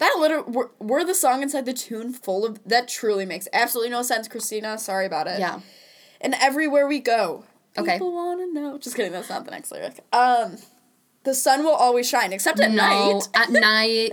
That 0.00 0.16
literally, 0.18 0.50
we're, 0.50 0.68
we're 0.80 1.04
the 1.04 1.14
song 1.14 1.42
inside 1.42 1.64
the 1.66 1.72
tune 1.72 2.12
full 2.12 2.44
of. 2.44 2.58
That 2.66 2.88
truly 2.88 3.24
makes 3.24 3.46
absolutely 3.52 3.90
no 3.90 4.02
sense, 4.02 4.26
Christina. 4.28 4.76
Sorry 4.78 5.06
about 5.06 5.26
it. 5.28 5.38
Yeah. 5.38 5.60
And 6.20 6.34
everywhere 6.40 6.86
we 6.88 6.98
go, 7.00 7.44
Okay. 7.78 7.92
people 7.92 8.12
want 8.12 8.40
to 8.40 8.52
know. 8.52 8.78
Just 8.78 8.96
kidding, 8.96 9.12
that's 9.12 9.28
not 9.30 9.44
the 9.44 9.52
next 9.52 9.70
lyric. 9.70 10.00
Um, 10.12 10.56
the 11.24 11.34
sun 11.34 11.62
will 11.64 11.70
always 11.74 12.08
shine, 12.08 12.32
except 12.32 12.58
at 12.60 12.70
no, 12.72 12.76
night. 12.76 13.28
at 13.34 13.50
night, 13.50 14.10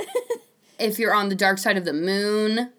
if 0.77 0.99
you're 0.99 1.13
on 1.13 1.29
the 1.29 1.35
dark 1.35 1.57
side 1.57 1.77
of 1.77 1.85
the 1.85 1.93
moon, 1.93 2.71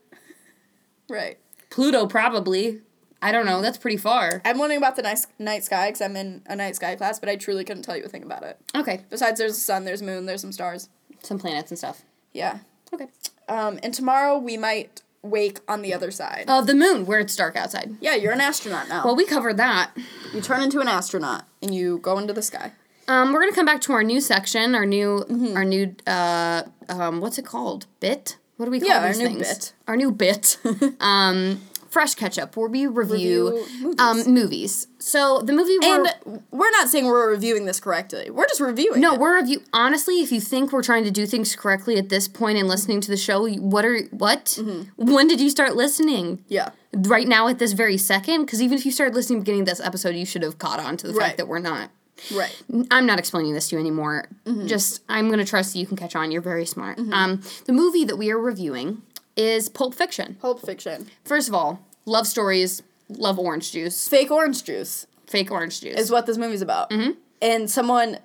Right. 1.08 1.38
Pluto 1.70 2.06
probably. 2.06 2.82
I 3.20 3.32
don't 3.32 3.46
know. 3.46 3.62
That's 3.62 3.78
pretty 3.78 3.96
far. 3.96 4.42
I'm 4.44 4.58
wondering 4.58 4.78
about 4.78 4.94
the 4.96 5.02
nice 5.02 5.26
night 5.38 5.64
sky 5.64 5.88
because 5.88 6.02
I'm 6.02 6.14
in 6.16 6.42
a 6.46 6.54
night 6.54 6.76
sky 6.76 6.94
class, 6.94 7.18
but 7.18 7.28
I 7.28 7.36
truly 7.36 7.64
couldn't 7.64 7.82
tell 7.82 7.96
you 7.96 8.04
a 8.04 8.08
thing 8.08 8.22
about 8.22 8.42
it. 8.44 8.58
Okay. 8.76 9.04
Besides, 9.10 9.38
there's 9.40 9.52
a 9.52 9.60
sun, 9.60 9.84
there's 9.84 10.02
moon, 10.02 10.26
there's 10.26 10.40
some 10.42 10.52
stars. 10.52 10.88
Some 11.22 11.38
planets 11.38 11.70
and 11.72 11.78
stuff. 11.78 12.02
Yeah. 12.32 12.58
Okay. 12.92 13.08
Um, 13.48 13.78
and 13.82 13.92
tomorrow 13.94 14.38
we 14.38 14.56
might 14.56 15.02
wake 15.22 15.60
on 15.68 15.82
the 15.82 15.92
other 15.92 16.10
side. 16.10 16.44
Uh, 16.48 16.60
the 16.60 16.74
moon, 16.74 17.04
where 17.06 17.18
it's 17.18 17.34
dark 17.36 17.56
outside. 17.56 17.96
yeah, 18.00 18.14
you're 18.14 18.32
an 18.32 18.40
astronaut 18.40 18.88
now. 18.88 19.02
Well, 19.04 19.16
we 19.16 19.26
covered 19.26 19.56
that. 19.56 19.90
you 20.32 20.40
turn 20.40 20.62
into 20.62 20.80
an 20.80 20.88
astronaut 20.88 21.44
and 21.62 21.74
you 21.74 21.98
go 21.98 22.18
into 22.18 22.32
the 22.32 22.42
sky. 22.42 22.72
Um, 23.08 23.32
we're 23.32 23.40
gonna 23.40 23.54
come 23.54 23.66
back 23.66 23.80
to 23.82 23.92
our 23.92 24.04
new 24.04 24.20
section, 24.20 24.74
our 24.74 24.84
new, 24.86 25.24
Mm-hmm. 25.28 25.56
our 25.56 25.64
new, 25.64 25.94
uh, 26.06 26.62
um, 26.88 27.20
what's 27.20 27.38
it 27.38 27.46
called? 27.46 27.86
Bit. 28.00 28.36
What 28.58 28.66
do 28.66 28.70
we 28.70 28.80
call 28.80 28.88
Yeah, 28.88 29.00
our 29.00 29.08
these 29.08 29.18
new 29.18 29.26
things? 29.28 29.48
bit. 29.48 29.72
Our 29.86 29.96
new 29.96 30.10
bit. 30.12 30.58
um, 31.00 31.60
fresh 31.90 32.14
ketchup, 32.14 32.56
where 32.56 32.68
we 32.68 32.86
review, 32.86 33.50
Review 33.58 33.82
movies. 33.82 33.94
um 33.98 34.34
movies. 34.34 34.86
So 34.98 35.40
the 35.40 35.52
movie 35.52 35.78
we're 35.80 36.06
And 36.06 36.42
we're 36.50 36.70
not 36.72 36.88
saying 36.88 37.06
we're 37.06 37.30
reviewing 37.30 37.64
this 37.66 37.80
correctly. 37.80 38.30
We're 38.30 38.46
just 38.46 38.60
reviewing. 38.60 39.00
no, 39.00 39.14
it. 39.14 39.20
we're 39.20 39.36
review. 39.40 39.62
Honestly, 39.72 40.20
if 40.20 40.30
you 40.32 40.40
think 40.40 40.72
we're 40.72 40.82
trying 40.82 41.04
to 41.04 41.10
do 41.10 41.26
things 41.26 41.54
correctly 41.56 41.96
at 41.96 42.08
this 42.08 42.28
point 42.28 42.58
and 42.58 42.68
listening 42.68 43.00
to 43.02 43.10
the 43.10 43.16
show, 43.16 43.48
what 43.48 43.84
are 43.84 44.00
what? 44.10 44.46
Mm-hmm. 44.60 45.12
When 45.12 45.26
did 45.28 45.40
you 45.40 45.50
start 45.50 45.76
listening? 45.76 46.44
Yeah. 46.48 46.70
Right 46.94 47.28
now, 47.28 47.48
at 47.48 47.58
this 47.58 47.72
very 47.72 47.98
second, 47.98 48.46
because 48.46 48.62
even 48.62 48.76
if 48.78 48.86
you 48.86 48.92
started 48.92 49.14
listening 49.14 49.40
beginning 49.40 49.60
of 49.62 49.66
this 49.68 49.80
episode, 49.80 50.14
you 50.16 50.24
should 50.26 50.42
have 50.42 50.58
caught 50.58 50.80
on 50.80 50.96
to 50.98 51.06
the 51.06 51.12
Right. 51.12 51.26
fact 51.26 51.36
that 51.38 51.46
we're 51.48 51.58
not. 51.58 51.90
Right. 52.34 52.60
I'm 52.90 53.06
not 53.06 53.20
explaining 53.20 53.52
this 53.54 53.68
to 53.68 53.76
you 53.76 53.80
anymore. 53.80 54.26
Mm-hmm. 54.44 54.66
Just 54.66 55.02
I'm 55.08 55.30
gonna 55.30 55.44
trust 55.44 55.72
that 55.74 55.78
you 55.78 55.86
can 55.86 55.96
catch 55.96 56.16
on. 56.16 56.32
You're 56.32 56.42
very 56.42 56.66
smart. 56.66 56.98
Um, 56.98 57.42
the 57.66 57.72
movie 57.72 58.04
that 58.04 58.16
we 58.16 58.32
are 58.32 58.38
reviewing 58.38 59.02
is 59.38 59.70
Pulp 59.70 59.94
Fiction. 59.94 60.36
Pulp 60.40 60.60
Fiction. 60.60 61.08
First 61.24 61.48
of 61.48 61.54
all, 61.54 61.80
love 62.04 62.26
stories, 62.26 62.82
love 63.08 63.38
orange 63.38 63.72
juice, 63.72 64.06
Fake 64.06 64.30
orange 64.30 64.64
juice 64.64 65.06
fake 65.28 65.50
orange 65.50 65.80
juice. 65.80 65.98
is 65.98 66.10
what 66.10 66.26
this 66.26 66.36
movie's 66.36 66.62
about. 66.62 66.90
Mm-hmm. 66.90 67.12
And 67.40 67.70
someone 67.70 68.18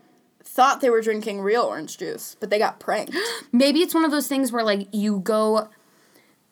thought 0.44 0.82
they 0.82 0.90
were 0.90 1.02
drinking 1.02 1.42
real 1.42 1.64
orange 1.64 1.98
juice, 1.98 2.36
but 2.40 2.50
they 2.50 2.58
got 2.58 2.80
pranked. 2.80 3.16
Maybe 3.52 3.82
it's 3.82 3.94
one 3.94 4.06
of 4.06 4.12
those 4.12 4.28
things 4.28 4.52
where 4.52 4.64
like 4.64 4.88
you 4.92 5.20
go. 5.20 5.70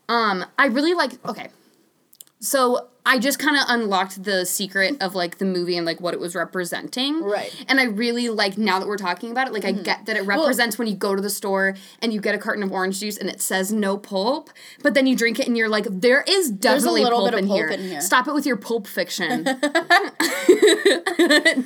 Um, 0.09 0.45
I 0.59 0.67
really 0.67 0.93
like. 0.93 1.25
Okay, 1.25 1.49
so 2.39 2.89
I 3.03 3.17
just 3.17 3.39
kind 3.39 3.57
of 3.57 3.63
unlocked 3.67 4.23
the 4.23 4.45
secret 4.45 5.01
of 5.01 5.15
like 5.15 5.39
the 5.39 5.45
movie 5.45 5.75
and 5.75 5.85
like 5.87 5.99
what 5.99 6.13
it 6.13 6.19
was 6.19 6.35
representing. 6.35 7.23
Right. 7.23 7.49
Mm-hmm. 7.49 7.63
And 7.69 7.79
I 7.79 7.85
really 7.85 8.29
like 8.29 8.57
now 8.59 8.77
that 8.77 8.87
we're 8.87 8.97
talking 8.97 9.31
about 9.31 9.47
it, 9.47 9.53
like 9.53 9.65
I 9.65 9.71
get 9.71 10.05
that 10.05 10.15
it 10.17 10.21
represents 10.21 10.77
when 10.77 10.87
you 10.87 10.93
go 10.95 11.15
to 11.15 11.21
the 11.21 11.29
store 11.29 11.75
and 12.01 12.13
you 12.13 12.21
get 12.21 12.35
a 12.35 12.37
carton 12.37 12.61
of 12.61 12.71
orange 12.71 12.99
juice 12.99 13.17
and 13.17 13.27
it 13.27 13.41
says 13.41 13.71
no 13.71 13.97
pulp, 13.97 14.51
but 14.83 14.93
then 14.93 15.07
you 15.07 15.15
drink 15.15 15.39
it 15.39 15.47
and 15.47 15.57
you're 15.57 15.67
like, 15.69 15.85
there 15.89 16.23
is 16.27 16.51
definitely 16.51 17.01
little 17.03 17.19
pulp, 17.21 17.31
bit 17.31 17.39
of 17.39 17.43
in, 17.43 17.47
pulp 17.47 17.57
here. 17.59 17.69
in 17.69 17.79
here. 17.81 18.01
Stop 18.01 18.27
it 18.27 18.33
with 18.35 18.45
your 18.45 18.57
pulp 18.57 18.85
fiction. 18.85 19.43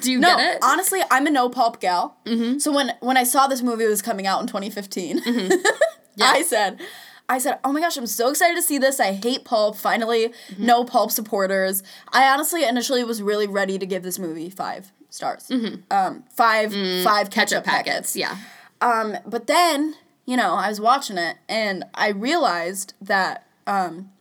Do 0.02 0.12
you 0.12 0.20
No, 0.20 0.38
get 0.38 0.56
it? 0.56 0.62
No, 0.62 0.68
honestly, 0.68 1.02
I'm 1.12 1.28
a 1.28 1.32
no 1.32 1.50
pulp 1.50 1.80
gal. 1.80 2.18
Mm-hmm. 2.26 2.60
So 2.60 2.72
when 2.72 2.94
when 3.02 3.18
I 3.18 3.24
saw 3.24 3.48
this 3.48 3.62
movie 3.62 3.86
was 3.86 4.02
coming 4.02 4.26
out 4.28 4.42
in 4.42 4.48
2015, 4.48 5.22
Mm-hmm. 5.22 5.54
I 6.22 6.44
said, 6.44 6.80
I 7.28 7.38
said, 7.40 7.58
oh 7.64 7.72
my 7.74 7.80
gosh, 7.80 7.98
I'm 7.98 8.06
so 8.08 8.30
excited 8.30 8.56
to 8.56 8.62
see 8.62 8.78
this. 8.78 9.00
I 9.00 9.14
hate 9.14 9.46
pulp. 9.46 9.76
Finally, 9.78 10.30
Mm-hmm. 10.50 10.66
no 10.66 10.84
pulp 10.86 11.12
supporters. 11.12 11.82
I 12.12 12.28
honestly 12.30 12.64
initially 12.64 13.04
was 13.04 13.22
really 13.22 13.48
ready 13.48 13.80
to 13.80 13.86
give 13.86 14.04
this 14.04 14.20
movie 14.20 14.50
five 14.50 14.92
stars. 15.10 15.50
Um, 15.90 16.24
five 16.36 16.72
five 16.72 16.74
ketchup, 16.74 16.74
Mm-hmm. 16.74 17.28
Mm, 17.28 17.32
Ketchup 17.32 17.64
packets. 17.64 18.14
packets, 18.14 18.16
yeah. 18.16 18.38
Um, 18.82 19.18
but 19.26 19.48
then, 19.48 19.96
you 20.26 20.38
know, 20.38 20.54
I 20.54 20.70
was 20.70 20.80
watching 20.80 21.18
it 21.18 21.38
and 21.50 21.84
I 21.96 22.10
realized 22.10 22.94
that 23.02 23.48
um, 23.66 24.12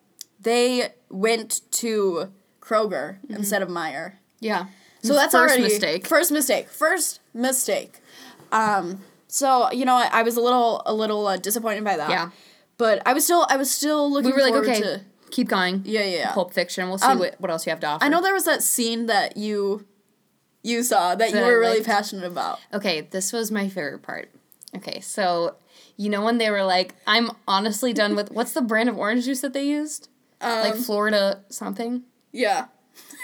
they 0.40 0.94
went 1.10 1.60
to 1.72 2.32
Kroger 2.62 3.16
instead 3.28 3.60
of 3.60 3.68
Meijer. 3.68 4.14
Yeah. 4.40 4.66
So 5.02 5.12
that's 5.12 5.32
First 5.32 5.52
already 5.56 5.62
mistake. 5.64 6.06
First 6.06 6.32
mistake. 6.32 6.68
First 6.70 7.20
mistake. 7.34 8.00
Um, 8.52 9.00
so 9.28 9.70
you 9.72 9.84
know, 9.84 9.96
I, 9.96 10.08
I 10.10 10.22
was 10.22 10.36
a 10.36 10.40
little 10.40 10.80
a 10.86 10.94
little 10.94 11.26
uh, 11.26 11.36
disappointed 11.36 11.84
by 11.84 11.96
that. 11.98 12.08
Yeah. 12.08 12.30
But 12.76 13.02
I 13.06 13.12
was 13.12 13.24
still 13.24 13.46
I 13.48 13.56
was 13.56 13.70
still 13.70 14.10
looking. 14.10 14.30
We 14.30 14.36
were 14.36 14.42
like, 14.42 14.52
forward 14.52 14.68
okay, 14.68 14.80
To, 14.80 15.00
keep 15.30 15.48
going. 15.48 15.82
yeah, 15.84 16.02
yeah, 16.02 16.16
yeah. 16.16 16.32
Pulp 16.32 16.52
Fiction. 16.52 16.88
We'll 16.88 16.98
see 16.98 17.06
Um, 17.06 17.18
what, 17.18 17.34
what 17.40 17.50
else 17.50 17.66
you 17.66 17.70
have 17.70 17.80
to 17.80 17.86
offer. 17.86 18.04
I 18.04 18.08
know 18.08 18.20
there 18.22 18.34
was 18.34 18.44
that 18.44 18.62
scene 18.62 19.06
that 19.06 19.36
you 19.36 19.86
you 20.62 20.82
saw 20.82 21.14
that 21.14 21.28
you 21.28 21.34
That 21.34 21.44
I 21.44 21.46
were 21.46 21.60
really 21.60 21.82
passionate 21.84 22.24
about? 22.24 22.58
Okay, 22.72 23.02
this 23.02 23.32
was 23.32 23.50
my 23.50 23.68
favorite 23.68 24.02
part. 24.02 24.30
Okay, 24.76 25.00
so 25.00 25.56
you 25.96 26.08
know 26.08 26.24
when 26.24 26.38
they 26.38 26.50
were 26.50 26.64
like, 26.64 26.94
I'm 27.06 27.30
honestly 27.46 27.92
done 27.92 28.16
with 28.16 28.30
what's 28.32 28.52
the 28.52 28.62
brand 28.62 28.88
of 28.88 28.98
orange 28.98 29.24
juice 29.26 29.40
that 29.42 29.52
they 29.52 29.64
used? 29.66 30.08
like 30.40 30.74
Um, 30.74 30.82
Florida 30.82 31.42
something. 31.48 32.02
Yeah. 32.32 32.66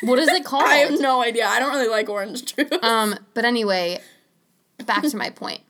What 0.03 0.19
is 0.19 0.29
it 0.29 0.45
called? 0.45 0.65
I 0.67 0.77
have 0.77 1.01
no 1.01 1.23
idea. 1.23 1.47
I 1.47 1.59
don't 1.59 1.71
really 1.75 1.89
like 1.89 2.09
orange 2.09 2.45
juice. 2.57 2.69
Um, 2.83 3.17
but 3.35 3.45
anyway, 3.45 4.01
back 4.87 5.03
to 5.03 5.17
my 5.17 5.31
point. 5.31 5.61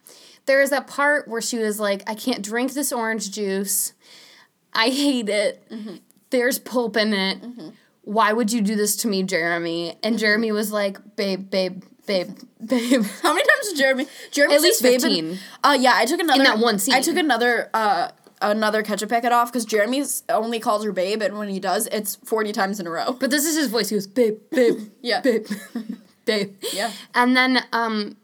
There 0.47 0.61
is 0.63 0.71
that 0.71 0.87
part 0.87 1.29
where 1.29 1.41
she 1.41 1.59
was 1.59 1.79
like, 1.79 2.03
I 2.09 2.15
can't 2.15 2.43
drink 2.43 2.73
this 2.73 2.93
orange 2.93 3.31
juice. 3.31 3.93
I 4.73 4.89
hate 4.89 5.29
it. 5.29 5.63
Mm-hmm. 5.71 5.97
There's 6.31 6.59
pulp 6.59 6.97
in 6.97 7.13
it. 7.13 7.39
Why 8.03 8.33
would 8.33 8.53
you 8.53 8.61
do 8.63 8.75
this 8.77 8.97
to 8.97 9.09
me, 9.09 9.23
Jeremy? 9.23 9.91
And 10.03 10.15
Mm-hmm. 10.15 10.21
Jeremy 10.21 10.53
was 10.53 10.73
like, 10.73 11.17
babe, 11.17 11.51
babe, 11.51 11.83
babe, 12.07 12.37
babe. 12.65 13.05
How 13.23 13.35
many 13.35 13.47
times 13.47 13.69
did 13.69 13.77
Jeremy? 13.77 14.07
Jeremy 14.31 14.55
At 14.55 14.61
least 14.63 14.83
15. 14.83 15.39
Uh, 15.63 15.77
yeah, 15.79 15.93
I 15.95 16.05
took 16.07 16.21
another 16.21 16.41
in 16.41 16.45
that 16.45 16.59
one 16.59 16.79
scene. 16.79 16.95
I 16.95 17.01
took 17.01 17.17
another 17.17 17.69
uh 17.75 18.11
another 18.43 18.83
ketchup 18.83 19.11
packet 19.11 19.33
off 19.33 19.53
because 19.53 19.67
Jeremy's 19.67 20.23
only 20.31 20.59
calls 20.61 20.83
her 20.85 20.93
babe, 20.93 21.21
and 21.21 21.37
when 21.39 21.49
he 21.51 21.61
does, 21.61 21.87
it's 21.89 22.17
forty 22.17 22.53
times 22.53 22.81
in 22.81 22.87
a 22.87 22.91
row. 22.91 23.13
But 23.13 23.31
this 23.31 23.45
is 23.45 23.55
his 23.57 23.69
voice. 23.69 23.91
He 23.91 23.97
goes, 23.97 24.07
babe, 24.07 24.39
babe, 24.51 24.79
Yeah. 25.03 25.21
babe, 25.21 25.47
babe. 26.25 26.55
Yeah. 26.73 26.91
And 27.15 27.37
then 27.37 27.63
um, 27.73 28.17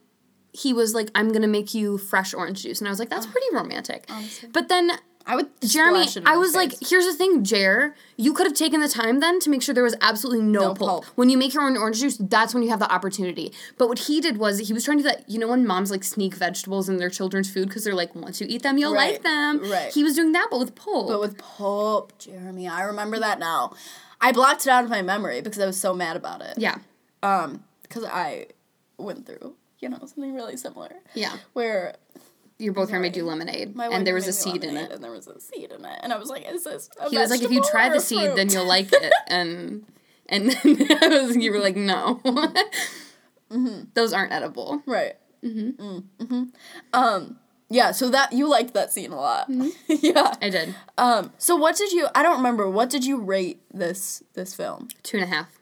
he 0.57 0.73
was 0.73 0.95
like, 0.95 1.11
I'm 1.15 1.33
gonna 1.33 1.47
make 1.49 1.75
you 1.75 1.99
fresh 1.99 2.33
orange 2.35 2.63
juice, 2.63 2.81
and 2.81 2.89
I 2.89 2.91
was 2.91 2.99
like, 2.99 3.09
Oh. 3.11 3.17
that's 3.17 3.27
pretty 3.27 3.47
romantic. 3.53 4.09
But 4.53 4.69
then 4.69 4.93
I 5.29 5.35
would 5.35 5.49
Jeremy, 5.61 6.03
splash 6.07 6.17
it 6.19 6.21
in 6.21 6.27
I 6.29 6.37
was 6.37 6.55
like, 6.55 6.73
here's 6.89 7.05
the 7.05 7.13
thing, 7.13 7.43
Jer. 7.43 7.97
You 8.17 8.33
could 8.33 8.47
have 8.47 8.55
taken 8.55 8.81
the 8.81 8.89
time 8.89 9.19
then 9.19 9.41
to 9.41 9.51
make 9.51 9.61
sure 9.61 9.75
there 9.75 9.83
was 9.83 9.97
absolutely 10.01 10.45
no, 10.45 10.61
No 10.61 10.67
pulp. 10.75 10.79
pulp. 10.79 11.05
When 11.17 11.29
you 11.29 11.37
make 11.37 11.53
your 11.53 11.65
own 11.65 11.77
orange 11.77 11.99
juice, 11.99 12.17
that's 12.17 12.55
when 12.55 12.63
you 12.63 12.69
have 12.69 12.79
the 12.79 12.89
opportunity. 12.93 13.53
But 13.77 13.89
what 13.89 13.99
he 13.99 14.21
did 14.21 14.37
was 14.39 14.61
he 14.61 14.73
was 14.73 14.85
trying 14.85 14.99
to 14.99 15.03
do 15.03 15.09
that. 15.09 15.29
You 15.29 15.41
know 15.41 15.49
when 15.49 15.67
moms 15.67 15.91
like 15.91 16.05
sneak 16.05 16.35
vegetables 16.37 16.89
in 16.89 16.99
their 16.99 17.11
children's 17.11 17.51
food 17.53 17.67
because 17.69 17.83
they're 17.83 17.93
like, 17.97 18.15
once 18.15 18.41
you 18.41 18.47
eat 18.49 18.63
them, 18.63 18.79
you'll 18.79 18.95
Right, 18.95 19.15
like 19.15 19.23
them. 19.25 19.69
right. 19.69 19.93
He 19.93 20.05
was 20.05 20.15
doing 20.15 20.31
that, 20.31 20.47
but 20.49 20.61
with 20.61 20.77
pulp. 20.77 21.09
but 21.09 21.19
with 21.21 21.37
pulp, 21.39 22.17
Jeremy, 22.19 22.69
I 22.69 22.83
remember 22.83 23.19
that 23.19 23.41
now. 23.41 23.75
I 24.21 24.31
blocked 24.31 24.65
it 24.65 24.71
out 24.71 24.85
of 24.85 24.91
my 24.91 25.03
memory 25.03 25.41
because 25.41 25.59
I 25.61 25.67
was 25.67 25.79
so 25.79 25.93
mad 25.93 26.17
about 26.17 26.41
it. 26.41 26.55
yeah, 26.57 26.79
Um, 27.25 27.65
because 27.83 28.05
I 28.05 28.47
went 28.97 29.27
through, 29.27 29.57
you 29.81 29.89
know, 29.89 29.99
something 29.99 30.35
really 30.35 30.57
similar. 30.57 30.91
yeah. 31.15 31.37
Where 31.53 31.95
Your 32.59 32.73
both 32.73 32.89
Sorry. 32.91 33.11
you 33.11 33.25
lemonade, 33.25 33.77
my 33.77 33.87
and 33.89 34.07
there 34.07 34.15
was 34.15 34.27
a 34.27 34.33
seed 34.33 34.65
in 34.65 34.77
it. 34.77 34.91
And 34.91 35.05
there 35.05 35.11
was 35.13 35.27
a 35.27 35.39
seed 35.41 35.71
in 35.73 35.85
it, 35.85 36.01
and 36.03 36.13
I 36.13 36.17
was 36.19 36.31
like, 36.31 36.49
"Is 36.51 36.65
this?" 36.65 36.89
A 36.99 37.11
He 37.11 37.19
was 37.19 37.31
like, 37.31 37.43
if 37.43 37.51
you 37.51 37.63
try 37.63 37.89
the 37.91 38.01
seed, 38.01 38.35
then 38.37 38.49
you'll 38.51 38.67
like 38.67 38.89
it. 38.93 39.13
And 39.29 39.85
and 40.29 40.51
then 40.51 40.89
I 41.03 41.09
was, 41.09 41.37
you 41.37 41.53
were 41.53 41.59
like, 41.61 41.77
no, 41.77 42.21
Mm-hmm. 43.51 43.85
those 43.95 44.13
aren't 44.13 44.33
edible. 44.33 44.83
Right. 44.87 45.15
Mm-hmm. 45.45 45.99
Mm-hmm. 46.25 46.43
Um. 46.93 47.39
Yeah. 47.69 47.93
So 47.93 48.09
that 48.11 48.33
you 48.33 48.49
liked 48.49 48.75
that 48.75 48.93
scene 48.93 49.13
a 49.13 49.17
lot. 49.17 49.49
yeah. 49.89 50.35
I 50.43 50.49
did 50.51 50.75
Um. 50.99 51.33
So 51.39 51.55
what 51.57 51.77
did 51.77 51.93
you? 51.93 52.09
I 52.15 52.23
don't 52.23 52.39
remember. 52.39 52.69
What 52.69 52.91
did 52.91 53.05
you 53.05 53.19
rate 53.21 53.61
this 53.73 54.23
this 54.35 54.55
film? 54.55 54.89
two 55.05 55.19
and 55.19 55.25
a 55.25 55.29
half. 55.35 55.59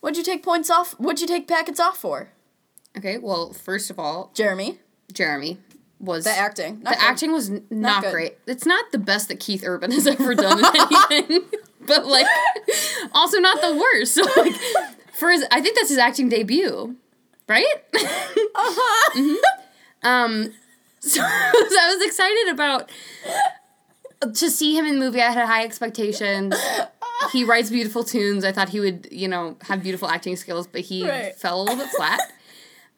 What'd 0.00 0.16
you 0.18 0.24
take 0.24 0.42
points 0.44 0.70
off? 0.70 0.92
What'd 0.98 1.20
you 1.20 1.26
take 1.26 1.48
packets 1.48 1.80
off 1.80 1.96
for? 1.96 2.30
Okay, 2.96 3.18
well, 3.18 3.52
first 3.52 3.90
of 3.90 3.98
all, 3.98 4.30
Jeremy. 4.34 4.78
Jeremy 5.12 5.58
was 5.98 6.24
The 6.24 6.30
acting. 6.30 6.80
Not 6.82 6.94
the 6.94 6.98
good. 7.00 7.04
acting 7.08 7.32
was 7.32 7.50
n- 7.50 7.64
not, 7.70 8.02
good. 8.02 8.12
great. 8.12 8.38
It's 8.46 8.66
not 8.66 8.90
the 8.92 8.98
best 8.98 9.28
that 9.28 9.40
Keith 9.40 9.62
Urban 9.64 9.90
has 9.92 10.06
ever 10.08 10.34
done 10.34 10.58
in 10.58 10.64
anything, 10.64 11.40
but 11.86 12.06
like, 12.06 12.26
also 13.12 13.38
not 13.38 13.60
the 13.60 13.74
worst. 13.76 14.14
So 14.14 14.22
like, 14.42 14.54
for 15.14 15.30
his, 15.30 15.44
I 15.50 15.60
think 15.60 15.76
that's 15.76 15.88
his 15.90 15.98
acting 15.98 16.28
debut, 16.28 16.96
right? 17.48 17.64
Uh-huh. 17.94 19.36
um, 20.02 20.52
so, 21.00 21.20
so 21.20 21.22
I 21.22 21.94
was 21.96 22.06
excited 22.06 22.48
about 22.52 22.90
to 24.34 24.50
see 24.50 24.76
him 24.76 24.84
in 24.86 24.94
the 24.98 25.00
movie. 25.04 25.20
I 25.20 25.30
had 25.30 25.46
high 25.46 25.64
expectations. 25.64 26.54
He 27.32 27.44
writes 27.44 27.70
beautiful 27.70 28.04
tunes. 28.04 28.44
I 28.44 28.52
thought 28.52 28.68
he 28.68 28.80
would, 28.80 29.08
you 29.10 29.28
know, 29.28 29.56
have 29.62 29.82
beautiful 29.82 30.08
acting 30.08 30.36
skills, 30.36 30.66
but 30.66 30.82
he 30.82 31.08
Right. 31.08 31.34
fell 31.36 31.60
a 31.60 31.62
little 31.62 31.76
bit 31.78 31.88
flat. 31.96 32.20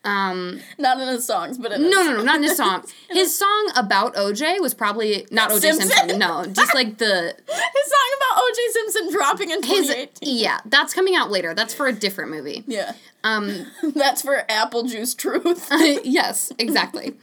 Um, 0.04 0.60
Not 0.78 1.00
in 1.00 1.08
his 1.08 1.26
songs, 1.26 1.56
but 1.56 1.72
in 1.72 1.90
no, 1.90 2.02
no, 2.02 2.16
no, 2.16 2.22
not 2.22 2.36
in 2.36 2.42
his 2.42 2.56
song. 2.56 2.84
His 3.08 3.36
song 3.36 3.72
about 3.74 4.14
OJ 4.14 4.60
was 4.60 4.74
probably 4.74 5.26
not 5.30 5.50
OJ 5.50 5.60
Simpson. 5.60 5.88
Simpson. 5.88 6.18
No, 6.18 6.44
just 6.44 6.74
like 6.74 6.98
the 6.98 7.34
His 7.48 7.90
song 7.90 8.14
about 8.16 8.42
O.J. 8.42 8.60
Simpson 8.72 9.12
dropping 9.12 9.50
in 9.50 9.62
his. 9.62 9.86
2018. 9.86 10.38
Yeah, 10.38 10.60
that's 10.66 10.92
coming 10.92 11.14
out 11.14 11.30
later. 11.30 11.54
That's 11.54 11.72
for 11.72 11.86
a 11.86 11.92
different 11.92 12.30
movie. 12.30 12.64
Yeah. 12.66 12.92
Um, 13.22 13.66
That's 13.94 14.20
for 14.20 14.44
Apple 14.50 14.82
Juice 14.84 15.14
Truth. 15.14 15.68
yes, 16.04 16.52
exactly. 16.58 17.14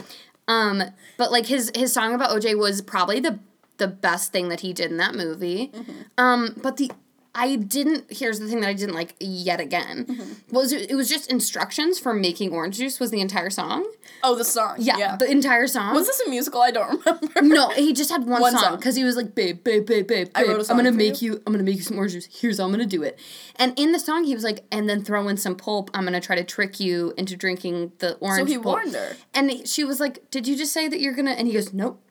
Um, 0.47 0.83
but 1.17 1.31
like 1.31 1.45
his 1.45 1.71
his 1.75 1.93
song 1.93 2.15
about 2.15 2.31
OJ 2.31 2.57
was 2.57 2.81
probably 2.81 3.19
the 3.19 3.39
the 3.77 3.87
best 3.87 4.31
thing 4.31 4.49
that 4.49 4.61
he 4.61 4.73
did 4.73 4.91
in 4.91 4.97
that 4.97 5.13
movie. 5.13 5.67
Mm-hmm. 5.73 5.91
Um, 6.17 6.59
but 6.61 6.77
the 6.77 6.91
I 7.33 7.55
didn't. 7.55 8.05
Here's 8.11 8.39
the 8.39 8.47
thing 8.47 8.59
that 8.59 8.67
I 8.69 8.73
didn't 8.73 8.93
like 8.95 9.15
yet 9.19 9.61
again 9.61 10.05
Mm-hmm. 10.05 10.53
was 10.55 10.73
it, 10.73 10.91
it 10.91 10.95
was 10.95 11.07
just 11.07 11.31
instructions 11.31 11.97
for 11.97 12.13
making 12.13 12.51
orange 12.51 12.77
juice 12.77 12.99
was 12.99 13.09
the 13.11 13.21
entire 13.21 13.49
song. 13.49 13.89
Oh, 14.23 14.35
the 14.35 14.43
song. 14.43 14.75
Yeah, 14.79 14.97
Yeah. 14.97 15.15
the 15.15 15.31
entire 15.31 15.65
song. 15.67 15.95
Was 15.95 16.07
this 16.07 16.19
a 16.19 16.29
musical? 16.29 16.61
I 16.61 16.71
don't 16.71 17.03
remember. 17.35 17.41
No, 17.55 17.69
he 17.69 17.93
just 17.93 18.09
had 18.11 18.25
one, 18.25 18.41
One 18.41 18.51
song 18.51 18.61
song. 18.61 18.75
because 18.75 18.95
he 18.97 19.03
was 19.05 19.15
like, 19.15 19.33
babe, 19.33 19.63
babe, 19.63 19.85
babe, 19.85 20.07
babe, 20.07 20.27
I 20.35 20.43
wrote 20.43 20.67
a 20.67 20.69
I'm 20.71 20.77
gonna 20.77 20.91
make 20.91 21.21
you." 21.21 21.33
you. 21.33 21.41
I'm 21.47 21.53
gonna 21.53 21.63
make 21.63 21.77
you 21.77 21.83
some 21.83 21.97
orange 21.97 22.11
juice. 22.13 22.27
Here's 22.31 22.57
how 22.57 22.65
I'm 22.65 22.71
gonna 22.71 22.85
do 22.85 23.01
it. 23.03 23.17
And 23.55 23.77
in 23.79 23.93
the 23.93 23.99
song, 23.99 24.25
he 24.25 24.33
was 24.35 24.43
like, 24.43 24.65
and 24.71 24.89
then 24.89 25.01
throw 25.03 25.27
in 25.29 25.37
some 25.37 25.55
pulp. 25.55 25.89
I'm 25.93 26.03
gonna 26.03 26.19
try 26.19 26.35
to 26.35 26.43
trick 26.43 26.79
you 26.81 27.13
into 27.17 27.37
drinking 27.37 27.93
the 27.99 28.15
orange. 28.15 28.39
So 28.41 28.45
he 28.45 28.55
pulp. 28.55 28.65
warned 28.65 28.93
her. 28.95 29.15
And 29.33 29.67
she 29.67 29.83
was 29.85 29.99
like, 30.01 30.29
"Did 30.31 30.47
you 30.47 30.57
just 30.57 30.73
say 30.73 30.87
that 30.89 30.99
you're 30.99 31.13
gonna?" 31.13 31.31
And 31.31 31.47
he 31.47 31.53
goes, 31.53 31.71
"Nope." 31.73 32.01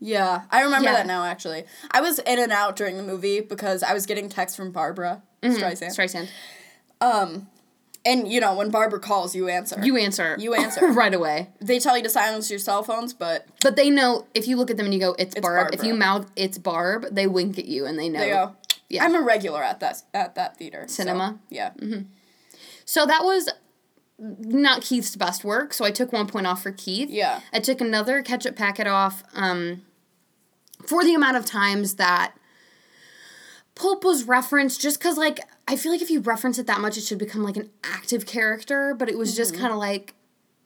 Yeah, 0.00 0.42
I 0.50 0.62
remember 0.62 0.86
Yeah. 0.88 0.94
that 0.94 1.06
now. 1.06 1.24
Actually, 1.24 1.64
I 1.90 2.00
was 2.00 2.18
in 2.20 2.38
and 2.38 2.50
out 2.52 2.74
during 2.76 2.96
the 2.96 3.02
movie 3.02 3.40
because 3.40 3.82
I 3.82 3.92
was 3.92 4.06
getting 4.06 4.28
texts 4.28 4.56
from 4.56 4.72
Barbra 4.72 5.22
Streisand. 5.42 5.94
Streisand. 5.96 6.28
Um, 7.02 7.48
and 8.04 8.26
you 8.32 8.40
know 8.40 8.54
when 8.54 8.70
Barbara 8.70 8.98
calls, 8.98 9.34
you 9.34 9.48
answer. 9.48 9.78
You 9.82 9.96
answer. 9.98 10.36
You 10.38 10.54
answer. 10.64 10.86
right 10.92 11.12
away. 11.12 11.50
they 11.60 11.78
tell 11.78 11.96
you 11.96 12.02
to 12.02 12.08
silence 12.10 12.48
your 12.50 12.58
cell 12.58 12.82
phones, 12.82 13.12
but 13.12 13.46
But 13.62 13.76
they 13.76 13.90
know 13.90 14.26
if 14.34 14.48
you 14.48 14.56
look 14.56 14.70
at 14.70 14.76
them 14.78 14.86
and 14.86 14.94
you 14.94 15.00
go, 15.00 15.14
"It's, 15.18 15.34
Barb." 15.38 15.74
If 15.74 15.84
you 15.84 15.92
mouth, 15.94 16.30
"It's 16.36 16.56
Barb," 16.58 17.06
they 17.10 17.26
wink 17.26 17.58
at 17.58 17.66
you 17.66 17.84
and 17.86 17.98
they 17.98 18.08
know. 18.08 18.20
they 18.20 18.30
go. 18.30 18.56
Yeah. 18.88 19.04
I'm 19.04 19.14
a 19.14 19.20
regular 19.20 19.62
at 19.62 19.80
that 19.80 20.02
at 20.14 20.34
that 20.34 20.56
theater. 20.56 20.84
so, 20.88 20.94
Cinema? 21.02 21.38
yeah. 21.50 21.70
So 22.84 23.06
that 23.06 23.22
was 23.24 23.48
not 24.18 24.82
Keith's 24.82 25.14
best 25.16 25.44
work. 25.44 25.72
So 25.72 25.84
I 25.84 25.90
took 25.90 26.12
one 26.12 26.26
point 26.26 26.46
off 26.46 26.62
for 26.62 26.72
Keith. 26.72 27.08
Yeah. 27.10 27.40
I 27.52 27.60
took 27.60 27.80
another 27.80 28.22
ketchup 28.22 28.56
packet 28.56 28.86
off 28.86 29.22
um, 29.34 29.82
for 30.86 31.04
the 31.04 31.14
amount 31.14 31.36
of 31.36 31.44
times 31.44 31.94
that 31.94 32.32
Pulp 33.74 34.04
was 34.04 34.24
referenced, 34.24 34.80
just 34.80 34.98
because, 34.98 35.16
like, 35.16 35.40
I 35.66 35.76
feel 35.76 35.90
like 35.92 36.02
if 36.02 36.10
you 36.10 36.20
reference 36.20 36.58
it 36.58 36.66
that 36.66 36.80
much, 36.80 36.96
it 36.98 37.02
should 37.04 37.18
become 37.18 37.42
like 37.42 37.56
an 37.56 37.70
active 37.84 38.26
character, 38.26 38.94
but 38.94 39.08
it 39.08 39.16
was 39.16 39.34
just 39.36 39.52
Mm-hmm. 39.52 39.60
kind 39.62 39.72
of 39.72 39.78
like 39.78 40.14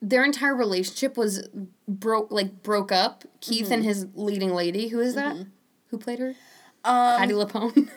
their 0.03 0.25
entire 0.25 0.55
relationship 0.55 1.17
was 1.17 1.49
broke, 1.87 2.31
like, 2.31 2.63
broke 2.63 2.91
up. 2.93 3.25
Keith 3.41 3.71
and 3.71 3.85
his 3.85 4.07
leading 4.15 4.53
lady, 4.55 4.89
who 4.89 5.01
is 5.01 5.15
that? 5.15 5.37
Who 5.91 5.99
played 5.99 6.19
her? 6.19 6.35
Mm-hmm. 6.85 6.91
Um, 6.91 7.19
Patti 7.19 7.33
LuPone. 7.33 7.89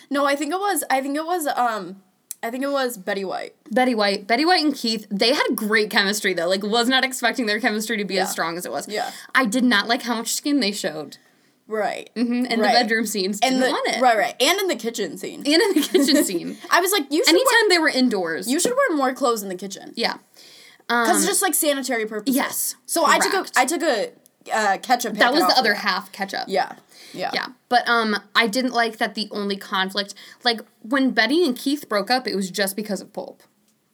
no, 0.10 0.24
I 0.26 0.36
think 0.36 0.52
it 0.52 0.58
was. 0.58 0.84
I 0.90 1.00
think 1.00 1.16
it 1.16 1.24
was. 1.26 1.46
Um, 1.48 2.02
I 2.44 2.50
think 2.50 2.62
it 2.62 2.70
was 2.70 2.96
Betty 2.98 3.24
White. 3.24 3.54
Betty 3.72 3.94
White, 3.94 4.26
Betty 4.26 4.44
White 4.44 4.62
and 4.64 4.74
Keith, 4.74 5.06
they 5.10 5.32
had 5.32 5.56
great 5.56 5.90
chemistry 5.90 6.34
though. 6.34 6.46
Like 6.48 6.62
was 6.62 6.88
not 6.88 7.02
expecting 7.02 7.46
their 7.46 7.58
chemistry 7.58 7.96
to 7.96 8.04
be 8.04 8.18
as 8.18 8.30
strong 8.30 8.56
as 8.58 8.66
it 8.66 8.70
was. 8.70 8.86
Yeah. 8.86 9.10
I 9.34 9.46
did 9.46 9.64
not 9.64 9.88
like 9.88 10.02
how 10.02 10.14
much 10.16 10.34
skin 10.34 10.60
they 10.60 10.70
showed. 10.70 11.16
Right. 11.66 12.10
Mm-hmm. 12.14 12.44
And 12.50 12.60
Right. 12.60 12.74
the 12.74 12.80
bedroom 12.80 13.06
scenes 13.06 13.38
And 13.42 13.62
the 13.62 13.68
want 13.70 13.88
it. 13.88 14.00
right, 14.02 14.16
right, 14.18 14.34
and 14.40 14.60
in 14.60 14.68
the 14.68 14.76
kitchen 14.76 15.16
scene. 15.16 15.38
And 15.40 15.46
in 15.62 15.72
the 15.74 15.80
kitchen 15.80 16.22
scene. 16.28 16.58
I 16.70 16.80
was 16.80 16.92
like, 16.92 17.10
you 17.10 17.24
should 17.24 17.34
Anytime 17.34 17.52
wear, 17.52 17.68
they 17.70 17.78
were 17.78 17.88
indoors. 17.88 18.50
you 18.50 18.60
should 18.60 18.72
wear 18.76 18.96
more 18.96 19.14
clothes 19.14 19.42
in 19.42 19.48
the 19.48 19.54
kitchen. 19.56 19.92
yeah. 19.96 20.18
Because 20.86 21.08
Um, 21.10 21.16
it's 21.16 21.26
just 21.26 21.40
like 21.40 21.54
sanitary 21.54 22.04
purposes. 22.04 22.36
yes, 22.36 22.74
So 22.84 23.06
I 23.06 23.18
took 23.18 23.32
a 23.32 23.46
I 23.58 23.64
took 23.64 23.82
a 23.82 24.10
uh, 24.52 24.76
ketchup. 24.82 25.14
that 25.14 25.32
was 25.32 25.40
the 25.46 25.56
other 25.58 25.72
half 25.72 26.12
ketchup. 26.12 26.44
Yeah. 26.48 26.72
Yeah. 27.14 27.30
Yeah. 27.32 27.46
But 27.70 27.88
um 27.88 28.14
I 28.34 28.46
didn't 28.46 28.72
like 28.74 28.98
that 28.98 29.14
the 29.14 29.28
only 29.30 29.56
conflict 29.56 30.14
like 30.44 30.60
when 30.82 31.12
Betty 31.12 31.42
and 31.46 31.56
Keith 31.56 31.88
broke 31.88 32.10
up, 32.10 32.26
it 32.28 32.34
was 32.36 32.50
just 32.50 32.76
because 32.76 33.00
of 33.00 33.10
pulp. 33.14 33.42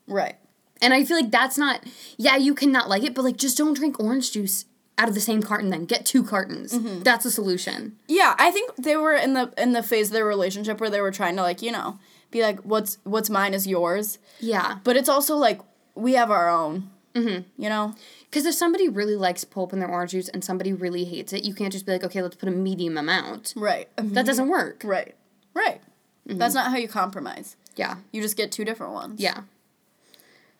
Right. 0.08 0.34
And 0.82 0.92
I 0.92 1.04
feel 1.04 1.16
like 1.16 1.30
that's 1.30 1.56
not 1.56 1.84
yeah, 2.16 2.34
you 2.36 2.54
cannot 2.54 2.88
like 2.88 3.04
it, 3.04 3.14
but 3.14 3.22
like 3.22 3.36
just 3.36 3.56
don't 3.56 3.74
drink 3.74 4.00
orange 4.00 4.32
juice 4.32 4.64
out 5.00 5.08
of 5.08 5.14
the 5.14 5.20
same 5.20 5.42
carton 5.42 5.70
then. 5.70 5.86
Get 5.86 6.04
two 6.04 6.22
cartons. 6.22 6.72
Mm-hmm. 6.74 7.02
That's 7.02 7.24
a 7.24 7.30
solution. 7.30 7.96
Yeah, 8.06 8.34
I 8.38 8.50
think 8.50 8.76
they 8.76 8.96
were 8.96 9.14
in 9.14 9.32
the 9.34 9.52
in 9.56 9.72
the 9.72 9.82
phase 9.82 10.08
of 10.08 10.12
their 10.12 10.26
relationship 10.26 10.78
where 10.80 10.90
they 10.90 11.00
were 11.00 11.10
trying 11.10 11.36
to 11.36 11.42
like 11.42 11.62
you 11.62 11.72
know 11.72 11.98
be 12.30 12.42
like 12.42 12.60
what's 12.60 12.98
what's 13.04 13.30
mine 13.30 13.54
is 13.54 13.66
yours, 13.66 14.18
Yeah. 14.38 14.78
but 14.84 14.96
it's 14.96 15.08
also 15.08 15.34
like 15.36 15.60
we 15.94 16.12
have 16.12 16.30
our 16.30 16.48
own. 16.48 16.90
Mm-hmm. 17.14 17.42
You 17.62 17.68
know. 17.68 17.94
Because 18.26 18.46
if 18.46 18.54
somebody 18.54 18.88
really 18.88 19.16
likes 19.16 19.42
pulp 19.42 19.72
in 19.72 19.80
their 19.80 19.90
orange 19.90 20.12
juice 20.12 20.28
and 20.28 20.44
somebody 20.44 20.72
really 20.72 21.04
hates 21.04 21.32
it, 21.32 21.42
you 21.44 21.52
can't 21.52 21.72
just 21.72 21.84
be 21.84 21.90
like, 21.90 22.04
okay, 22.04 22.22
let's 22.22 22.36
put 22.36 22.48
a 22.48 22.52
medium 22.52 22.96
amount. 22.96 23.54
Right. 23.56 23.88
That 23.96 24.24
doesn't 24.24 24.46
work. 24.48 24.82
Right. 24.84 25.16
Right. 25.52 25.80
That's 26.26 26.54
not 26.54 26.70
how 26.70 26.76
you 26.76 26.86
compromise. 26.86 27.56
Yeah. 27.74 27.96
You 28.12 28.22
just 28.22 28.36
get 28.36 28.52
two 28.52 28.64
different 28.64 28.92
ones. 28.92 29.20
Yeah. 29.20 29.40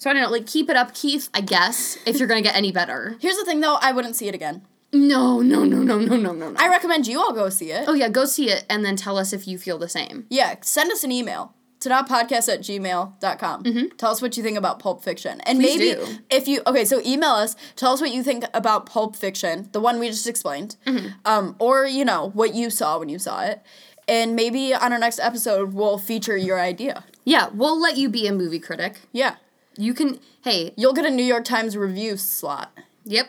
So 0.01 0.09
I 0.09 0.15
don't 0.15 0.23
know, 0.23 0.31
like 0.31 0.47
keep 0.47 0.71
it 0.71 0.77
up, 0.77 0.95
Keith, 0.95 1.29
I 1.35 1.43
guess, 1.43 1.99
if 2.07 2.19
you're 2.19 2.27
gonna 2.27 2.41
get 2.41 2.57
any 2.57 2.73
better. 2.73 3.17
Here's 3.21 3.37
the 3.37 3.45
thing 3.45 3.61
though, 3.61 3.77
I 3.83 3.93
wouldn't 3.93 4.17
see 4.17 4.29
it 4.29 4.35
again. 4.35 4.63
No, 4.93 5.41
no, 5.41 5.63
no, 5.65 5.83
no, 5.83 5.99
no, 5.99 6.17
no, 6.17 6.33
no, 6.33 6.51
no. 6.51 6.55
I 6.59 6.69
recommend 6.69 7.07
you 7.07 7.21
all 7.21 7.33
go 7.35 7.51
see 7.51 7.71
it. 7.71 7.85
oh 7.87 7.93
yeah, 7.93 8.09
go 8.09 8.25
see 8.25 8.49
it 8.51 8.65
and 8.71 8.83
then 8.85 8.97
tell 8.97 9.19
us 9.19 9.33
if 9.35 9.47
you 9.47 9.59
feel 9.59 9.77
the 9.79 9.91
same. 9.91 10.25
Yeah, 10.31 10.55
send 10.63 10.91
us 10.91 11.05
an 11.05 11.13
email 11.13 11.55
to 11.81 11.89
podcast 11.91 12.53
at 12.53 12.61
gmail.com. 12.61 13.63
Mm-hmm. 13.65 13.97
Tell 13.97 14.11
us 14.11 14.21
what 14.23 14.37
you 14.37 14.43
think 14.43 14.57
about 14.59 14.79
Pulp 14.79 15.03
Fiction. 15.05 15.41
And 15.43 15.61
Please 15.61 15.79
maybe 15.79 15.95
do. 15.95 16.19
if 16.31 16.49
you, 16.49 16.63
okay, 16.67 16.85
so 16.85 17.01
email 17.07 17.31
us, 17.31 17.57
tell 17.77 17.93
us 17.93 18.01
what 18.01 18.11
you 18.11 18.23
think 18.23 18.45
about 18.53 18.85
Pulp 18.87 19.17
Fiction, 19.17 19.69
the 19.73 19.81
one 19.81 19.99
we 19.99 20.09
just 20.09 20.27
explained, 20.27 20.77
Mm-hmm. 20.87 21.09
um, 21.25 21.57
or, 21.59 21.87
you 21.87 22.05
know, 22.05 22.31
what 22.35 22.55
you 22.55 22.69
saw 22.71 22.99
when 22.99 23.09
you 23.09 23.19
saw 23.19 23.43
it. 23.43 23.63
And 24.09 24.35
maybe 24.37 24.75
on 24.75 24.93
our 24.93 24.99
next 24.99 25.21
episode, 25.21 25.73
we'll 25.73 25.99
feature 25.99 26.37
your 26.37 26.59
idea. 26.61 27.05
Yeah, 27.25 27.49
we'll 27.55 27.81
let 27.81 27.97
you 27.97 28.09
be 28.09 28.27
a 28.27 28.33
movie 28.33 28.59
critic. 28.61 29.01
Yeah. 29.13 29.37
You 29.81 29.95
can 29.95 30.21
hey, 30.45 30.73
You'll 30.77 30.93
get 30.93 31.07
a 31.07 31.11
New 31.11 31.25
York 31.25 31.45
Times 31.45 31.77
review 31.77 32.17
slot. 32.17 32.77
yep. 33.05 33.29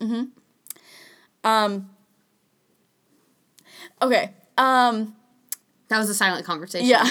Hmm 0.00 0.24
Um, 1.44 1.90
okay. 4.02 4.32
Um, 4.56 5.14
That 5.88 5.98
was 5.98 6.08
a 6.08 6.14
silent 6.14 6.46
conversation. 6.46 6.88
Yeah. 6.88 7.08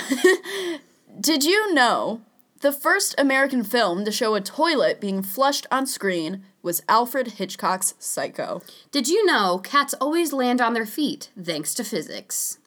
Did 1.20 1.44
you 1.44 1.74
know 1.74 2.22
the 2.62 2.72
first 2.72 3.16
American 3.18 3.64
film 3.64 4.06
to 4.06 4.12
show 4.12 4.36
a 4.36 4.42
toilet 4.42 5.00
being 5.00 5.22
flushed 5.22 5.66
on 5.72 5.86
screen 5.86 6.44
was 6.64 6.82
Alfred 6.90 7.34
Hitchcock's 7.34 7.94
Psycho? 8.00 8.62
Did 8.92 9.08
you 9.08 9.26
know 9.26 9.60
cats 9.60 9.94
always 10.02 10.34
land 10.34 10.60
on 10.62 10.74
their 10.74 10.86
feet 10.86 11.30
thanks 11.40 11.74
to 11.76 11.84
physics? 11.84 12.58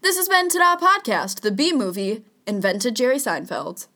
This 0.00 0.16
has 0.16 0.28
been 0.28 0.48
Ta-Da 0.48 0.76
Podcast, 0.84 1.40
the 1.40 1.50
B 1.50 1.72
movie 1.72 2.24
invented 2.46 2.96
Jerry 2.96 3.16
Seinfeld. 3.16 3.86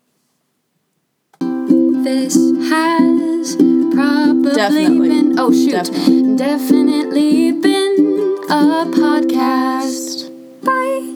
This 2.02 2.34
has 2.68 3.56
probably 3.56 4.52
Definitely. 4.54 5.08
been 5.08 5.38
oh 5.38 5.52
shoot. 5.52 5.70
Definitely. 5.72 6.36
Definitely 6.36 7.52
been 7.52 8.36
a 8.50 8.84
podcast. 8.90 10.30
Bye. 10.64 11.08